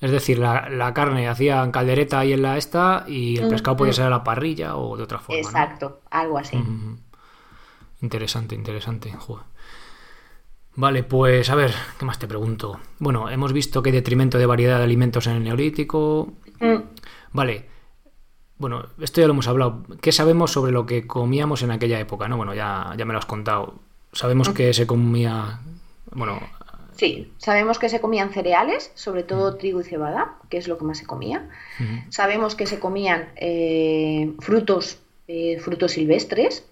Es 0.00 0.10
decir, 0.10 0.38
la, 0.38 0.92
carne 0.94 1.28
hacía 1.28 1.62
en 1.62 1.70
caldereta 1.70 2.20
ahí 2.20 2.32
en 2.32 2.42
la 2.42 2.56
esta 2.56 3.04
y 3.06 3.36
el 3.38 3.48
pescado 3.48 3.76
podía 3.76 3.92
ser 3.92 4.06
a 4.06 4.10
la 4.10 4.24
parrilla 4.24 4.76
o 4.76 4.96
de 4.96 5.02
otra 5.02 5.18
forma. 5.18 5.40
Exacto, 5.40 6.00
algo 6.10 6.38
así. 6.38 6.56
Interesante, 8.00 8.54
interesante. 8.54 9.12
Vale, 10.74 11.02
pues 11.02 11.50
a 11.50 11.54
ver, 11.54 11.72
¿qué 11.98 12.04
más 12.04 12.18
te 12.18 12.26
pregunto? 12.26 12.80
Bueno, 12.98 13.28
hemos 13.28 13.52
visto 13.52 13.82
que 13.82 13.90
hay 13.90 13.94
detrimento 13.94 14.38
de 14.38 14.46
variedad 14.46 14.78
de 14.78 14.84
alimentos 14.84 15.26
en 15.26 15.36
el 15.36 15.44
neolítico. 15.44 16.32
Mm. 16.60 16.76
Vale, 17.32 17.66
bueno, 18.62 18.86
esto 19.00 19.20
ya 19.20 19.26
lo 19.26 19.32
hemos 19.32 19.48
hablado. 19.48 19.82
¿Qué 20.00 20.12
sabemos 20.12 20.52
sobre 20.52 20.70
lo 20.70 20.86
que 20.86 21.06
comíamos 21.06 21.62
en 21.62 21.72
aquella 21.72 21.98
época? 21.98 22.28
No, 22.28 22.36
bueno, 22.36 22.54
ya, 22.54 22.94
ya 22.96 23.04
me 23.04 23.12
lo 23.12 23.18
has 23.18 23.26
contado. 23.26 23.80
Sabemos 24.12 24.50
que 24.50 24.72
se 24.72 24.86
comía, 24.86 25.60
bueno... 26.12 26.38
Sí, 26.94 27.32
sabemos 27.38 27.80
que 27.80 27.88
se 27.88 28.00
comían 28.00 28.30
cereales, 28.30 28.92
sobre 28.94 29.24
todo 29.24 29.56
trigo 29.56 29.80
y 29.80 29.84
cebada, 29.84 30.36
que 30.48 30.58
es 30.58 30.68
lo 30.68 30.78
que 30.78 30.84
más 30.84 30.98
se 30.98 31.06
comía. 31.06 31.48
Sabemos 32.10 32.54
que 32.54 32.66
se 32.66 32.78
comían 32.78 33.30
eh, 33.34 34.32
frutos, 34.38 35.00
eh, 35.26 35.58
frutos 35.58 35.92
silvestres. 35.92 36.64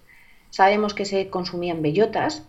Sabemos 0.49 0.93
que 0.93 1.03
se 1.03 1.29
consumían 1.29 1.81
bellotas. 1.81 2.47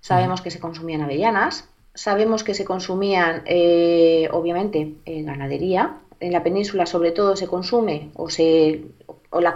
Sabemos 0.00 0.40
que 0.40 0.50
se 0.50 0.60
consumían 0.60 1.02
avellanas. 1.02 1.68
Sabemos 1.94 2.44
que 2.44 2.54
se 2.54 2.64
consumían, 2.64 3.42
eh, 3.46 4.28
obviamente, 4.32 4.94
ganadería, 5.06 5.96
en 6.20 6.32
la 6.32 6.42
península 6.42 6.86
sobre 6.86 7.12
todo 7.12 7.34
se 7.34 7.48
consume 7.48 8.10
o, 8.14 8.28
se, 8.28 8.84
o 9.30 9.40
la, 9.40 9.54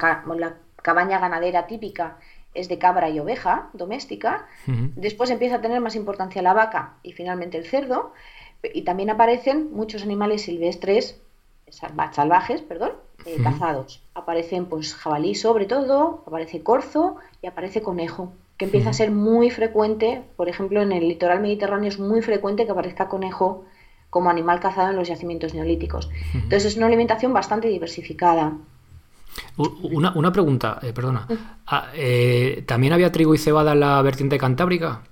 cabaña 0.83 1.19
ganadera 1.19 1.67
típica 1.67 2.19
es 2.55 2.69
de 2.69 2.79
cabra 2.79 3.11
y 3.11 3.19
oveja 3.19 3.69
doméstica. 3.73 4.47
Después 4.67 5.31
empieza 5.31 5.57
a 5.57 5.61
tener 5.61 5.81
más 5.81 5.97
importancia 5.97 6.41
la 6.41 6.55
vaca 6.55 6.95
y 7.03 7.13
finalmente 7.13 7.59
el 7.59 7.67
cerdo. 7.67 8.13
Y 8.73 8.83
también 8.83 9.11
aparecen 9.11 9.73
muchos 9.73 10.05
animales 10.05 10.43
silvestres, 10.43 11.21
salvajes, 12.13 12.63
perdón, 12.63 12.93
eh, 13.27 13.39
cazados. 13.43 14.03
Aparecen 14.15 14.67
pues 14.67 14.95
jabalí 14.95 15.35
sobre 15.35 15.67
todo, 15.67 16.23
aparece 16.27 16.63
corzo 16.63 17.17
y 17.43 17.49
aparece 17.49 17.83
conejo, 17.83 18.33
que 18.57 18.67
empieza 18.67 18.91
a 18.91 18.93
ser 18.93 19.11
muy 19.11 19.51
frecuente, 19.51 20.23
por 20.37 20.49
ejemplo 20.49 20.81
en 20.81 20.93
el 20.93 21.09
litoral 21.09 21.41
mediterráneo 21.41 21.89
es 21.89 21.99
muy 21.99 22.23
frecuente 22.23 22.65
que 22.65 22.73
aparezca 22.73 23.09
conejo 23.09 23.65
como 24.11 24.31
animal 24.31 24.61
cazado 24.61 24.91
en 24.91 24.97
los 24.97 25.09
yacimientos 25.09 25.55
neolíticos. 25.55 26.09
Entonces 26.35 26.67
es 26.67 26.77
una 26.77 26.87
alimentación 26.87 27.33
bastante 27.33 27.67
diversificada. 27.69 28.53
Una, 29.57 30.33
pregunta, 30.33 30.79
eh, 30.83 30.93
perdona. 30.93 31.27
Ah, 31.67 31.89
eh, 31.95 32.63
¿También 32.67 32.93
había 32.93 33.11
trigo 33.11 33.35
y 33.35 33.39
cebada 33.39 33.73
en 33.73 33.81
la 33.81 34.01
vertiente 34.03 34.39
cantábrica? 34.39 35.03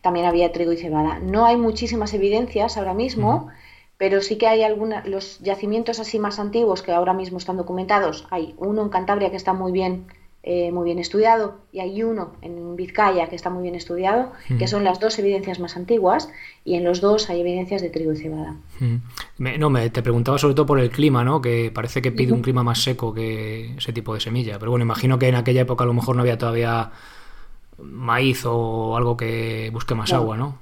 También 0.00 0.26
había 0.26 0.50
trigo 0.50 0.72
y 0.72 0.76
cebada. 0.76 1.20
No 1.20 1.46
hay 1.46 1.56
muchísimas 1.56 2.12
evidencias 2.12 2.76
ahora 2.76 2.92
mismo, 2.92 3.48
pero 3.96 4.20
sí 4.20 4.36
que 4.36 4.48
hay 4.48 4.64
algunos, 4.64 5.06
los 5.06 5.38
yacimientos 5.38 6.00
así 6.00 6.18
más 6.18 6.40
antiguos 6.40 6.82
que 6.82 6.92
ahora 6.92 7.12
mismo 7.12 7.38
están 7.38 7.56
documentados. 7.56 8.26
Hay 8.30 8.54
uno 8.58 8.82
en 8.82 8.88
Cantabria 8.88 9.30
que 9.30 9.36
está 9.36 9.52
muy 9.52 9.70
bien 9.70 10.06
eh, 10.46 10.70
muy 10.72 10.84
bien 10.84 10.98
estudiado 10.98 11.54
y 11.72 11.80
hay 11.80 12.02
uno 12.02 12.34
en 12.42 12.76
Vizcaya 12.76 13.30
que 13.30 13.34
está 13.34 13.48
muy 13.48 13.62
bien 13.62 13.74
estudiado, 13.74 14.32
que 14.58 14.68
son 14.68 14.84
las 14.84 15.00
dos 15.00 15.18
evidencias 15.18 15.58
más 15.58 15.74
antiguas 15.74 16.28
y 16.66 16.74
en 16.74 16.84
los 16.84 17.00
dos 17.00 17.30
hay 17.30 17.40
evidencias 17.40 17.80
de 17.80 17.88
trigo 17.88 18.12
y 18.12 18.18
cebada. 18.18 18.54
no, 19.38 19.70
me, 19.70 19.88
te 19.88 20.02
preguntaba 20.02 20.36
sobre 20.36 20.54
todo 20.54 20.66
por 20.66 20.80
el 20.80 20.90
clima, 20.90 21.24
¿no? 21.24 21.40
que 21.40 21.70
parece 21.72 22.02
que 22.02 22.12
pide 22.12 22.34
un 22.34 22.42
clima 22.42 22.62
más 22.62 22.82
seco 22.82 23.14
que 23.14 23.74
ese 23.74 23.94
tipo 23.94 24.12
de 24.12 24.20
semilla, 24.20 24.58
pero 24.58 24.70
bueno, 24.70 24.84
imagino 24.84 25.18
que 25.18 25.28
en 25.28 25.36
aquella 25.36 25.62
época 25.62 25.84
a 25.84 25.86
lo 25.86 25.94
mejor 25.94 26.14
no 26.14 26.20
había 26.20 26.36
todavía 26.36 26.92
maíz 27.78 28.44
o 28.44 28.98
algo 28.98 29.16
que 29.16 29.70
busque 29.72 29.94
más 29.94 30.12
agua, 30.12 30.36
¿no? 30.36 30.58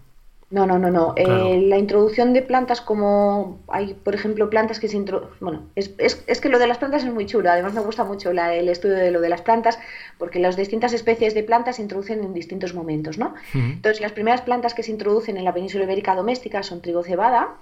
No, 0.52 0.66
no, 0.66 0.78
no, 0.78 0.90
no. 0.90 1.14
Eh, 1.16 1.62
la 1.66 1.78
introducción 1.78 2.34
de 2.34 2.42
plantas 2.42 2.82
como 2.82 3.60
hay, 3.68 3.94
por 3.94 4.14
ejemplo, 4.14 4.50
plantas 4.50 4.78
que 4.80 4.86
se 4.86 4.98
introducen... 4.98 5.34
Bueno, 5.40 5.62
es, 5.76 5.94
es, 5.96 6.22
es, 6.26 6.42
que 6.42 6.50
lo 6.50 6.58
de 6.58 6.66
las 6.66 6.76
plantas 6.76 7.04
es 7.04 7.10
muy 7.10 7.24
chulo. 7.24 7.50
Además 7.50 7.72
me 7.72 7.80
gusta 7.80 8.04
mucho 8.04 8.32
el 8.32 8.68
estudio 8.68 8.96
de 8.96 9.10
lo 9.10 9.22
de 9.22 9.30
las 9.30 9.40
plantas 9.40 9.78
porque 10.18 10.40
las 10.40 10.54
distintas 10.54 10.92
especies 10.92 11.32
de 11.32 11.42
plantas 11.42 11.76
se 11.76 11.82
introducen 11.82 12.22
en 12.22 12.34
distintos 12.34 12.74
momentos, 12.74 13.16
¿no? 13.16 13.34
Entonces, 13.54 14.02
las 14.02 14.12
primeras 14.12 14.42
plantas 14.42 14.74
que 14.74 14.82
se 14.82 14.90
introducen 14.90 15.38
en 15.38 15.44
la 15.46 15.54
península 15.54 15.84
ibérica 15.84 16.14
doméstica 16.14 16.62
son 16.62 16.82
trigo 16.82 17.02
cebada 17.02 17.56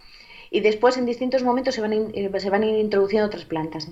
y 0.50 0.58
después 0.58 0.96
en 0.96 1.06
distintos 1.06 1.44
momentos 1.44 1.76
se 1.76 1.82
van, 1.82 1.92
eh, 1.92 2.30
se 2.38 2.50
van 2.50 2.64
a 2.64 2.66
ir 2.66 2.80
introduciendo 2.80 3.28
otras 3.28 3.44
plantas. 3.44 3.88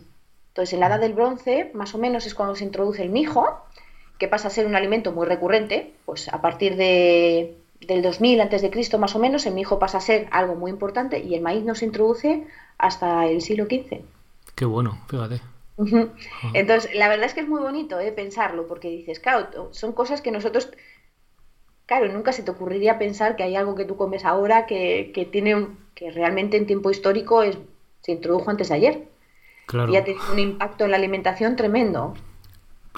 Entonces, 0.49 0.73
en 0.73 0.81
la 0.81 0.89
edad 0.89 0.99
del 0.99 1.13
bronce, 1.13 1.71
más 1.73 1.95
o 1.95 1.99
menos, 1.99 2.27
es 2.27 2.35
cuando 2.35 2.57
se 2.57 2.65
introduce 2.65 3.01
el 3.01 3.11
mijo, 3.11 3.63
que 4.19 4.27
pasa 4.27 4.49
a 4.49 4.51
ser 4.51 4.67
un 4.67 4.75
alimento 4.75 5.13
muy 5.13 5.25
recurrente, 5.25 5.93
pues 6.05 6.29
a 6.33 6.43
partir 6.43 6.75
de 6.75 7.58
del 7.81 8.03
2000 8.03 8.41
antes 8.41 8.63
de 8.63 8.71
Cristo 8.71 8.99
más 8.99 9.15
o 9.15 9.19
menos, 9.19 9.47
el 9.47 9.55
mijo 9.55 9.79
pasa 9.79 9.99
a 9.99 10.01
ser 10.01 10.29
algo 10.31 10.55
muy 10.55 10.71
importante 10.71 11.21
y 11.21 11.35
el 11.35 11.41
maíz 11.41 11.65
no 11.65 11.75
se 11.75 11.85
introduce 11.85 12.47
hasta 12.77 13.27
el 13.27 13.41
siglo 13.41 13.65
XV. 13.65 14.01
Qué 14.55 14.65
bueno, 14.65 14.99
fíjate. 15.09 15.41
Entonces, 16.55 16.93
la 16.95 17.09
verdad 17.09 17.27
es 17.27 17.35
que 17.35 17.41
es 17.41 17.49
muy 17.49 17.61
bonito 17.61 18.01
¿eh? 18.01 18.11
pensarlo, 18.11 18.67
porque 18.67 18.89
dices, 18.89 19.21
claro, 19.21 19.69
son 19.71 19.93
cosas 19.93 20.21
que 20.21 20.33
nosotros, 20.33 20.71
claro, 21.87 22.13
nunca 22.13 22.33
se 22.33 22.43
te 22.43 22.51
ocurriría 22.51 22.99
pensar 22.99 23.37
que 23.37 23.45
hay 23.45 23.55
algo 23.55 23.77
que 23.77 23.85
tú 23.85 23.97
comes 23.97 24.25
ahora 24.25 24.67
que, 24.67 25.13
que 25.15 25.25
tiene, 25.25 25.69
que 25.95 26.11
realmente 26.11 26.57
en 26.57 26.67
tiempo 26.67 26.91
histórico 26.91 27.43
es, 27.43 27.59
se 28.01 28.13
introdujo 28.13 28.51
antes 28.51 28.71
de 28.71 28.75
ayer. 28.75 29.09
Claro. 29.67 29.93
Y 29.93 29.97
ha 29.97 30.05
tenido 30.05 30.33
un 30.33 30.39
impacto 30.39 30.85
en 30.85 30.91
la 30.91 30.97
alimentación 30.97 31.55
tremendo. 31.55 32.15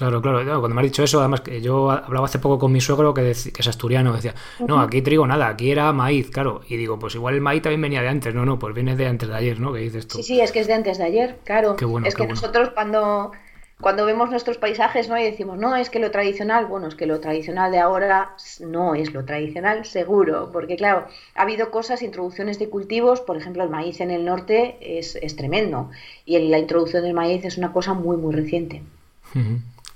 Claro, 0.01 0.23
claro, 0.23 0.43
cuando 0.61 0.75
me 0.75 0.81
has 0.81 0.87
dicho 0.87 1.05
eso, 1.05 1.19
además 1.19 1.43
que 1.43 1.61
yo 1.61 1.91
hablaba 1.91 2.25
hace 2.25 2.39
poco 2.39 2.59
con 2.59 2.73
mi 2.73 2.81
suegro 2.81 3.13
que, 3.13 3.35
que 3.53 3.61
es 3.61 3.69
asturiano, 3.69 4.15
decía, 4.15 4.35
no, 4.67 4.81
aquí 4.81 5.03
trigo 5.03 5.27
nada, 5.27 5.49
aquí 5.49 5.71
era 5.71 5.93
maíz, 5.93 6.31
claro, 6.31 6.63
y 6.67 6.79
digo, 6.79 6.99
pues 6.99 7.17
igual 7.17 7.35
el 7.35 7.43
maíz 7.43 7.61
también 7.61 7.83
venía 7.83 8.01
de 8.01 8.09
antes, 8.09 8.35
no, 8.35 8.47
no, 8.47 8.59
pues 8.59 8.75
viene 8.75 8.97
de 8.97 9.07
antes 9.07 9.29
de 9.29 9.35
ayer, 9.35 9.61
¿no? 9.61 9.75
Que 9.75 9.81
dices 9.81 10.09
tú. 10.09 10.17
Sí, 10.17 10.23
sí, 10.23 10.41
es 10.41 10.53
que 10.53 10.61
es 10.61 10.69
de 10.69 10.73
antes 10.73 10.97
de 10.97 11.05
ayer, 11.05 11.39
claro. 11.45 11.77
Qué 11.77 11.85
bueno, 11.85 12.07
es 12.07 12.15
que 12.15 12.27
nosotros 12.27 12.71
cuando, 12.71 13.33
cuando 13.79 14.07
vemos 14.07 14.31
nuestros 14.31 14.57
paisajes, 14.57 15.11
¿no? 15.11 15.19
Y 15.19 15.23
decimos, 15.25 15.59
no, 15.59 15.77
es 15.77 15.91
que 15.91 15.99
lo 15.99 16.11
tradicional, 16.11 16.65
bueno, 16.65 16.87
es 16.87 16.95
que 16.95 17.05
lo 17.05 17.21
tradicional 17.21 17.71
de 17.71 17.81
ahora 17.81 18.37
no 18.61 18.95
es 18.95 19.13
lo 19.13 19.27
tradicional, 19.27 19.85
seguro, 19.85 20.49
porque 20.51 20.77
claro, 20.77 21.09
ha 21.35 21.43
habido 21.43 21.71
cosas, 21.71 22.01
introducciones 22.01 22.59
de 22.59 22.71
cultivos, 22.71 23.21
por 23.21 23.37
ejemplo, 23.37 23.65
el 23.65 23.69
maíz 23.69 24.01
en 24.01 24.11
el 24.11 24.25
norte 24.25 24.79
es, 24.81 25.17
es 25.17 25.37
tremendo, 25.37 25.91
y 26.25 26.39
la 26.49 26.59
introducción 26.59 27.03
del 27.03 27.13
maíz 27.13 27.45
es 27.45 27.59
una 27.59 27.71
cosa 27.75 27.93
muy, 27.93 28.17
muy 28.17 28.35
reciente. 28.35 28.81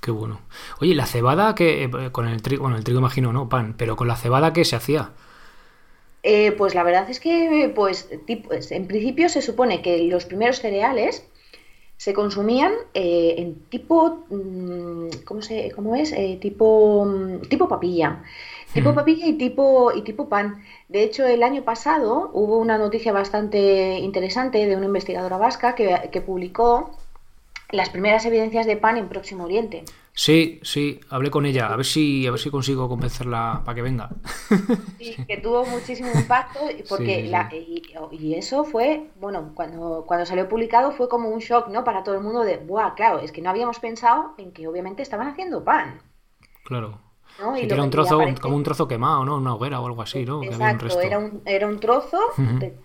Qué 0.05 0.11
bueno. 0.11 0.39
Oye, 0.81 0.93
la 0.93 1.07
cebada 1.07 1.55
que 1.55 1.85
eh, 1.85 1.89
con 2.11 2.27
el 2.27 2.43
trigo, 2.43 2.61
bueno, 2.61 2.77
el 2.77 2.83
trigo 2.83 2.99
imagino, 2.99 3.33
¿no? 3.33 3.49
Pan, 3.49 3.73
pero 3.75 3.95
con 3.95 4.07
la 4.07 4.15
cebada 4.15 4.53
¿qué 4.53 4.63
se 4.63 4.75
hacía? 4.75 5.13
Eh, 6.21 6.51
pues 6.51 6.75
la 6.75 6.83
verdad 6.83 7.09
es 7.09 7.19
que, 7.19 7.71
pues, 7.73 8.07
pues, 8.47 8.71
en 8.71 8.85
principio 8.85 9.29
se 9.29 9.41
supone 9.41 9.81
que 9.81 10.03
los 10.03 10.25
primeros 10.25 10.59
cereales 10.59 11.25
se 11.97 12.13
consumían 12.13 12.73
eh, 12.93 13.33
en 13.39 13.55
tipo, 13.69 14.27
mm, 14.29 15.23
¿cómo, 15.25 15.41
se, 15.41 15.71
cómo 15.71 15.95
es? 15.95 16.11
Eh, 16.11 16.37
tipo, 16.39 17.05
mm, 17.05 17.47
tipo 17.49 17.67
papilla. 17.67 18.21
Tipo 18.75 18.93
papilla 18.93 19.25
y 19.25 19.33
tipo, 19.33 19.91
y 19.91 20.03
tipo 20.03 20.29
pan. 20.29 20.63
De 20.87 21.01
hecho, 21.01 21.25
el 21.25 21.41
año 21.41 21.63
pasado 21.63 22.29
hubo 22.31 22.59
una 22.59 22.77
noticia 22.77 23.11
bastante 23.11 23.97
interesante 23.97 24.67
de 24.67 24.75
una 24.75 24.85
investigadora 24.85 25.37
vasca 25.37 25.73
que, 25.73 26.09
que 26.11 26.21
publicó 26.21 26.91
las 27.75 27.89
primeras 27.89 28.25
evidencias 28.25 28.65
de 28.65 28.77
pan 28.77 28.97
en 28.97 29.07
Próximo 29.07 29.45
Oriente. 29.45 29.83
Sí, 30.17 30.61
sí, 30.63 31.01
hablé 31.09 31.29
con 31.29 31.45
ella, 31.45 31.67
a 31.67 31.75
ver 31.75 31.85
si, 31.85 32.25
a 32.25 32.31
ver 32.31 32.39
si 32.39 32.49
consigo 32.49 32.87
convencerla 32.87 33.61
para 33.65 33.75
que 33.75 33.81
venga. 33.81 34.09
Sí, 34.97 35.15
que 35.27 35.37
tuvo 35.37 35.65
muchísimo 35.65 36.09
impacto 36.15 36.59
porque 36.87 37.23
La, 37.23 37.49
y, 37.53 38.33
eso 38.33 38.63
fue, 38.63 39.09
bueno, 39.19 39.51
cuando, 39.53 40.05
cuando 40.07 40.25
salió 40.25 40.47
publicado 40.47 40.93
fue 40.93 41.09
como 41.09 41.29
un 41.29 41.39
shock, 41.39 41.67
¿no? 41.67 41.83
Para 41.83 42.03
todo 42.03 42.15
el 42.15 42.21
mundo 42.21 42.41
de, 42.41 42.57
buah, 42.57 42.95
claro, 42.95 43.19
es 43.19 43.31
que 43.31 43.41
no 43.41 43.49
habíamos 43.49 43.79
pensado 43.79 44.33
en 44.37 44.53
que 44.53 44.67
obviamente 44.67 45.03
estaban 45.03 45.27
haciendo 45.27 45.63
pan. 45.65 46.01
Claro. 46.63 46.99
era 47.57 47.83
un 47.83 47.89
trozo, 47.89 48.21
como 48.41 48.55
un 48.55 48.63
trozo 48.63 48.87
quemado, 48.87 49.25
¿no? 49.25 49.35
Una 49.35 49.55
hoguera 49.55 49.81
o 49.81 49.85
algo 49.85 50.01
así, 50.01 50.25
¿no? 50.25 50.41
Exacto, 50.43 51.01
era, 51.01 51.19
un, 51.19 51.41
era 51.45 51.67
un 51.67 51.79
trozo 51.79 52.19
de 52.37 52.77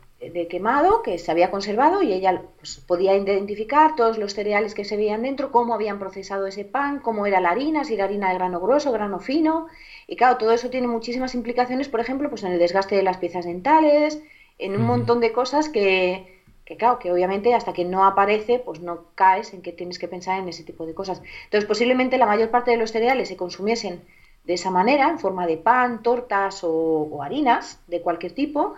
quemado 0.48 1.02
que 1.02 1.18
se 1.18 1.30
había 1.30 1.50
conservado 1.50 2.02
y 2.02 2.12
ella 2.12 2.42
pues, 2.58 2.76
podía 2.86 3.16
identificar 3.16 3.96
todos 3.96 4.18
los 4.18 4.34
cereales 4.34 4.74
que 4.74 4.84
se 4.84 4.96
veían 4.96 5.22
dentro, 5.22 5.50
cómo 5.50 5.72
habían 5.72 5.98
procesado 5.98 6.46
ese 6.46 6.64
pan, 6.64 7.00
cómo 7.00 7.26
era 7.26 7.40
la 7.40 7.50
harina, 7.50 7.84
si 7.84 7.94
era 7.94 8.04
harina 8.04 8.28
de 8.28 8.34
grano 8.34 8.60
grueso, 8.60 8.92
grano 8.92 9.18
fino. 9.18 9.66
Y 10.06 10.16
claro, 10.16 10.36
todo 10.36 10.52
eso 10.52 10.68
tiene 10.68 10.88
muchísimas 10.88 11.34
implicaciones, 11.34 11.88
por 11.88 12.00
ejemplo, 12.00 12.28
pues 12.28 12.42
en 12.42 12.52
el 12.52 12.58
desgaste 12.58 12.96
de 12.96 13.02
las 13.02 13.16
piezas 13.16 13.46
dentales, 13.46 14.22
en 14.58 14.76
un 14.76 14.82
montón 14.82 15.20
de 15.20 15.32
cosas 15.32 15.70
que, 15.70 16.42
que, 16.66 16.76
claro, 16.76 16.98
que 16.98 17.10
obviamente 17.10 17.54
hasta 17.54 17.72
que 17.72 17.86
no 17.86 18.04
aparece, 18.04 18.58
pues 18.58 18.80
no 18.80 19.04
caes 19.14 19.54
en 19.54 19.62
que 19.62 19.72
tienes 19.72 19.98
que 19.98 20.08
pensar 20.08 20.38
en 20.38 20.48
ese 20.50 20.64
tipo 20.64 20.84
de 20.84 20.92
cosas. 20.92 21.22
Entonces, 21.44 21.66
posiblemente 21.66 22.18
la 22.18 22.26
mayor 22.26 22.50
parte 22.50 22.72
de 22.72 22.76
los 22.76 22.92
cereales 22.92 23.28
se 23.28 23.36
consumiesen 23.36 24.02
de 24.44 24.54
esa 24.54 24.70
manera, 24.70 25.08
en 25.08 25.18
forma 25.18 25.46
de 25.46 25.56
pan, 25.56 26.02
tortas 26.02 26.60
o, 26.62 27.22
harinas 27.22 27.80
de 27.86 28.02
cualquier 28.02 28.32
tipo 28.32 28.74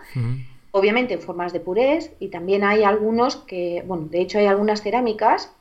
obviamente 0.73 1.13
en 1.13 1.21
formas 1.21 1.53
de 1.53 1.59
purés 1.59 2.11
y 2.19 2.29
también 2.29 2.63
hay 2.63 2.83
algunos 2.83 3.35
que, 3.35 3.83
bueno, 3.85 4.07
de 4.09 4.21
hecho 4.21 4.39
hay 4.39 4.47
algunas 4.47 4.81
cerámicas 4.81 5.51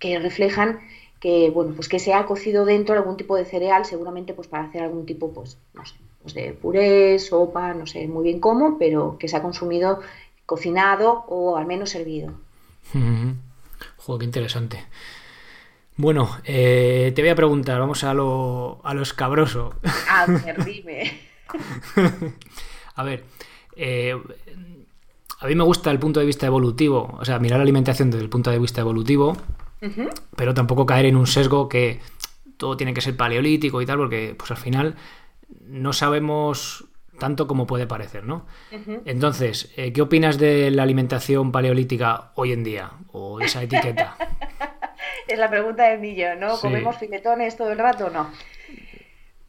que 0.00 0.18
reflejan 0.18 0.80
que, 1.20 1.50
bueno, 1.50 1.74
pues 1.74 1.88
que 1.88 2.00
se 2.00 2.12
ha 2.12 2.26
cocido 2.26 2.64
dentro 2.64 2.96
algún 2.96 3.16
tipo 3.16 3.36
de 3.36 3.44
cereal, 3.44 3.84
seguramente 3.84 4.34
pues 4.34 4.48
para 4.48 4.64
hacer 4.64 4.82
algún 4.82 5.06
tipo, 5.06 5.32
pues, 5.32 5.58
no 5.74 5.86
sé, 5.86 5.94
pues 6.22 6.34
de 6.34 6.52
puré, 6.52 7.20
sopa, 7.20 7.72
no 7.72 7.86
sé 7.86 8.08
muy 8.08 8.24
bien 8.24 8.40
cómo, 8.40 8.78
pero 8.78 9.16
que 9.16 9.28
se 9.28 9.36
ha 9.36 9.42
consumido 9.42 10.00
cocinado 10.44 11.24
o 11.28 11.56
al 11.56 11.66
menos 11.66 11.90
servido. 11.90 12.32
Joder, 13.96 14.18
qué 14.18 14.24
interesante. 14.24 14.84
Bueno, 15.96 16.36
eh, 16.44 17.12
te 17.14 17.22
voy 17.22 17.30
a 17.30 17.36
preguntar, 17.36 17.78
vamos 17.78 18.02
a 18.02 18.12
lo, 18.12 18.80
a 18.82 18.92
lo 18.92 19.02
escabroso. 19.02 19.76
A 20.10 20.26
ver, 20.26 20.64
dime. 20.64 21.20
a 22.96 23.04
ver, 23.04 23.24
eh, 23.76 24.16
a 25.38 25.46
mí 25.46 25.54
me 25.54 25.64
gusta 25.64 25.90
el 25.90 25.98
punto 25.98 26.20
de 26.20 26.26
vista 26.26 26.46
evolutivo, 26.46 27.16
o 27.18 27.24
sea, 27.24 27.38
mirar 27.38 27.58
la 27.58 27.62
alimentación 27.62 28.10
desde 28.10 28.24
el 28.24 28.30
punto 28.30 28.50
de 28.50 28.58
vista 28.58 28.80
evolutivo, 28.80 29.36
pero 30.34 30.54
tampoco 30.54 30.86
caer 30.86 31.06
en 31.06 31.16
un 31.16 31.26
sesgo 31.26 31.68
que 31.68 32.00
todo 32.56 32.76
tiene 32.76 32.94
que 32.94 33.00
ser 33.00 33.16
paleolítico 33.16 33.80
y 33.82 33.86
tal, 33.86 33.98
porque 33.98 34.34
pues 34.36 34.50
al 34.50 34.56
final 34.56 34.96
no 35.60 35.92
sabemos 35.92 36.86
tanto 37.18 37.46
como 37.46 37.66
puede 37.66 37.86
parecer, 37.86 38.24
¿no? 38.24 38.46
Entonces, 39.04 39.72
eh, 39.76 39.92
¿qué 39.92 40.02
opinas 40.02 40.38
de 40.38 40.70
la 40.70 40.82
alimentación 40.82 41.52
paleolítica 41.52 42.32
hoy 42.34 42.52
en 42.52 42.64
día? 42.64 42.90
O 43.12 43.40
esa 43.40 43.62
etiqueta. 43.62 44.16
es 45.28 45.38
la 45.38 45.50
pregunta 45.50 45.88
del 45.88 46.00
millón, 46.00 46.40
¿no? 46.40 46.58
¿Comemos 46.58 46.96
filetones 46.96 47.56
todo 47.56 47.72
el 47.72 47.78
rato 47.78 48.06
o 48.06 48.10
no? 48.10 48.30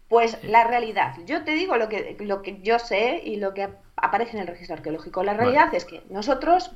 Pues 0.10 0.42
la 0.44 0.64
realidad, 0.64 1.16
yo 1.26 1.44
te 1.44 1.52
digo 1.52 1.76
lo 1.76 1.90
que, 1.90 2.16
lo 2.20 2.42
que 2.42 2.62
yo 2.62 2.80
sé 2.80 3.22
y 3.24 3.36
lo 3.38 3.54
que 3.54 3.68
aparece 3.98 4.38
en 4.38 4.42
el 4.42 4.48
registro 4.48 4.76
arqueológico. 4.76 5.24
La 5.24 5.34
realidad 5.34 5.74
es 5.74 5.84
que 5.84 6.04
nosotros, 6.10 6.72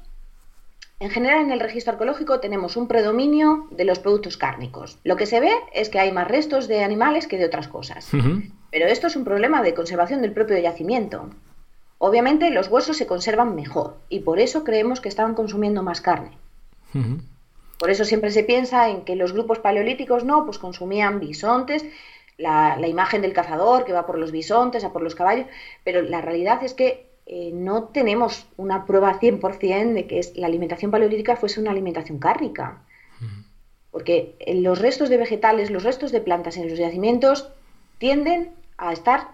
en 0.99 1.09
general 1.09 1.39
en 1.39 1.51
el 1.51 1.61
registro 1.61 1.93
arqueológico, 1.93 2.41
tenemos 2.41 2.75
un 2.75 2.87
predominio 2.87 3.67
de 3.71 3.85
los 3.85 3.99
productos 3.99 4.35
cárnicos. 4.35 4.99
Lo 5.03 5.15
que 5.15 5.25
se 5.25 5.39
ve 5.39 5.51
es 5.73 5.89
que 5.89 5.99
hay 5.99 6.11
más 6.11 6.27
restos 6.27 6.67
de 6.67 6.83
animales 6.83 7.27
que 7.27 7.37
de 7.37 7.45
otras 7.45 7.69
cosas. 7.69 8.09
Pero 8.69 8.87
esto 8.87 9.07
es 9.07 9.15
un 9.15 9.23
problema 9.23 9.61
de 9.61 9.73
conservación 9.73 10.21
del 10.21 10.33
propio 10.33 10.57
yacimiento. 10.57 11.29
Obviamente 11.99 12.49
los 12.49 12.67
huesos 12.67 12.97
se 12.97 13.07
conservan 13.07 13.55
mejor 13.55 13.97
y 14.09 14.21
por 14.21 14.39
eso 14.39 14.63
creemos 14.63 14.99
que 14.99 15.09
estaban 15.09 15.35
consumiendo 15.35 15.83
más 15.83 16.01
carne. 16.01 16.37
Por 17.77 17.89
eso 17.89 18.05
siempre 18.05 18.31
se 18.31 18.43
piensa 18.43 18.89
en 18.89 19.05
que 19.05 19.15
los 19.15 19.33
grupos 19.33 19.59
paleolíticos 19.59 20.23
no, 20.23 20.45
pues 20.45 20.57
consumían 20.57 21.19
bisontes 21.19 21.85
la, 22.41 22.87
imagen 22.87 23.21
del 23.21 23.33
cazador 23.33 23.85
que 23.85 23.93
va 23.93 24.05
por 24.05 24.17
los 24.17 24.31
bisontes, 24.31 24.83
a 24.83 24.91
por 24.91 25.01
los 25.01 25.15
caballos, 25.15 25.47
pero 25.83 26.01
la 26.01 26.21
realidad 26.21 26.63
es 26.63 26.73
que 26.73 27.09
eh, 27.25 27.51
no 27.53 27.85
tenemos 27.85 28.47
una 28.57 28.85
prueba 28.85 29.19
100% 29.19 29.93
de 29.93 30.07
que 30.07 30.21
la 30.35 30.47
alimentación 30.47 30.91
paleolítica 30.91 31.35
fuese 31.35 31.61
una 31.61 31.71
alimentación 31.71 32.19
cárnica. 32.19 32.83
Porque 33.91 34.35
los 34.47 34.79
restos 34.79 35.09
de 35.09 35.17
vegetales, 35.17 35.69
los 35.69 35.83
restos 35.83 36.13
de 36.13 36.21
plantas 36.21 36.55
en 36.55 36.69
los 36.69 36.79
yacimientos 36.79 37.51
tienden 37.97 38.53
a 38.77 38.93
estar 38.93 39.27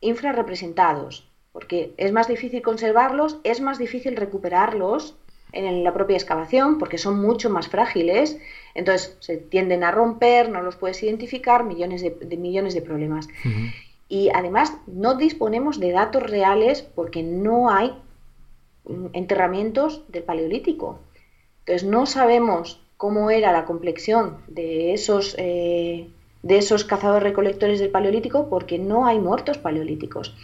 infrarrepresentados, 0.00 1.30
porque 1.52 1.94
es 1.96 2.10
más 2.12 2.26
difícil 2.26 2.60
conservarlos, 2.60 3.38
es 3.44 3.60
más 3.60 3.78
difícil 3.78 4.16
recuperarlos 4.16 5.16
en 5.52 5.84
la 5.84 5.92
propia 5.92 6.16
excavación 6.16 6.78
porque 6.78 6.98
son 6.98 7.20
mucho 7.20 7.50
más 7.50 7.68
frágiles, 7.68 8.38
entonces 8.74 9.16
se 9.20 9.36
tienden 9.36 9.84
a 9.84 9.90
romper, 9.90 10.48
no 10.48 10.62
los 10.62 10.76
puedes 10.76 11.02
identificar, 11.02 11.64
millones 11.64 12.02
de, 12.02 12.36
millones 12.36 12.74
de 12.74 12.82
problemas. 12.82 13.28
Y 14.08 14.28
además 14.30 14.74
no 14.86 15.14
disponemos 15.14 15.78
de 15.78 15.92
datos 15.92 16.22
reales 16.22 16.82
porque 16.82 17.22
no 17.22 17.70
hay 17.70 17.94
mm, 18.84 19.06
enterramientos 19.12 20.04
del 20.08 20.24
Paleolítico. 20.24 20.98
Entonces 21.60 21.88
no 21.88 22.06
sabemos 22.06 22.80
cómo 22.96 23.30
era 23.30 23.52
la 23.52 23.64
complexión 23.64 24.38
de 24.48 24.92
esos, 24.92 25.34
eh, 25.38 26.08
de 26.42 26.58
esos 26.58 26.84
cazadores 26.84 27.22
recolectores 27.22 27.80
del 27.80 27.90
Paleolítico 27.90 28.48
porque 28.48 28.78
no 28.78 29.06
hay 29.06 29.18
muertos 29.18 29.58
paleolíticos. 29.58 30.34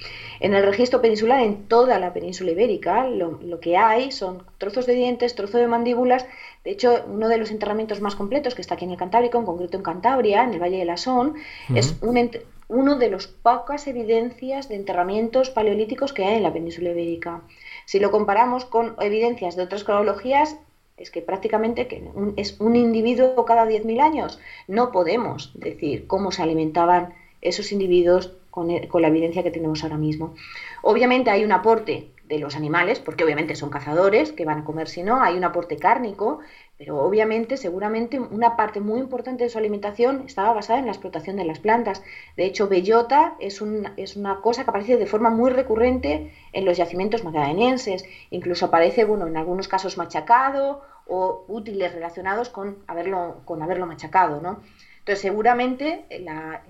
En 0.40 0.54
el 0.54 0.62
registro 0.62 1.00
peninsular, 1.00 1.42
en 1.42 1.68
toda 1.68 1.98
la 1.98 2.12
península 2.12 2.50
ibérica, 2.50 3.08
lo, 3.08 3.60
que 3.60 3.76
hay 3.76 4.12
son 4.12 4.42
trozos 4.58 4.86
de 4.86 4.94
dientes, 4.94 5.34
trozos 5.34 5.60
de 5.60 5.66
mandíbulas. 5.66 6.26
De 6.64 6.72
hecho, 6.72 7.04
uno 7.08 7.28
de 7.28 7.38
los 7.38 7.50
enterramientos 7.50 8.00
más 8.00 8.14
completos 8.14 8.54
que 8.54 8.60
está 8.60 8.74
aquí 8.74 8.84
en 8.84 8.90
el 8.90 8.98
Cantábrico, 8.98 9.38
en 9.38 9.46
concreto 9.46 9.76
en 9.78 9.82
Cantabria, 9.82 10.44
en 10.44 10.52
el 10.52 10.60
Valle 10.60 10.78
de 10.78 10.84
la 10.84 10.96
Son, 10.98 11.34
es 11.74 11.96
un 12.02 12.16
uno 12.68 12.96
de 12.98 13.10
las 13.10 13.28
pocas 13.28 13.86
evidencias 13.86 14.68
de 14.68 14.74
enterramientos 14.74 15.50
paleolíticos 15.50 16.12
que 16.12 16.24
hay 16.24 16.36
en 16.36 16.42
la 16.42 16.52
península 16.52 16.90
ibérica. 16.90 17.42
Si 17.84 18.00
lo 18.00 18.10
comparamos 18.10 18.64
con 18.64 18.96
evidencias 19.00 19.54
de 19.54 19.62
otras 19.62 19.84
cronologías, 19.84 20.56
es 20.96 21.10
que 21.10 21.22
prácticamente 21.22 21.88
que 21.88 22.02
es 22.36 22.58
un 22.60 22.76
individuo 22.76 23.44
cada 23.44 23.66
10.000 23.66 24.00
años. 24.00 24.38
No 24.66 24.92
podemos 24.92 25.52
decir 25.54 26.06
cómo 26.06 26.32
se 26.32 26.42
alimentaban 26.42 27.14
esos 27.42 27.72
individuos 27.72 28.32
e, 28.68 28.88
con, 28.88 29.02
la 29.02 29.08
evidencia 29.08 29.42
que 29.42 29.50
tenemos 29.50 29.82
ahora 29.82 29.98
mismo. 29.98 30.34
Obviamente 30.82 31.30
hay 31.30 31.44
un 31.44 31.52
aporte 31.52 32.08
de 32.24 32.38
los 32.38 32.56
animales, 32.56 32.98
porque 32.98 33.24
obviamente 33.24 33.54
son 33.54 33.70
cazadores, 33.70 34.32
que 34.32 34.44
van 34.44 34.60
a 34.60 34.64
comer 34.64 34.88
si 34.88 35.02
no, 35.02 35.22
hay 35.22 35.36
un 35.36 35.44
aporte 35.44 35.76
cárnico, 35.76 36.40
pero 36.78 37.02
obviamente, 37.02 37.56
seguramente, 37.56 38.20
una 38.20 38.54
parte 38.54 38.80
muy 38.80 39.00
importante 39.00 39.44
de 39.44 39.50
su 39.50 39.56
alimentación 39.56 40.24
estaba 40.26 40.52
basada 40.52 40.78
en 40.78 40.84
la 40.84 40.92
explotación 40.92 41.36
de 41.36 41.44
las 41.44 41.58
plantas. 41.58 42.02
De 42.36 42.44
hecho, 42.44 42.68
bellota 42.68 43.34
es, 43.40 43.62
es 43.96 44.16
una 44.16 44.40
cosa 44.42 44.64
que 44.64 44.70
aparece 44.70 44.98
de 44.98 45.06
forma 45.06 45.30
muy 45.30 45.50
recurrente 45.50 46.34
en 46.52 46.64
los 46.66 46.76
yacimientos 46.76 47.24
magdalenenses. 47.24 48.04
Incluso 48.30 48.66
aparece, 48.66 49.04
bueno, 49.04 49.26
en 49.26 49.38
algunos 49.38 49.68
casos 49.68 49.96
machacado 49.96 50.82
o 51.06 51.44
útiles 51.48 51.94
relacionados 51.94 52.50
con 52.50 52.78
haberlo, 52.86 53.40
con 53.46 53.62
haberlo 53.62 53.86
machacado, 53.86 54.42
¿no? 54.42 54.60
Entonces, 54.98 55.20
seguramente 55.20 56.04
la, 56.20 56.62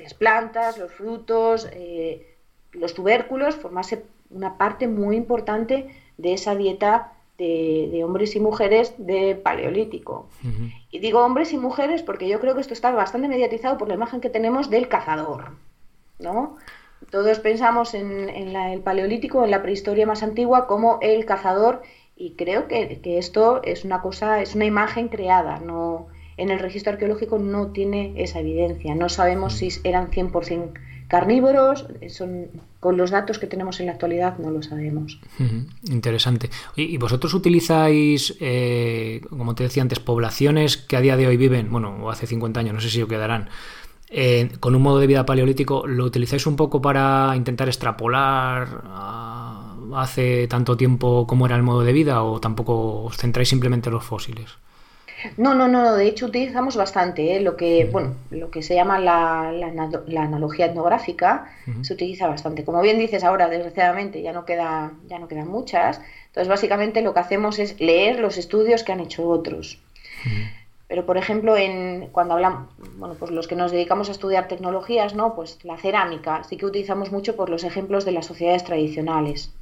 las 0.00 0.14
plantas, 0.14 0.78
los 0.78 0.90
frutos, 0.90 1.68
eh, 1.72 2.36
los 2.72 2.94
tubérculos, 2.94 3.54
formase 3.54 4.04
una 4.30 4.58
parte 4.58 4.88
muy 4.88 5.16
importante 5.16 5.94
de 6.16 6.32
esa 6.32 6.56
dieta 6.56 7.13
de, 7.38 8.02
hombres 8.04 8.36
y 8.36 8.40
mujeres 8.40 8.94
de 8.98 9.34
paleolítico. 9.34 10.28
Y 10.90 10.98
digo 10.98 11.24
hombres 11.24 11.52
y 11.52 11.58
mujeres 11.58 12.02
porque 12.02 12.28
yo 12.28 12.40
creo 12.40 12.54
que 12.54 12.60
esto 12.60 12.74
está 12.74 12.90
bastante 12.92 13.28
mediatizado 13.28 13.78
por 13.78 13.88
la 13.88 13.94
imagen 13.94 14.20
que 14.20 14.30
tenemos 14.30 14.70
del 14.70 14.88
cazador, 14.88 15.52
¿no? 16.18 16.56
Todos 17.10 17.38
pensamos 17.40 17.94
en, 17.94 18.28
el 18.28 18.80
paleolítico, 18.80 19.44
en 19.44 19.50
la 19.50 19.62
prehistoria 19.62 20.06
más 20.06 20.22
antigua, 20.22 20.66
como 20.66 20.98
el 21.02 21.26
cazador, 21.26 21.82
y 22.16 22.32
creo 22.32 22.68
que, 22.68 23.00
que, 23.00 23.18
esto 23.18 23.62
es 23.62 23.84
una 23.84 24.00
cosa, 24.00 24.40
es 24.40 24.54
una 24.54 24.64
imagen 24.64 25.08
creada, 25.08 25.58
no, 25.58 26.06
en 26.36 26.50
el 26.50 26.58
registro 26.58 26.92
arqueológico 26.92 27.38
no 27.38 27.72
tiene 27.72 28.14
esa 28.16 28.40
evidencia. 28.40 28.94
No 28.94 29.08
sabemos 29.08 29.54
si 29.54 29.68
eran 29.84 30.10
100% 30.10 30.72
carnívoros, 31.14 31.86
son, 32.08 32.48
con 32.80 32.96
los 32.96 33.12
datos 33.12 33.38
que 33.38 33.46
tenemos 33.46 33.78
en 33.78 33.86
la 33.86 33.92
actualidad 33.92 34.36
no 34.38 34.50
lo 34.50 34.64
sabemos. 34.64 35.20
Interesante. 35.88 36.50
¿Y 36.74 36.98
vosotros 36.98 37.32
utilizáis, 37.34 38.36
eh, 38.40 39.20
como 39.30 39.54
te 39.54 39.62
decía 39.62 39.84
antes, 39.84 40.00
poblaciones 40.00 40.76
que 40.76 40.96
a 40.96 41.00
día 41.00 41.16
de 41.16 41.28
hoy 41.28 41.36
viven, 41.36 41.70
bueno, 41.70 42.10
hace 42.10 42.26
50 42.26 42.58
años, 42.58 42.74
no 42.74 42.80
sé 42.80 42.90
si 42.90 42.98
lo 42.98 43.06
quedarán, 43.06 43.48
eh, 44.08 44.50
con 44.58 44.74
un 44.74 44.82
modo 44.82 44.98
de 44.98 45.06
vida 45.06 45.24
paleolítico, 45.24 45.86
¿lo 45.86 46.04
utilizáis 46.04 46.48
un 46.48 46.56
poco 46.56 46.82
para 46.82 47.32
intentar 47.36 47.68
extrapolar 47.68 48.82
hace 49.94 50.48
tanto 50.48 50.76
tiempo 50.76 51.28
cómo 51.28 51.46
era 51.46 51.54
el 51.54 51.62
modo 51.62 51.82
de 51.84 51.92
vida 51.92 52.24
o 52.24 52.40
tampoco 52.40 53.04
os 53.04 53.16
centráis 53.16 53.48
simplemente 53.48 53.88
en 53.88 53.94
los 53.94 54.04
fósiles? 54.04 54.50
No, 55.36 55.54
no, 55.54 55.68
no, 55.68 55.94
de 55.94 56.06
hecho 56.06 56.26
utilizamos 56.26 56.76
bastante, 56.76 57.36
¿eh? 57.36 57.40
lo 57.40 57.56
que, 57.56 57.88
bueno, 57.90 58.14
lo 58.30 58.50
que 58.50 58.62
se 58.62 58.74
llama 58.74 58.98
la, 58.98 59.48
analogía 60.18 60.66
etnográfica 60.66 61.50
se 61.82 61.94
utiliza 61.94 62.28
bastante. 62.28 62.64
Como 62.64 62.80
bien 62.80 62.98
dices 62.98 63.24
ahora, 63.24 63.48
desgraciadamente 63.48 64.22
ya 64.22 64.32
no 64.32 64.44
queda, 64.44 64.92
ya 65.08 65.18
no 65.18 65.28
quedan 65.28 65.48
muchas. 65.48 66.00
Entonces, 66.26 66.48
básicamente 66.48 67.02
lo 67.02 67.14
que 67.14 67.20
hacemos 67.20 67.58
es 67.58 67.80
leer 67.80 68.20
los 68.20 68.38
estudios 68.38 68.82
que 68.82 68.92
han 68.92 69.00
hecho 69.00 69.28
otros. 69.28 69.78
Pero, 70.88 71.06
por 71.06 71.16
ejemplo, 71.16 71.56
en, 71.56 72.08
cuando 72.12 72.34
hablamos, 72.34 72.68
bueno, 72.96 73.14
pues 73.18 73.30
los 73.30 73.48
que 73.48 73.56
nos 73.56 73.72
dedicamos 73.72 74.08
a 74.08 74.12
estudiar 74.12 74.48
tecnologías, 74.48 75.14
¿no? 75.14 75.34
Pues 75.34 75.58
la 75.64 75.78
cerámica, 75.78 76.44
sí 76.44 76.56
que 76.56 76.66
utilizamos 76.66 77.10
mucho 77.10 77.36
por 77.36 77.48
los 77.50 77.64
ejemplos 77.64 78.04
de 78.04 78.12
las 78.12 78.26
sociedades 78.26 78.64
tradicionales 78.64 79.52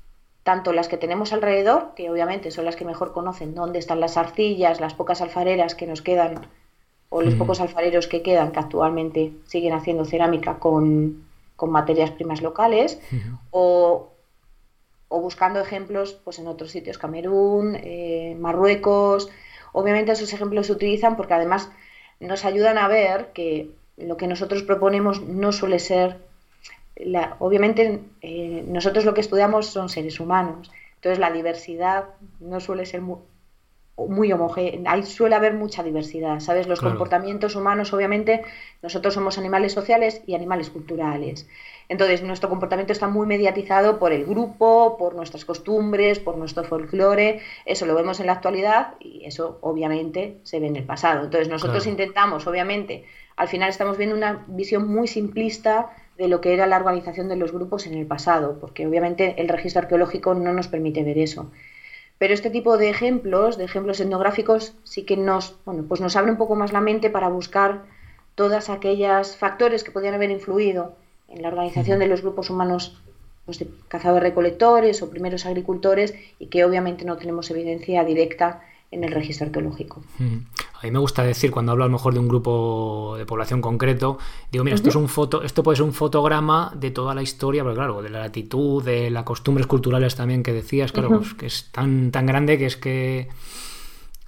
tanto 0.42 0.72
las 0.72 0.88
que 0.88 0.96
tenemos 0.96 1.32
alrededor, 1.32 1.92
que 1.94 2.10
obviamente 2.10 2.50
son 2.50 2.64
las 2.64 2.76
que 2.76 2.84
mejor 2.84 3.12
conocen 3.12 3.54
dónde 3.54 3.78
están 3.78 4.00
las 4.00 4.16
arcillas, 4.16 4.80
las 4.80 4.94
pocas 4.94 5.20
alfareras 5.20 5.74
que 5.74 5.86
nos 5.86 6.02
quedan, 6.02 6.46
o 7.10 7.20
los 7.22 7.34
pocos 7.34 7.60
alfareros 7.60 8.06
que 8.06 8.22
quedan, 8.22 8.52
que 8.52 8.58
actualmente 8.58 9.32
siguen 9.46 9.74
haciendo 9.74 10.04
cerámica 10.04 10.58
con, 10.58 11.30
materias 11.64 12.10
primas 12.10 12.42
locales, 12.42 13.00
o, 13.52 14.08
buscando 15.08 15.60
ejemplos 15.60 16.14
pues, 16.24 16.40
en 16.40 16.48
otros 16.48 16.72
sitios, 16.72 16.98
Camerún, 16.98 17.76
eh, 17.80 18.36
Marruecos. 18.40 19.28
Obviamente 19.72 20.10
esos 20.10 20.32
ejemplos 20.32 20.66
se 20.66 20.72
utilizan 20.72 21.16
porque 21.16 21.34
además 21.34 21.70
nos 22.18 22.44
ayudan 22.44 22.78
a 22.78 22.88
ver 22.88 23.30
que 23.32 23.70
lo 23.96 24.16
que 24.16 24.26
nosotros 24.26 24.62
proponemos 24.64 25.22
no 25.22 25.52
suele 25.52 25.78
ser 25.78 26.18
obviamente 27.38 28.00
eh, 28.20 28.64
nosotros 28.66 29.04
lo 29.04 29.14
que 29.14 29.20
estudiamos 29.20 29.66
son 29.66 29.88
seres 29.88 30.20
humanos, 30.20 30.70
entonces 30.96 31.18
la 31.18 31.32
diversidad 31.32 32.04
no 32.40 32.60
suele 32.60 32.86
ser 32.86 33.00
muy, 33.00 33.18
muy 33.96 34.32
homogénea, 34.32 34.92
ahí 34.92 35.02
suele 35.02 35.34
haber 35.34 35.54
mucha 35.54 35.82
diversidad, 35.82 36.40
¿sabes? 36.40 36.66
Los 36.66 36.80
comportamientos 36.80 37.56
humanos, 37.56 37.92
obviamente, 37.92 38.42
nosotros 38.82 39.14
somos 39.14 39.38
animales 39.38 39.72
sociales 39.72 40.22
y 40.26 40.34
animales 40.34 40.70
culturales. 40.70 41.48
Entonces, 41.88 42.22
nuestro 42.22 42.48
comportamiento 42.48 42.92
está 42.92 43.08
muy 43.08 43.26
mediatizado 43.26 43.98
por 43.98 44.12
el 44.12 44.24
grupo, 44.24 44.96
por 44.98 45.14
nuestras 45.14 45.44
costumbres, 45.44 46.18
por 46.20 46.38
nuestro 46.38 46.64
folclore. 46.64 47.40
Eso 47.66 47.84
lo 47.84 47.94
vemos 47.94 48.18
en 48.20 48.26
la 48.26 48.32
actualidad 48.32 48.94
y 48.98 49.24
eso, 49.26 49.58
obviamente, 49.60 50.38
se 50.42 50.58
ve 50.58 50.68
en 50.68 50.76
el 50.76 50.84
pasado. 50.84 51.24
Entonces, 51.24 51.48
nosotros 51.48 51.86
intentamos, 51.86 52.46
obviamente, 52.46 53.04
al 53.36 53.48
final 53.48 53.68
estamos 53.68 53.98
viendo 53.98 54.16
una 54.16 54.44
visión 54.46 54.88
muy 54.88 55.06
simplista 55.06 55.90
de 56.22 56.28
lo 56.28 56.40
que 56.40 56.54
era 56.54 56.68
la 56.68 56.76
organización 56.76 57.28
de 57.28 57.34
los 57.34 57.50
grupos 57.50 57.84
en 57.88 57.94
el 57.94 58.06
pasado, 58.06 58.58
porque 58.60 58.86
obviamente 58.86 59.34
el 59.38 59.48
registro 59.48 59.82
arqueológico 59.82 60.34
no 60.34 60.52
nos 60.52 60.68
permite 60.68 61.02
ver 61.02 61.18
eso. 61.18 61.50
Pero 62.18 62.32
este 62.32 62.48
tipo 62.48 62.78
de 62.78 62.90
ejemplos, 62.90 63.58
de 63.58 63.64
ejemplos 63.64 63.98
etnográficos, 63.98 64.76
sí 64.84 65.02
que 65.02 65.16
nos, 65.16 65.56
bueno, 65.64 65.84
pues 65.88 66.00
nos 66.00 66.14
abre 66.14 66.30
un 66.30 66.36
poco 66.36 66.54
más 66.54 66.72
la 66.72 66.80
mente 66.80 67.10
para 67.10 67.28
buscar 67.28 67.82
todas 68.36 68.70
aquellas 68.70 69.36
factores 69.36 69.82
que 69.82 69.90
podían 69.90 70.14
haber 70.14 70.30
influido 70.30 70.94
en 71.26 71.42
la 71.42 71.48
organización 71.48 71.98
de 71.98 72.06
los 72.06 72.22
grupos 72.22 72.50
humanos 72.50 73.02
pues 73.44 73.58
de 73.58 73.66
cazadores-recolectores 73.88 75.02
o 75.02 75.10
primeros 75.10 75.44
agricultores 75.44 76.14
y 76.38 76.46
que 76.46 76.64
obviamente 76.64 77.04
no 77.04 77.16
tenemos 77.16 77.50
evidencia 77.50 78.04
directa 78.04 78.62
en 78.92 79.02
el 79.02 79.10
registro 79.10 79.46
arqueológico. 79.46 80.02
A 80.20 80.84
mí 80.84 80.90
me 80.90 80.98
gusta 80.98 81.24
decir 81.24 81.50
cuando 81.50 81.72
hablo 81.72 81.84
a 81.84 81.86
lo 81.88 81.92
mejor 81.92 82.12
de 82.12 82.20
un 82.20 82.28
grupo 82.28 83.14
de 83.16 83.24
población 83.24 83.60
concreto, 83.60 84.18
digo, 84.52 84.64
mira, 84.64 84.76
esto 84.76 84.90
es 84.90 84.94
un 84.94 85.08
foto, 85.08 85.42
esto 85.42 85.62
puede 85.62 85.76
ser 85.76 85.84
un 85.84 85.94
fotograma 85.94 86.72
de 86.76 86.90
toda 86.90 87.14
la 87.14 87.22
historia, 87.22 87.62
pero 87.64 87.74
claro, 87.74 88.02
de 88.02 88.10
la 88.10 88.20
latitud, 88.20 88.84
de 88.84 89.10
las 89.10 89.24
costumbres 89.24 89.66
culturales 89.66 90.14
también 90.14 90.42
que 90.42 90.52
decías, 90.52 90.92
claro, 90.92 91.08
pues 91.18 91.34
que 91.34 91.46
es 91.46 91.70
tan 91.72 92.12
tan 92.12 92.26
grande 92.26 92.58
que 92.58 92.66
es 92.66 92.76
que 92.76 93.28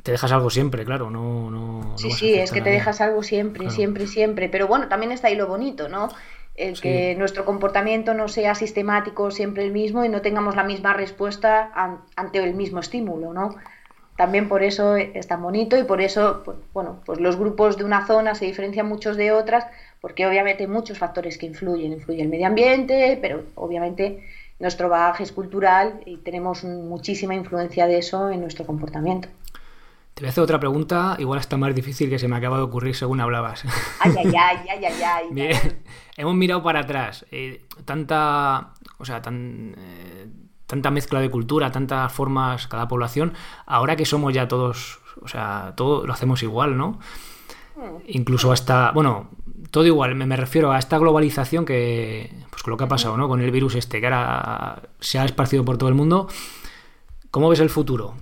te 0.03 0.13
dejas 0.13 0.33
algo 0.33 0.49
siempre, 0.49 0.85
claro, 0.85 1.11
no, 1.11 1.51
no 1.51 1.99
Sí, 1.99 2.11
sí, 2.11 2.35
es 2.35 2.51
que 2.51 2.63
te 2.63 2.71
dejas 2.71 3.03
algo 3.03 3.23
siempre, 3.23 3.71
siempre, 3.71 4.07
siempre, 4.07 4.49
pero 4.49 4.67
bueno, 4.67 4.89
también 4.89 5.13
está 5.13 5.29
ahí 5.29 5.37
lo 5.37 5.47
bonito, 5.47 5.89
¿no? 5.89 6.09
el 6.57 6.81
que 6.81 7.17
nuestro 7.17 7.45
comportamiento 7.45 8.15
no 8.15 8.29
sea 8.29 8.55
sistemático, 8.55 9.31
siempre 9.33 9.65
el 9.65 9.73
mismo 9.73 10.05
y 10.05 10.09
no 10.09 10.23
tengamos 10.23 10.55
la 10.55 10.63
misma 10.63 10.93
respuesta 10.93 11.73
ante 12.15 12.39
el 12.39 12.55
mismo 12.55 12.79
estímulo, 12.79 13.33
¿no? 13.33 13.57
También 14.17 14.49
por 14.49 14.63
eso 14.63 14.97
es 14.97 15.27
tan 15.27 15.43
bonito 15.43 15.77
y 15.77 15.85
por 15.85 16.01
eso, 16.01 16.43
pues, 16.45 16.57
bueno, 16.73 17.01
pues 17.05 17.21
los 17.21 17.37
grupos 17.37 17.77
de 17.77 17.85
una 17.85 18.07
zona 18.07 18.35
se 18.35 18.45
diferencian 18.45 18.89
muchos 18.89 19.17
de 19.17 19.33
otras, 19.33 19.67
porque 20.01 20.27
obviamente 20.27 20.65
hay 20.65 20.69
muchos 20.69 20.99
factores 20.99 21.37
que 21.37 21.47
influyen. 21.47 21.93
Influye 21.93 22.23
el 22.23 22.29
medio 22.29 22.47
ambiente, 22.47 23.19
pero 23.21 23.43
obviamente 23.57 24.25
nuestro 24.61 24.89
bagaje 24.89 25.25
es 25.25 25.33
cultural 25.33 26.01
y 26.07 26.19
tenemos 26.19 26.63
muchísima 26.65 27.35
influencia 27.35 27.87
de 27.87 27.99
eso 27.99 28.31
en 28.31 28.41
nuestro 28.41 28.65
comportamiento. 28.67 29.29
Te 30.15 30.23
voy 30.23 30.29
a 30.29 30.31
hacer 30.31 30.45
otra 30.45 30.61
pregunta, 30.61 31.17
igual 31.19 31.41
está 31.41 31.57
más 31.57 31.75
difícil 31.75 32.09
que 32.09 32.21
se 32.21 32.29
me 32.29 32.37
acaba 32.37 32.57
de 32.59 32.63
ocurrir 32.63 32.95
según 32.95 33.21
hablabas. 33.21 33.65
Ay, 33.99 34.13
ay, 34.17 34.33
ay, 34.39 34.59
ay, 34.69 34.85
ay, 34.85 35.03
ay. 35.03 35.27
Bien. 35.33 35.83
Hemos 36.17 36.37
mirado 36.37 36.63
para 36.63 36.81
atrás. 36.81 37.27
Eh, 37.33 37.65
tanta, 37.85 38.75
o 38.99 39.05
sea, 39.05 39.21
tan, 39.21 39.75
eh, 39.77 40.27
tanta 40.67 40.91
mezcla 40.91 41.21
de 41.21 41.31
cultura, 41.31 41.71
tantas 41.71 42.13
formas 42.13 42.67
cada 42.67 42.89
población, 42.89 43.35
ahora 43.67 43.97
que 43.97 44.07
somos 44.07 44.33
ya 44.33 44.49
todos, 44.49 45.01
o 45.23 45.29
sea, 45.29 45.75
todo 45.77 46.07
lo 46.07 46.13
hacemos 46.13 46.43
igual, 46.43 46.77
¿no? 46.77 46.99
Hmm. 47.77 47.99
Incluso 48.07 48.53
hasta, 48.53 48.93
bueno, 48.93 49.31
todo 49.71 49.87
igual, 49.87 50.15
me, 50.15 50.37
refiero 50.37 50.73
a 50.73 50.79
esta 50.79 50.99
globalización 50.99 51.65
que, 51.65 52.31
pues 52.51 52.63
con 52.63 52.71
lo 52.71 52.77
que 52.77 52.85
ha 52.85 52.89
pasado, 52.89 53.17
¿no? 53.17 53.29
Con 53.29 53.41
el 53.41 53.51
virus 53.51 53.75
este, 53.75 54.01
que 54.01 54.07
ahora 54.07 54.83
se 55.01 55.19
ha 55.19 55.25
esparcido 55.25 55.65
por 55.65 55.79
todo 55.79 55.89
el 55.89 55.95
mundo. 55.95 56.29
¿Cómo 57.31 57.49
ves 57.49 57.61
el 57.61 57.71
futuro? 57.71 58.15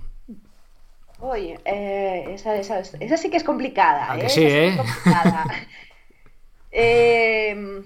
Oye, 1.19 1.59
eh, 1.63 2.25
esa, 2.33 2.55
esa, 2.55 2.83
sí 3.17 3.29
que 3.29 3.37
es 3.37 3.43
complicada. 3.43 4.17
¿eh? 4.17 4.29
sí, 4.29 4.43
¿eh? 4.43 4.77
eh 6.71 7.83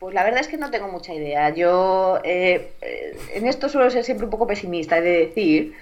pues 0.00 0.14
la 0.14 0.24
verdad 0.24 0.40
es 0.40 0.48
que 0.48 0.56
no 0.56 0.70
tengo 0.70 0.88
mucha 0.88 1.12
idea. 1.14 1.50
Yo 1.50 2.18
eh, 2.24 2.72
eh, 2.80 3.18
en 3.34 3.46
esto 3.46 3.68
suelo 3.68 3.90
ser 3.90 4.02
siempre 4.02 4.24
un 4.24 4.30
poco 4.30 4.46
pesimista, 4.46 4.98
he 4.98 5.02
de 5.02 5.26
decir. 5.26 5.74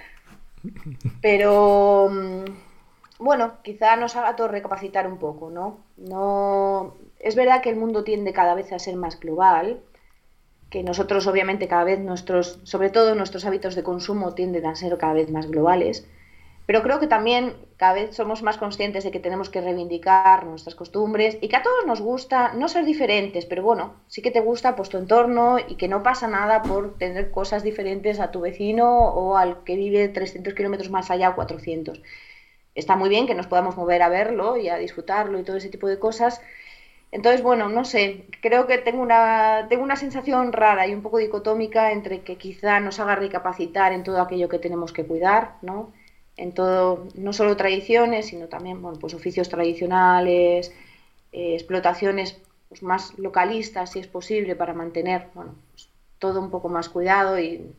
Pero 1.21 2.09
mm, 2.11 3.23
bueno, 3.23 3.53
quizá 3.63 3.95
nos 3.95 4.17
haga 4.17 4.35
todo 4.35 4.49
recapacitar 4.49 5.07
un 5.07 5.19
poco, 5.19 5.49
¿no? 5.49 5.79
No 5.95 6.95
es 7.19 7.35
verdad 7.35 7.61
que 7.61 7.69
el 7.69 7.77
mundo 7.77 8.03
tiende 8.03 8.33
cada 8.33 8.55
vez 8.55 8.73
a 8.73 8.79
ser 8.79 8.97
más 8.97 9.17
global, 9.21 9.79
que 10.69 10.83
nosotros 10.83 11.25
obviamente 11.25 11.69
cada 11.69 11.85
vez 11.85 11.99
nuestros, 12.01 12.59
sobre 12.63 12.89
todo 12.89 13.15
nuestros 13.15 13.45
hábitos 13.45 13.73
de 13.75 13.83
consumo 13.83 14.33
tienden 14.35 14.65
a 14.65 14.75
ser 14.75 14.97
cada 14.97 15.13
vez 15.13 15.31
más 15.31 15.49
globales. 15.49 16.05
Pero 16.69 16.83
creo 16.83 16.99
que 16.99 17.07
también 17.07 17.55
cada 17.77 17.93
vez 17.93 18.15
somos 18.15 18.43
más 18.43 18.59
conscientes 18.59 19.03
de 19.03 19.09
que 19.09 19.19
tenemos 19.19 19.49
que 19.49 19.59
reivindicar 19.59 20.45
nuestras 20.45 20.75
costumbres 20.75 21.35
y 21.41 21.47
que 21.49 21.55
a 21.55 21.63
todos 21.63 21.83
nos 21.87 21.99
gusta 21.99 22.53
no 22.53 22.67
ser 22.67 22.85
diferentes, 22.85 23.47
pero 23.47 23.63
bueno, 23.63 23.95
sí 24.05 24.21
que 24.21 24.29
te 24.29 24.39
gusta 24.39 24.75
pues 24.75 24.87
tu 24.89 24.99
entorno 24.99 25.57
y 25.57 25.77
que 25.77 25.87
no 25.87 26.03
pasa 26.03 26.27
nada 26.27 26.61
por 26.61 26.95
tener 26.99 27.31
cosas 27.31 27.63
diferentes 27.63 28.19
a 28.19 28.29
tu 28.29 28.41
vecino 28.41 28.87
o 28.87 29.35
al 29.35 29.63
que 29.63 29.75
vive 29.75 30.09
300 30.09 30.53
kilómetros 30.53 30.91
más 30.91 31.09
allá 31.09 31.31
o 31.31 31.35
400. 31.35 32.03
Está 32.75 32.95
muy 32.95 33.09
bien 33.09 33.25
que 33.25 33.33
nos 33.33 33.47
podamos 33.47 33.75
mover 33.75 34.03
a 34.03 34.09
verlo 34.09 34.55
y 34.55 34.69
a 34.69 34.77
disfrutarlo 34.77 35.39
y 35.39 35.43
todo 35.43 35.57
ese 35.57 35.69
tipo 35.69 35.87
de 35.87 35.97
cosas. 35.97 36.39
Entonces, 37.11 37.41
bueno, 37.41 37.69
no 37.69 37.83
sé, 37.83 38.25
creo 38.41 38.67
que 38.67 38.77
tengo 38.77 39.01
una, 39.01 39.67
tengo 39.69 39.83
una 39.83 39.95
sensación 39.95 40.53
rara 40.53 40.87
y 40.87 40.93
un 40.93 41.01
poco 41.01 41.17
dicotómica 41.17 41.91
entre 41.91 42.21
que 42.21 42.37
quizá 42.37 42.79
nos 42.79 42.99
haga 42.99 43.15
recapacitar 43.15 43.93
en 43.93 44.03
todo 44.03 44.21
aquello 44.21 44.49
que 44.49 44.59
tenemos 44.59 44.93
que 44.93 45.05
cuidar, 45.05 45.55
¿no? 45.63 45.91
En 46.39 46.53
todo, 46.53 47.05
no 47.15 47.33
solo 47.33 47.57
tradiciones, 47.57 48.27
sino 48.27 48.47
también 48.47 48.81
bueno, 48.81 48.97
pues 48.97 49.13
oficios 49.13 49.49
tradicionales, 49.49 50.71
eh, 51.33 51.53
explotaciones 51.55 52.37
pues, 52.69 52.81
más 52.81 53.17
localistas, 53.19 53.91
si 53.91 53.99
es 53.99 54.07
posible, 54.07 54.55
para 54.55 54.73
mantener 54.73 55.27
bueno, 55.35 55.55
pues, 55.71 55.89
todo 56.17 56.39
un 56.39 56.49
poco 56.49 56.69
más 56.69 56.87
cuidado 56.87 57.37
y, 57.39 57.75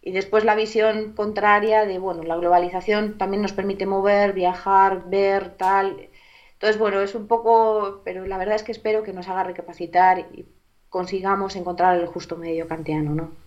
y 0.00 0.12
después 0.12 0.44
la 0.44 0.54
visión 0.54 1.12
contraria 1.14 1.86
de, 1.86 1.98
bueno, 1.98 2.22
la 2.22 2.36
globalización 2.36 3.18
también 3.18 3.42
nos 3.42 3.52
permite 3.52 3.84
mover, 3.84 4.32
viajar, 4.32 5.10
ver, 5.10 5.56
tal. 5.56 6.08
Entonces, 6.52 6.78
bueno, 6.78 7.00
es 7.00 7.16
un 7.16 7.26
poco, 7.26 8.00
pero 8.04 8.26
la 8.26 8.38
verdad 8.38 8.54
es 8.54 8.62
que 8.62 8.72
espero 8.72 9.02
que 9.02 9.12
nos 9.12 9.28
haga 9.28 9.42
recapacitar 9.42 10.20
y 10.20 10.46
consigamos 10.88 11.56
encontrar 11.56 11.98
el 11.98 12.06
justo 12.06 12.36
medio 12.36 12.68
kantiano, 12.68 13.12
¿no? 13.14 13.45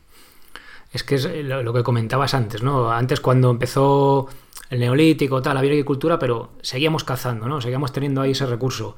Es 0.92 1.04
que 1.04 1.16
es 1.16 1.26
lo, 1.26 1.74
que 1.74 1.84
comentabas 1.84 2.34
antes, 2.34 2.64
¿no? 2.64 2.92
Antes 2.92 3.20
cuando 3.20 3.52
empezó 3.52 4.28
el 4.70 4.80
neolítico, 4.80 5.42
tal, 5.42 5.58
había 5.58 5.72
agricultura, 5.72 6.18
pero 6.18 6.52
seguíamos 6.62 7.04
cazando, 7.04 7.48
¿no? 7.48 7.62
Seguíamos 7.62 7.92
teniendo 7.92 8.22
ahí 8.22 8.32
ese 8.32 8.46
recurso. 8.46 8.96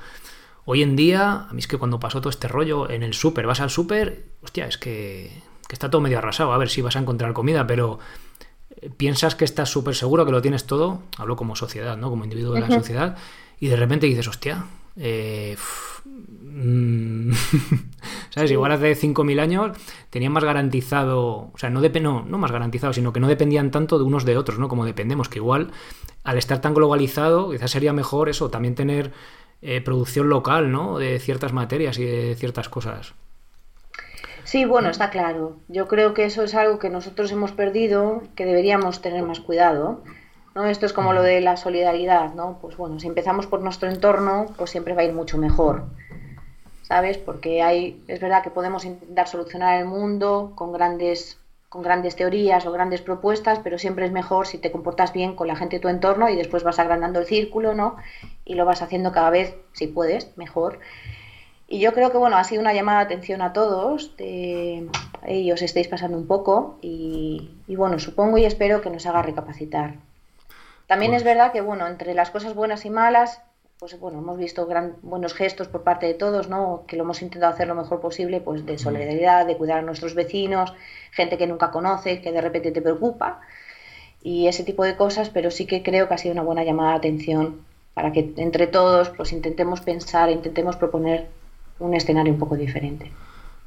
Hoy 0.66 0.84
en 0.84 0.96
día, 0.96 1.48
a 1.50 1.54
mí 1.54 1.60
es 1.60 1.68
que 1.68 1.78
cuando 1.78 2.00
pasó 2.00 2.22
todo 2.22 2.30
este 2.30 2.48
rollo 2.48 2.90
en 2.90 3.04
el 3.04 3.14
súper, 3.14 3.48
vas 3.48 3.60
al 3.62 3.70
súper, 3.70 4.26
hostia, 4.42 4.68
es 4.68 4.78
que, 4.78 5.32
que 5.68 5.76
está 5.76 5.90
todo 5.90 6.02
medio 6.02 6.20
arrasado, 6.20 6.54
a 6.54 6.58
ver 6.58 6.70
si 6.70 6.82
vas 6.82 6.96
a 6.96 7.00
encontrar 7.00 7.34
comida, 7.34 7.68
pero 7.68 8.00
piensas 8.98 9.36
que 9.36 9.46
estás 9.46 9.70
súper 9.70 9.96
seguro 9.96 10.26
que 10.26 10.32
lo 10.32 10.42
tienes 10.42 10.66
todo, 10.66 11.02
hablo 11.18 11.36
como 11.36 11.56
sociedad, 11.56 11.98
¿no? 11.98 12.10
Como 12.10 12.24
individuo 12.24 12.54
de 12.54 12.62
la 12.62 12.68
sociedad, 12.68 13.18
y 13.60 13.68
de 13.68 13.76
repente 13.76 14.08
dices, 14.08 14.28
hostia, 14.28 14.66
eh, 14.98 15.56
mm, 16.06 17.32
¿sabes? 18.30 18.52
Igual 18.52 18.72
hace 18.72 18.96
5.000 18.96 19.40
años 19.40 19.78
tenían 20.10 20.34
más 20.34 20.44
garantizado, 20.44 21.52
o 21.54 21.58
sea, 21.58 21.70
no, 21.70 21.82
no, 21.82 22.26
no 22.26 22.38
más 22.38 22.52
garantizado, 22.52 22.94
sino 22.94 23.14
que 23.14 23.20
no 23.20 23.28
dependían 23.28 23.72
tanto 23.72 23.98
de 23.98 24.04
unos 24.04 24.26
de 24.26 24.38
otros, 24.38 24.60
¿no? 24.60 24.68
Como 24.68 24.86
dependemos, 24.86 25.30
que 25.30 25.40
igual 25.40 25.72
al 26.24 26.38
estar 26.38 26.62
tan 26.62 26.74
globalizado, 26.74 27.52
quizás 27.52 27.72
sería 27.72 27.94
mejor 27.94 28.30
eso, 28.30 28.50
también 28.50 28.76
tener 28.76 29.12
eh, 29.62 29.82
producción 29.82 30.30
local, 30.30 30.72
¿no? 30.72 30.98
De 30.98 31.20
ciertas 31.20 31.54
materias 31.54 31.98
y 31.98 32.06
de 32.06 32.36
ciertas 32.36 32.70
cosas. 32.70 33.14
Sí, 34.44 34.66
bueno, 34.66 34.90
está 34.90 35.10
claro. 35.10 35.58
Yo 35.68 35.88
creo 35.88 36.14
que 36.14 36.26
eso 36.26 36.44
es 36.44 36.56
algo 36.56 36.78
que 36.78 36.90
nosotros 36.90 37.32
hemos 37.32 37.52
perdido, 37.52 38.24
que 38.36 38.46
deberíamos 38.46 39.02
tener 39.02 39.24
más 39.24 39.40
cuidado. 39.40 40.04
¿No? 40.56 40.66
Esto 40.66 40.86
es 40.86 40.94
como 40.94 41.14
lo 41.14 41.22
de 41.24 41.42
la 41.42 41.58
solidaridad, 41.58 42.34
¿no? 42.34 42.58
Pues 42.62 42.78
bueno, 42.78 43.00
si 43.00 43.08
empezamos 43.08 43.48
por 43.48 43.62
nuestro 43.62 43.90
entorno, 43.90 44.48
pues 44.58 44.70
siempre 44.70 44.94
va 44.94 45.02
a 45.02 45.06
ir 45.06 45.14
mucho 45.14 45.38
mejor. 45.38 45.86
¿Sabes? 46.84 47.18
Porque 47.18 47.62
hay, 47.62 48.04
es 48.08 48.20
verdad 48.20 48.44
que 48.44 48.50
podemos 48.50 48.84
intentar 48.84 49.28
solucionar 49.28 49.80
el 49.80 49.86
mundo 49.86 50.52
con 50.56 50.74
grandes, 50.74 51.40
con 51.70 51.82
grandes 51.82 52.18
teorías 52.18 52.66
o 52.66 52.72
grandes 52.72 53.02
propuestas, 53.02 53.60
pero 53.60 53.78
siempre 53.78 54.06
es 54.06 54.12
mejor 54.12 54.46
si 54.46 54.58
te 54.58 54.72
comportas 54.72 55.14
bien 55.14 55.36
con 55.36 55.48
la 55.48 55.56
gente 55.56 55.78
de 55.78 55.82
tu 55.82 55.88
entorno 55.88 56.28
y 56.28 56.36
después 56.36 56.64
vas 56.64 56.80
agrandando 56.80 57.20
el 57.20 57.26
círculo, 57.26 57.74
¿no? 57.74 57.96
Y 58.44 58.56
lo 58.56 58.66
vas 58.66 58.82
haciendo 58.82 59.14
cada 59.14 59.30
vez, 59.30 59.56
si 59.72 59.88
puedes, 59.88 60.38
mejor. 60.38 60.80
Y 61.72 61.80
yo 61.80 61.94
creo 61.94 62.12
que 62.12 62.18
bueno, 62.18 62.36
ha 62.36 62.44
sido 62.44 62.60
una 62.60 62.74
llamada 62.74 63.00
de 63.00 63.06
atención 63.06 63.42
a 63.42 63.54
todos, 63.54 64.18
de, 64.18 64.90
ellos 65.26 65.62
estáis 65.62 65.88
pasando 65.88 66.18
un 66.18 66.28
poco 66.28 66.78
y, 66.82 67.50
bueno, 67.70 68.00
supongo 68.00 68.38
y 68.38 68.44
espero 68.44 68.82
que 68.82 68.90
nos 68.90 69.06
haga 69.06 69.22
recapacitar. 69.22 69.96
También 70.92 71.14
es 71.14 71.24
pues 71.24 71.36
verdad 71.36 71.54
que 71.54 71.62
bueno, 71.62 71.88
entre 71.88 72.14
las 72.14 72.32
cosas 72.32 72.54
buenas 72.54 72.84
y 72.84 72.90
malas, 72.90 73.42
pues 73.80 73.98
bueno, 73.98 74.20
hemos 74.20 74.38
visto 74.38 74.68
gran, 74.68 74.98
buenos 75.04 75.34
gestos 75.34 75.70
por 75.70 75.84
parte 75.84 76.06
de 76.06 76.16
todos, 76.16 76.50
¿no? 76.50 76.84
Que 76.86 76.98
lo 76.98 77.04
hemos 77.04 77.22
intentado 77.22 77.54
hacer 77.54 77.70
lo 77.70 77.76
mejor 77.76 78.02
posible, 78.02 78.42
pues 78.42 78.66
de 78.66 78.78
solidaridad, 78.78 79.48
de 79.48 79.56
cuidar 79.56 79.80
a 79.80 79.84
nuestros 79.84 80.16
vecinos, 80.16 80.74
gente 81.12 81.38
que 81.38 81.48
nunca 81.48 81.72
conoce, 81.72 82.20
que 82.20 82.34
de 82.34 82.42
repente 82.42 82.74
te 82.74 82.82
preocupa 82.82 83.40
y 84.22 84.48
ese 84.48 84.66
tipo 84.66 84.84
de 84.84 84.98
cosas, 84.98 85.30
pero 85.30 85.50
sí 85.50 85.66
que 85.66 85.82
creo 85.82 86.10
que 86.10 86.14
ha 86.14 86.18
sido 86.18 86.34
una 86.34 86.44
buena 86.44 86.66
llamada 86.66 86.92
de 86.92 86.98
atención 86.98 87.62
para 87.94 88.12
que 88.12 88.34
entre 88.36 88.68
todos 88.68 89.12
pues 89.12 89.32
intentemos 89.32 89.80
pensar, 89.80 90.30
intentemos 90.30 90.76
proponer 90.76 91.30
un 91.80 91.94
escenario 91.94 92.34
un 92.34 92.40
poco 92.40 92.58
diferente. 92.58 93.10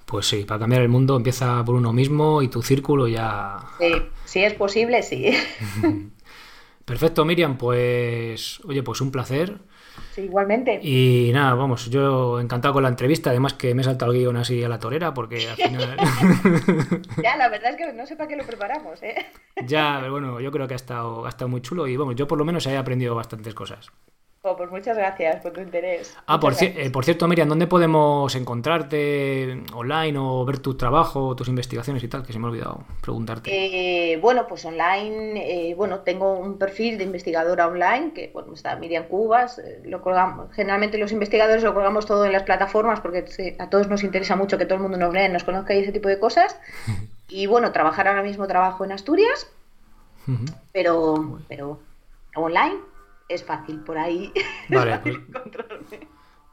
Pues 0.05 0.27
sí, 0.27 0.45
para 0.45 0.61
cambiar 0.61 0.83
el 0.83 0.91
mundo 0.91 1.17
empieza 1.17 1.65
por 1.65 1.75
uno 1.75 1.95
mismo 1.95 2.43
y 2.43 2.49
tu 2.49 2.61
círculo 2.61 3.09
ya... 3.09 3.61
Sí, 3.79 3.95
si 4.27 4.45
es 4.45 4.53
posible, 4.53 5.03
sí. 5.03 5.35
Perfecto, 6.85 7.25
Miriam, 7.25 7.57
pues 7.57 8.61
oye, 8.65 8.83
pues 8.83 9.01
un 9.01 9.11
placer. 9.11 9.59
Sí, 10.13 10.23
igualmente. 10.23 10.81
Y 10.83 11.31
nada, 11.33 11.55
vamos, 11.55 11.89
yo 11.89 12.41
encantado 12.41 12.75
con 12.75 12.83
la 12.83 12.89
entrevista, 12.89 13.31
además 13.31 13.55
que 13.55 13.75
me 13.75 13.83
he 13.83 13.85
saltado 13.85 14.13
el 14.13 14.19
guion 14.19 14.37
así 14.37 14.63
a 14.63 14.69
la 14.69 14.79
torera, 14.79 15.15
porque 15.15 15.49
al 15.49 15.57
final... 15.57 15.97
ya, 17.23 17.37
la 17.37 17.49
verdad 17.49 17.71
es 17.71 17.77
que 17.77 17.93
no 17.93 18.07
sé 18.07 18.17
para 18.17 18.29
qué 18.29 18.37
lo 18.37 18.45
preparamos, 18.45 19.03
¿eh? 19.03 19.15
ya, 19.67 19.97
pero 20.01 20.13
bueno, 20.13 20.41
yo 20.41 20.51
creo 20.51 20.69
que 20.69 20.75
ha 20.75 20.77
estado, 20.77 21.25
ha 21.25 21.29
estado 21.29 21.49
muy 21.49 21.63
chulo 21.63 21.87
y 21.87 21.97
bueno, 21.97 22.13
yo 22.13 22.27
por 22.27 22.39
lo 22.39 22.45
menos 22.45 22.67
he 22.67 22.77
aprendido 22.77 23.15
bastantes 23.15 23.55
cosas. 23.55 23.91
Oh, 24.47 24.55
pues 24.59 24.71
muchas 24.71 24.95
gracias 24.95 25.41
por 25.41 25.55
tu 25.55 25.63
interés. 25.63 26.15
Ah, 26.27 26.39
por, 26.39 26.53
eh, 26.61 26.91
por, 26.91 27.03
cierto, 27.07 27.27
Miriam, 27.27 27.49
¿dónde 27.49 27.67
podemos 27.67 28.35
encontrarte 28.35 29.63
online 29.73 30.19
o 30.19 30.45
ver 30.45 30.59
tu 30.59 30.75
trabajo, 30.75 31.35
tus 31.35 31.49
investigaciones 31.49 32.05
y 32.05 32.09
tal? 32.09 32.27
Que 32.27 32.35
se 32.35 32.39
me 32.39 32.45
ha 32.45 32.51
olvidado 32.51 32.85
preguntarte. 33.01 33.51
Eh, 33.51 34.19
bueno, 34.19 34.47
pues 34.47 34.63
online, 34.67 35.71
eh, 35.71 35.75
bueno, 35.75 36.01
tengo 36.01 36.35
un 36.35 36.59
perfil 36.59 36.99
de 36.99 37.05
investigadora 37.05 37.69
online 37.69 38.13
que 38.13 38.33
bueno, 38.35 38.53
está 38.53 38.77
Miriam 38.77 39.05
Cubas. 39.05 39.63
Lo 39.83 40.03
colgamos, 40.03 40.53
generalmente 40.53 40.99
los 40.99 41.11
investigadores 41.11 41.63
lo 41.63 41.73
colgamos 41.73 42.05
todo 42.05 42.27
en 42.27 42.33
las 42.33 42.43
plataformas 42.43 43.01
porque 43.01 43.57
a 43.59 43.71
todos 43.71 43.89
nos 43.89 44.05
interesa 44.05 44.37
mucho 44.37 44.59
que 44.59 44.67
todo 44.67 44.75
el 44.75 44.83
mundo 44.83 44.99
nos 44.99 45.15
lea, 45.15 45.27
nos 45.31 45.45
conozca 45.45 45.75
y 45.75 45.79
ese 45.79 45.93
tipo 45.93 46.11
de 46.11 46.19
cosas. 46.19 46.61
y 47.31 47.47
bueno, 47.47 47.73
trabajar 47.73 48.09
ahora 48.09 48.23
mismo 48.23 48.47
trabajo 48.47 48.85
en 48.85 48.93
Asturias, 48.93 49.51
pero, 50.71 51.41
pero 51.49 51.79
online 52.35 52.94
es 53.29 53.45
fácil 53.45 53.81
por 53.81 53.99
ahí. 53.99 54.33
Vale, 54.69 54.99
pues 54.99 55.17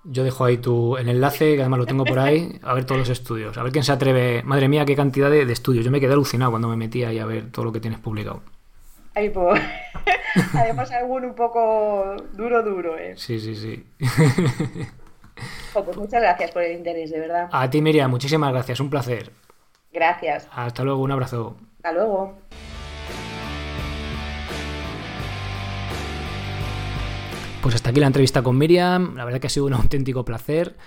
yo 0.03 0.23
dejo 0.23 0.45
ahí 0.45 0.57
tu, 0.57 0.97
el 0.97 1.09
enlace, 1.09 1.55
que 1.55 1.61
además 1.61 1.79
lo 1.79 1.85
tengo 1.85 2.05
por 2.05 2.17
ahí, 2.17 2.59
a 2.63 2.73
ver 2.73 2.85
todos 2.85 2.99
los 2.99 3.09
estudios. 3.09 3.57
A 3.57 3.63
ver 3.63 3.71
quién 3.71 3.83
se 3.83 3.91
atreve. 3.91 4.41
Madre 4.43 4.67
mía, 4.67 4.83
qué 4.83 4.95
cantidad 4.95 5.29
de, 5.29 5.43
estudios. 5.51 5.85
Yo 5.85 5.91
me 5.91 5.99
quedé 5.99 6.13
alucinado 6.13 6.51
cuando 6.51 6.67
me 6.67 6.75
metí 6.75 7.03
ahí 7.03 7.19
a 7.19 7.25
ver 7.25 7.51
todo 7.51 7.65
lo 7.65 7.71
que 7.71 7.79
tienes 7.79 7.99
publicado. 7.99 8.41
Ahí, 9.13 9.29
pues. 9.29 9.61
Además, 10.55 10.91
alguno 10.91 11.27
un 11.27 11.35
poco 11.35 12.15
duro, 12.33 12.63
duro, 12.63 12.97
¿eh? 12.97 13.13
Sí, 13.15 13.39
sí, 13.39 13.55
sí. 13.55 13.85
pues 15.73 15.97
muchas 15.97 16.21
gracias 16.21 16.51
por 16.51 16.63
el 16.63 16.77
interés, 16.77 17.11
de 17.11 17.19
verdad. 17.19 17.49
A 17.51 17.69
ti, 17.69 17.81
Miriam, 17.81 18.09
muchísimas 18.09 18.51
gracias. 18.51 18.79
Un 18.79 18.89
placer. 18.89 19.31
Gracias. 19.93 20.47
Hasta 20.51 20.83
luego, 20.83 21.01
un 21.01 21.11
abrazo. 21.11 21.57
Hasta 21.77 21.91
luego. 21.91 22.39
Pues 27.61 27.75
hasta 27.75 27.91
aquí 27.91 27.99
la 27.99 28.07
entrevista 28.07 28.41
con 28.41 28.57
Miriam. 28.57 29.15
La 29.15 29.25
verdad 29.25 29.39
que 29.39 29.47
ha 29.47 29.49
sido 29.49 29.65
un 29.65 29.73
auténtico 29.73 30.25
placer. 30.25 30.77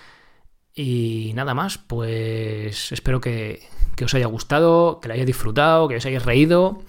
Y 0.75 1.33
nada 1.35 1.55
más, 1.55 1.79
pues 1.79 2.91
espero 2.91 3.21
que, 3.21 3.63
os 4.05 4.15
haya 4.15 4.27
gustado, 4.27 4.99
que 5.01 5.09
la 5.09 5.15
hayáis 5.15 5.27
disfrutado, 5.27 5.87
que 5.89 5.97
os 5.97 6.07
hayáis 6.07 6.25
reído. 6.25 6.83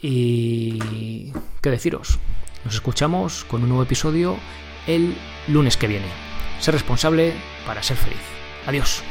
Y 0.00 1.32
qué 1.60 1.70
deciros. 1.70 2.18
Nos 2.64 2.74
escuchamos 2.74 3.44
con 3.44 3.62
un 3.62 3.68
nuevo 3.68 3.82
episodio 3.82 4.36
el 4.86 5.16
lunes 5.48 5.76
que 5.76 5.88
viene. 5.88 6.06
Ser 6.60 6.74
responsable 6.74 7.32
para 7.66 7.82
ser 7.82 7.96
feliz. 7.96 8.20
Adiós. 8.66 9.02